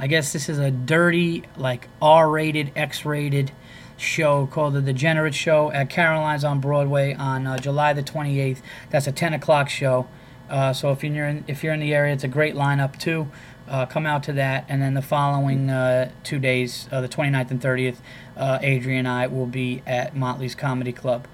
I 0.01 0.07
guess 0.07 0.33
this 0.33 0.49
is 0.49 0.57
a 0.57 0.71
dirty, 0.71 1.43
like 1.55 1.87
R-rated, 2.01 2.71
X-rated 2.75 3.51
show 3.97 4.47
called 4.47 4.73
the 4.73 4.81
Degenerate 4.81 5.35
Show 5.35 5.71
at 5.71 5.91
Caroline's 5.91 6.43
on 6.43 6.59
Broadway 6.59 7.13
on 7.13 7.45
uh, 7.45 7.59
July 7.59 7.93
the 7.93 8.01
28th. 8.01 8.63
That's 8.89 9.05
a 9.05 9.11
10 9.11 9.35
o'clock 9.35 9.69
show. 9.69 10.07
Uh, 10.49 10.73
so 10.73 10.91
if 10.91 11.03
you're 11.03 11.27
in, 11.27 11.45
if 11.47 11.63
you're 11.63 11.71
in 11.71 11.79
the 11.79 11.93
area, 11.93 12.13
it's 12.13 12.23
a 12.23 12.27
great 12.27 12.55
lineup 12.55 12.97
too. 12.97 13.27
Uh, 13.69 13.85
come 13.85 14.07
out 14.07 14.23
to 14.23 14.33
that, 14.33 14.65
and 14.67 14.81
then 14.81 14.95
the 14.95 15.03
following 15.03 15.69
uh, 15.69 16.09
two 16.23 16.39
days, 16.39 16.89
uh, 16.91 16.99
the 16.99 17.07
29th 17.07 17.51
and 17.51 17.61
30th, 17.61 17.97
uh, 18.35 18.57
Adrienne 18.63 19.05
and 19.05 19.07
I 19.07 19.27
will 19.27 19.45
be 19.45 19.83
at 19.85 20.15
Motley's 20.15 20.55
Comedy 20.55 20.91
Club. 20.91 21.27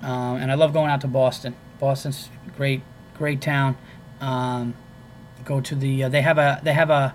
Um, 0.00 0.36
and 0.36 0.50
I 0.50 0.54
love 0.54 0.72
going 0.72 0.90
out 0.90 1.02
to 1.02 1.06
Boston. 1.06 1.54
Boston's 1.78 2.30
great, 2.56 2.80
great 3.12 3.42
town. 3.42 3.76
Um, 4.22 4.74
go 5.44 5.60
to 5.60 5.74
the 5.74 6.04
uh, 6.04 6.08
they 6.08 6.22
have 6.22 6.38
a 6.38 6.60
they 6.64 6.72
have 6.72 6.88
a 6.88 7.14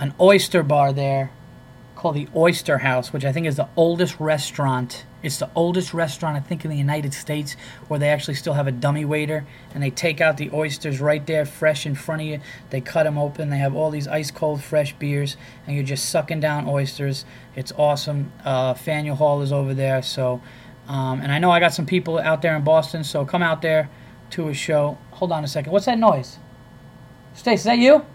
an 0.00 0.14
oyster 0.18 0.62
bar 0.62 0.92
there 0.92 1.30
called 1.94 2.16
the 2.16 2.28
Oyster 2.34 2.78
House, 2.78 3.12
which 3.12 3.26
I 3.26 3.32
think 3.32 3.46
is 3.46 3.56
the 3.56 3.68
oldest 3.76 4.18
restaurant. 4.18 5.04
It's 5.22 5.36
the 5.36 5.50
oldest 5.54 5.92
restaurant 5.92 6.34
I 6.34 6.40
think 6.40 6.64
in 6.64 6.70
the 6.70 6.76
United 6.78 7.12
States 7.12 7.56
where 7.88 8.00
they 8.00 8.08
actually 8.08 8.36
still 8.36 8.54
have 8.54 8.66
a 8.66 8.72
dummy 8.72 9.04
waiter 9.04 9.44
and 9.74 9.82
they 9.82 9.90
take 9.90 10.18
out 10.22 10.38
the 10.38 10.50
oysters 10.54 10.98
right 10.98 11.24
there, 11.26 11.44
fresh 11.44 11.84
in 11.84 11.94
front 11.94 12.22
of 12.22 12.28
you. 12.28 12.40
They 12.70 12.80
cut 12.80 13.02
them 13.02 13.18
open. 13.18 13.50
They 13.50 13.58
have 13.58 13.76
all 13.76 13.90
these 13.90 14.08
ice 14.08 14.30
cold 14.30 14.62
fresh 14.62 14.94
beers 14.94 15.36
and 15.66 15.76
you're 15.76 15.84
just 15.84 16.08
sucking 16.08 16.40
down 16.40 16.66
oysters. 16.66 17.26
It's 17.54 17.72
awesome. 17.72 18.32
Uh, 18.42 18.72
Faneuil 18.72 19.16
Hall 19.16 19.42
is 19.42 19.52
over 19.52 19.74
there, 19.74 20.02
so. 20.02 20.40
Um, 20.88 21.20
and 21.20 21.30
I 21.30 21.38
know 21.38 21.50
I 21.50 21.60
got 21.60 21.74
some 21.74 21.86
people 21.86 22.18
out 22.18 22.40
there 22.40 22.56
in 22.56 22.64
Boston, 22.64 23.04
so 23.04 23.26
come 23.26 23.42
out 23.42 23.60
there 23.60 23.90
to 24.30 24.48
a 24.48 24.54
show. 24.54 24.96
Hold 25.12 25.32
on 25.32 25.44
a 25.44 25.48
second. 25.48 25.70
What's 25.70 25.86
that 25.86 25.98
noise? 25.98 26.38
Stace, 27.34 27.60
is 27.60 27.64
that 27.64 27.78
you? 27.78 28.06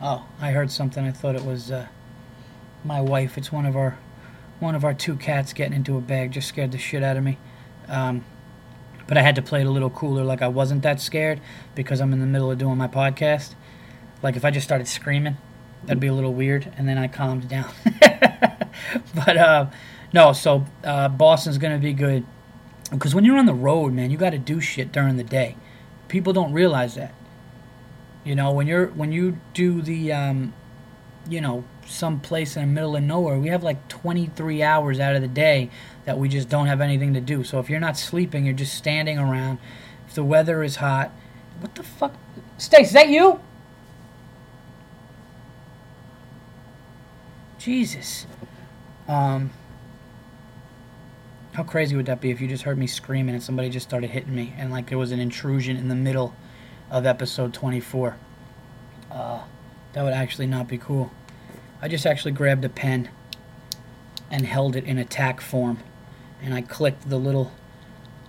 Oh, 0.00 0.26
I 0.40 0.50
heard 0.50 0.70
something. 0.70 1.04
I 1.04 1.12
thought 1.12 1.34
it 1.34 1.44
was 1.44 1.70
uh, 1.70 1.86
my 2.84 3.00
wife. 3.00 3.38
It's 3.38 3.52
one 3.52 3.66
of 3.66 3.76
our 3.76 3.98
one 4.60 4.74
of 4.74 4.84
our 4.84 4.94
two 4.94 5.16
cats 5.16 5.52
getting 5.52 5.74
into 5.74 5.96
a 5.96 6.00
bag. 6.00 6.32
Just 6.32 6.48
scared 6.48 6.72
the 6.72 6.78
shit 6.78 7.02
out 7.02 7.16
of 7.16 7.24
me. 7.24 7.38
Um, 7.88 8.24
but 9.06 9.18
I 9.18 9.22
had 9.22 9.34
to 9.36 9.42
play 9.42 9.60
it 9.60 9.66
a 9.66 9.70
little 9.70 9.90
cooler, 9.90 10.24
like 10.24 10.40
I 10.42 10.48
wasn't 10.48 10.82
that 10.82 11.00
scared 11.00 11.40
because 11.74 12.00
I'm 12.00 12.12
in 12.12 12.20
the 12.20 12.26
middle 12.26 12.50
of 12.50 12.58
doing 12.58 12.78
my 12.78 12.88
podcast. 12.88 13.54
Like 14.22 14.36
if 14.36 14.44
I 14.44 14.50
just 14.50 14.66
started 14.66 14.88
screaming, 14.88 15.36
that'd 15.84 16.00
be 16.00 16.06
a 16.06 16.14
little 16.14 16.32
weird, 16.32 16.72
and 16.76 16.88
then 16.88 16.96
I 16.96 17.08
calmed 17.08 17.48
down. 17.48 17.70
but 19.14 19.36
uh, 19.36 19.66
no, 20.12 20.32
so 20.32 20.64
uh, 20.82 21.08
Boston's 21.08 21.58
gonna 21.58 21.78
be 21.78 21.92
good. 21.92 22.24
Because 22.90 23.14
when 23.14 23.24
you're 23.24 23.38
on 23.38 23.46
the 23.46 23.54
road, 23.54 23.92
man, 23.92 24.10
you 24.10 24.16
got 24.16 24.30
to 24.30 24.38
do 24.38 24.60
shit 24.60 24.92
during 24.92 25.16
the 25.16 25.24
day. 25.24 25.56
People 26.08 26.32
don't 26.32 26.52
realize 26.52 26.94
that. 26.94 27.14
You 28.24 28.34
know, 28.34 28.52
when 28.52 28.66
you're 28.66 28.86
when 28.88 29.12
you 29.12 29.38
do 29.52 29.82
the, 29.82 30.12
um, 30.12 30.54
you 31.28 31.40
know, 31.40 31.64
some 31.86 32.20
place 32.20 32.56
in 32.56 32.62
the 32.62 32.68
middle 32.68 32.96
of 32.96 33.02
nowhere, 33.02 33.38
we 33.38 33.48
have 33.48 33.62
like 33.62 33.86
23 33.88 34.62
hours 34.62 34.98
out 34.98 35.14
of 35.14 35.22
the 35.22 35.28
day 35.28 35.70
that 36.06 36.18
we 36.18 36.28
just 36.28 36.48
don't 36.48 36.66
have 36.66 36.80
anything 36.80 37.12
to 37.14 37.20
do. 37.20 37.44
So 37.44 37.58
if 37.58 37.68
you're 37.68 37.80
not 37.80 37.98
sleeping, 37.98 38.46
you're 38.46 38.54
just 38.54 38.74
standing 38.74 39.18
around. 39.18 39.58
If 40.08 40.14
the 40.14 40.24
weather 40.24 40.62
is 40.62 40.76
hot, 40.76 41.12
what 41.60 41.74
the 41.74 41.82
fuck? 41.82 42.14
Stace, 42.56 42.88
is 42.88 42.92
that 42.94 43.08
you? 43.08 43.40
Jesus. 47.58 48.26
Um, 49.06 49.50
how 51.52 51.62
crazy 51.62 51.94
would 51.94 52.06
that 52.06 52.20
be 52.20 52.30
if 52.30 52.40
you 52.40 52.48
just 52.48 52.64
heard 52.64 52.78
me 52.78 52.86
screaming 52.86 53.34
and 53.34 53.42
somebody 53.42 53.70
just 53.70 53.86
started 53.86 54.10
hitting 54.10 54.34
me 54.34 54.54
and 54.58 54.70
like 54.72 54.88
there 54.88 54.98
was 54.98 55.12
an 55.12 55.20
intrusion 55.20 55.76
in 55.76 55.88
the 55.88 55.94
middle 55.94 56.34
of 56.90 57.06
episode 57.06 57.52
24? 57.54 58.16
Uh, 59.10 59.42
that 59.92 60.02
would 60.02 60.12
actually 60.12 60.46
not 60.46 60.68
be 60.68 60.78
cool. 60.78 61.10
I 61.80 61.88
just 61.88 62.06
actually 62.06 62.32
grabbed 62.32 62.64
a 62.64 62.68
pen 62.68 63.08
and 64.30 64.46
held 64.46 64.76
it 64.76 64.84
in 64.84 64.98
attack 64.98 65.40
form 65.40 65.78
and 66.42 66.52
I 66.52 66.60
clicked 66.60 67.08
the 67.08 67.18
little 67.18 67.52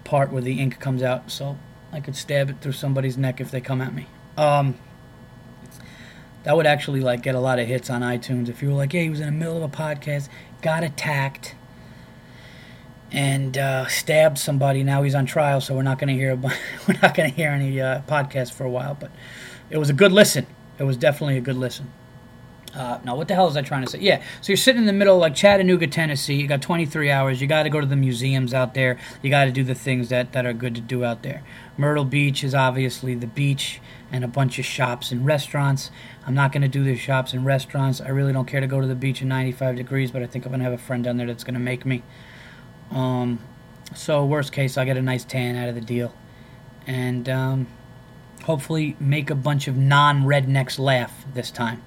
part 0.03 0.31
where 0.31 0.41
the 0.41 0.59
ink 0.59 0.79
comes 0.79 1.03
out 1.03 1.29
so 1.29 1.57
I 1.91 1.99
could 1.99 2.15
stab 2.15 2.49
it 2.49 2.61
through 2.61 2.73
somebody's 2.73 3.17
neck 3.17 3.41
if 3.41 3.51
they 3.51 3.61
come 3.61 3.81
at 3.81 3.93
me. 3.93 4.07
Um, 4.37 4.75
that 6.43 6.55
would 6.55 6.67
actually 6.67 7.01
like 7.01 7.23
get 7.23 7.35
a 7.35 7.39
lot 7.39 7.59
of 7.59 7.67
hits 7.67 7.89
on 7.89 8.01
iTunes 8.01 8.49
if 8.49 8.61
you 8.61 8.69
were 8.69 8.75
like, 8.75 8.91
"Hey, 8.91 9.03
he 9.03 9.09
was 9.09 9.19
in 9.19 9.25
the 9.25 9.31
middle 9.31 9.57
of 9.57 9.63
a 9.63 9.67
podcast, 9.69 10.29
got 10.61 10.83
attacked." 10.83 11.55
And 13.15 13.57
uh, 13.57 13.87
stabbed 13.87 14.37
somebody. 14.37 14.83
Now 14.83 15.01
he's 15.01 15.15
on 15.15 15.25
trial, 15.25 15.61
so 15.61 15.73
we're 15.73 15.83
not 15.83 15.97
going 15.97 16.09
to 16.09 16.13
hear 16.13 16.35
we're 16.87 16.99
not 17.01 17.15
going 17.15 17.31
to 17.31 17.35
hear 17.35 17.49
any 17.49 17.81
uh, 17.81 18.01
podcast 18.01 18.51
for 18.51 18.65
a 18.65 18.69
while. 18.69 18.95
But 18.99 19.09
it 19.69 19.77
was 19.77 19.89
a 19.89 19.93
good 19.93 20.11
listen. 20.11 20.45
It 20.77 20.83
was 20.83 20.97
definitely 20.97 21.37
a 21.37 21.41
good 21.41 21.55
listen. 21.55 21.91
Uh, 22.75 22.99
now, 23.05 23.15
what 23.15 23.29
the 23.29 23.33
hell 23.33 23.47
is 23.47 23.55
I 23.55 23.61
trying 23.61 23.85
to 23.85 23.89
say? 23.89 23.99
Yeah, 23.99 24.21
so 24.41 24.51
you're 24.51 24.57
sitting 24.57 24.81
in 24.81 24.85
the 24.85 24.91
middle, 24.91 25.17
like 25.17 25.33
Chattanooga, 25.33 25.87
Tennessee. 25.87 26.35
You 26.35 26.45
got 26.45 26.61
23 26.61 27.09
hours. 27.09 27.39
You 27.39 27.47
got 27.47 27.63
to 27.63 27.69
go 27.69 27.79
to 27.79 27.87
the 27.87 27.95
museums 27.95 28.53
out 28.53 28.73
there. 28.73 28.99
You 29.21 29.29
got 29.29 29.45
to 29.45 29.51
do 29.51 29.63
the 29.63 29.73
things 29.73 30.09
that, 30.09 30.33
that 30.33 30.45
are 30.45 30.51
good 30.51 30.75
to 30.75 30.81
do 30.81 31.05
out 31.05 31.23
there. 31.23 31.41
Myrtle 31.77 32.03
Beach 32.03 32.43
is 32.43 32.53
obviously 32.53 33.15
the 33.15 33.27
beach 33.27 33.79
and 34.11 34.25
a 34.25 34.27
bunch 34.27 34.59
of 34.59 34.65
shops 34.65 35.13
and 35.13 35.25
restaurants. 35.25 35.89
I'm 36.27 36.33
not 36.33 36.51
going 36.51 36.63
to 36.63 36.67
do 36.67 36.83
the 36.83 36.97
shops 36.97 37.31
and 37.31 37.45
restaurants. 37.45 38.01
I 38.01 38.09
really 38.09 38.33
don't 38.33 38.45
care 38.45 38.59
to 38.59 38.67
go 38.67 38.81
to 38.81 38.87
the 38.87 38.95
beach 38.95 39.21
in 39.21 39.29
95 39.29 39.77
degrees, 39.77 40.11
but 40.11 40.21
I 40.21 40.25
think 40.25 40.45
I'm 40.45 40.51
going 40.51 40.59
to 40.59 40.65
have 40.65 40.73
a 40.73 40.77
friend 40.77 41.01
down 41.01 41.15
there 41.15 41.27
that's 41.27 41.45
going 41.45 41.53
to 41.53 41.61
make 41.61 41.85
me. 41.85 42.03
Um, 42.91 43.39
so 43.93 44.25
worst 44.25 44.51
case, 44.51 44.77
I 44.77 44.85
get 44.85 44.97
a 44.97 45.01
nice 45.01 45.23
tan 45.23 45.55
out 45.55 45.69
of 45.69 45.75
the 45.75 45.81
deal, 45.81 46.13
and 46.85 47.27
um, 47.29 47.67
hopefully 48.43 48.95
make 48.99 49.29
a 49.29 49.35
bunch 49.35 49.67
of 49.67 49.77
non-rednecks 49.77 50.79
laugh 50.79 51.25
this 51.33 51.51
time. 51.51 51.83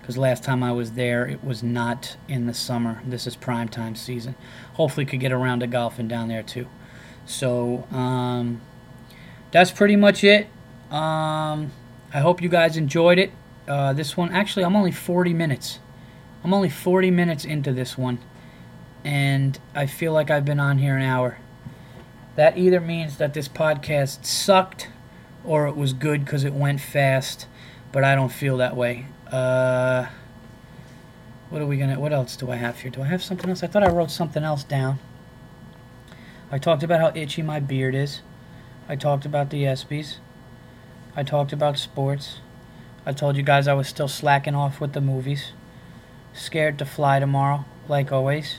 Because 0.00 0.16
last 0.16 0.42
time 0.42 0.62
I 0.62 0.72
was 0.72 0.92
there, 0.92 1.26
it 1.26 1.44
was 1.44 1.62
not 1.62 2.16
in 2.28 2.46
the 2.46 2.54
summer. 2.54 3.02
This 3.04 3.26
is 3.26 3.36
prime 3.36 3.68
time 3.68 3.94
season. 3.94 4.36
Hopefully, 4.74 5.04
could 5.04 5.20
get 5.20 5.32
around 5.32 5.60
to 5.60 5.66
golfing 5.66 6.08
down 6.08 6.28
there 6.28 6.42
too. 6.42 6.66
So 7.26 7.86
um, 7.90 8.62
that's 9.50 9.70
pretty 9.70 9.96
much 9.96 10.24
it. 10.24 10.46
Um, 10.90 11.72
I 12.12 12.20
hope 12.20 12.40
you 12.40 12.48
guys 12.48 12.76
enjoyed 12.78 13.18
it. 13.18 13.32
Uh, 13.68 13.92
this 13.92 14.16
one, 14.16 14.32
actually, 14.32 14.64
I'm 14.64 14.74
only 14.74 14.92
40 14.92 15.34
minutes. 15.34 15.78
I'm 16.42 16.54
only 16.54 16.70
40 16.70 17.10
minutes 17.10 17.44
into 17.44 17.72
this 17.72 17.98
one, 17.98 18.18
and 19.04 19.58
I 19.74 19.86
feel 19.86 20.12
like 20.12 20.30
I've 20.30 20.44
been 20.44 20.60
on 20.60 20.78
here 20.78 20.96
an 20.96 21.02
hour. 21.02 21.38
That 22.36 22.56
either 22.56 22.80
means 22.80 23.18
that 23.18 23.34
this 23.34 23.48
podcast 23.48 24.24
sucked 24.24 24.88
or 25.44 25.66
it 25.66 25.76
was 25.76 25.92
good 25.92 26.24
because 26.24 26.44
it 26.44 26.52
went 26.52 26.80
fast, 26.80 27.46
but 27.90 28.04
I 28.04 28.14
don't 28.14 28.32
feel 28.32 28.56
that 28.58 28.76
way. 28.76 29.06
Uh, 29.30 30.06
what 31.50 31.62
are 31.62 31.66
we 31.66 31.78
gonna? 31.78 31.98
What 31.98 32.12
else 32.12 32.36
do 32.36 32.50
I 32.50 32.56
have 32.56 32.80
here? 32.80 32.90
Do 32.90 33.02
I 33.02 33.06
have 33.06 33.22
something 33.22 33.48
else? 33.48 33.62
I 33.62 33.66
thought 33.66 33.82
I 33.82 33.90
wrote 33.90 34.10
something 34.10 34.44
else 34.44 34.64
down. 34.64 34.98
I 36.50 36.58
talked 36.58 36.82
about 36.82 37.00
how 37.00 37.12
itchy 37.20 37.42
my 37.42 37.60
beard 37.60 37.94
is. 37.94 38.20
I 38.88 38.96
talked 38.96 39.24
about 39.26 39.50
the 39.50 39.64
ESPYS. 39.64 40.16
I 41.16 41.22
talked 41.22 41.52
about 41.52 41.78
sports. 41.78 42.40
I 43.04 43.12
told 43.12 43.36
you 43.36 43.42
guys 43.42 43.66
I 43.66 43.74
was 43.74 43.88
still 43.88 44.08
slacking 44.08 44.54
off 44.54 44.80
with 44.80 44.92
the 44.92 45.00
movies. 45.00 45.52
Scared 46.32 46.78
to 46.78 46.84
fly 46.84 47.18
tomorrow, 47.18 47.64
like 47.88 48.12
always. 48.12 48.58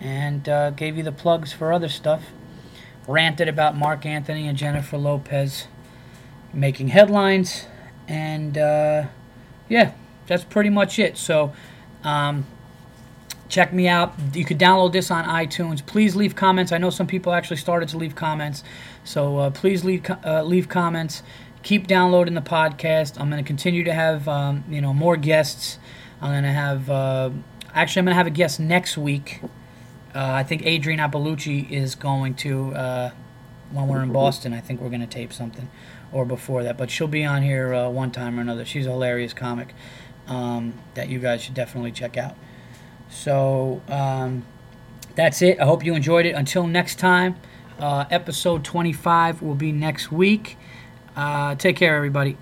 And 0.00 0.48
uh, 0.48 0.70
gave 0.70 0.96
you 0.96 1.02
the 1.02 1.12
plugs 1.12 1.52
for 1.52 1.72
other 1.72 1.88
stuff. 1.88 2.22
Ranted 3.06 3.48
about 3.48 3.76
Marc 3.76 4.06
Anthony 4.06 4.48
and 4.48 4.56
Jennifer 4.56 4.96
Lopez 4.96 5.66
making 6.52 6.88
headlines. 6.88 7.66
And 8.08 8.56
uh, 8.56 9.06
yeah, 9.68 9.92
that's 10.26 10.44
pretty 10.44 10.70
much 10.70 10.98
it. 10.98 11.16
So 11.16 11.52
um, 12.02 12.46
check 13.48 13.72
me 13.72 13.88
out. 13.88 14.14
You 14.32 14.44
could 14.44 14.58
download 14.58 14.92
this 14.92 15.10
on 15.10 15.24
iTunes. 15.24 15.84
Please 15.84 16.16
leave 16.16 16.34
comments. 16.34 16.72
I 16.72 16.78
know 16.78 16.90
some 16.90 17.06
people 17.06 17.32
actually 17.32 17.58
started 17.58 17.88
to 17.90 17.98
leave 17.98 18.14
comments, 18.14 18.64
so 19.04 19.38
uh, 19.38 19.50
please 19.50 19.84
leave 19.84 20.08
uh, 20.24 20.42
leave 20.42 20.68
comments. 20.68 21.22
Keep 21.62 21.86
downloading 21.86 22.34
the 22.34 22.40
podcast. 22.40 23.20
I'm 23.20 23.28
going 23.28 23.42
to 23.42 23.46
continue 23.46 23.84
to 23.84 23.92
have 23.92 24.26
um, 24.28 24.64
you 24.70 24.80
know 24.80 24.94
more 24.94 25.16
guests. 25.16 25.78
I'm 26.22 26.30
going 26.32 26.44
to 26.44 26.50
have 26.50 26.88
uh, 26.88 27.30
actually 27.74 28.00
I'm 28.00 28.04
going 28.06 28.14
to 28.14 28.18
have 28.18 28.26
a 28.26 28.30
guest 28.30 28.60
next 28.60 28.96
week. 28.96 29.42
Uh, 30.14 30.32
I 30.32 30.42
think 30.42 30.66
Adrienne 30.66 30.98
Iapalucci 30.98 31.70
is 31.70 31.94
going 31.94 32.34
to 32.36 32.74
uh, 32.74 33.10
when 33.70 33.86
we're 33.86 34.02
in 34.02 34.12
Boston. 34.12 34.52
I 34.52 34.60
think 34.60 34.80
we're 34.80 34.88
going 34.88 35.00
to 35.00 35.06
tape 35.06 35.32
something 35.32 35.70
or 36.12 36.24
before 36.24 36.62
that, 36.64 36.76
but 36.76 36.90
she'll 36.90 37.06
be 37.06 37.24
on 37.24 37.42
here 37.42 37.72
uh, 37.72 37.88
one 37.88 38.10
time 38.10 38.38
or 38.38 38.42
another. 38.42 38.64
She's 38.64 38.86
a 38.86 38.90
hilarious 38.90 39.32
comic 39.32 39.74
um, 40.26 40.74
that 40.94 41.08
you 41.08 41.18
guys 41.18 41.42
should 41.42 41.54
definitely 41.54 41.92
check 41.92 42.16
out. 42.16 42.36
So 43.08 43.82
um, 43.88 44.44
that's 45.14 45.42
it. 45.42 45.60
I 45.60 45.64
hope 45.64 45.84
you 45.84 45.94
enjoyed 45.94 46.26
it. 46.26 46.34
Until 46.34 46.66
next 46.66 46.98
time, 46.98 47.36
uh, 47.78 48.04
episode 48.10 48.64
25 48.64 49.42
will 49.42 49.54
be 49.54 49.72
next 49.72 50.10
week. 50.10 50.56
Uh, 51.16 51.54
take 51.54 51.76
care, 51.76 51.96
everybody. 51.96 52.36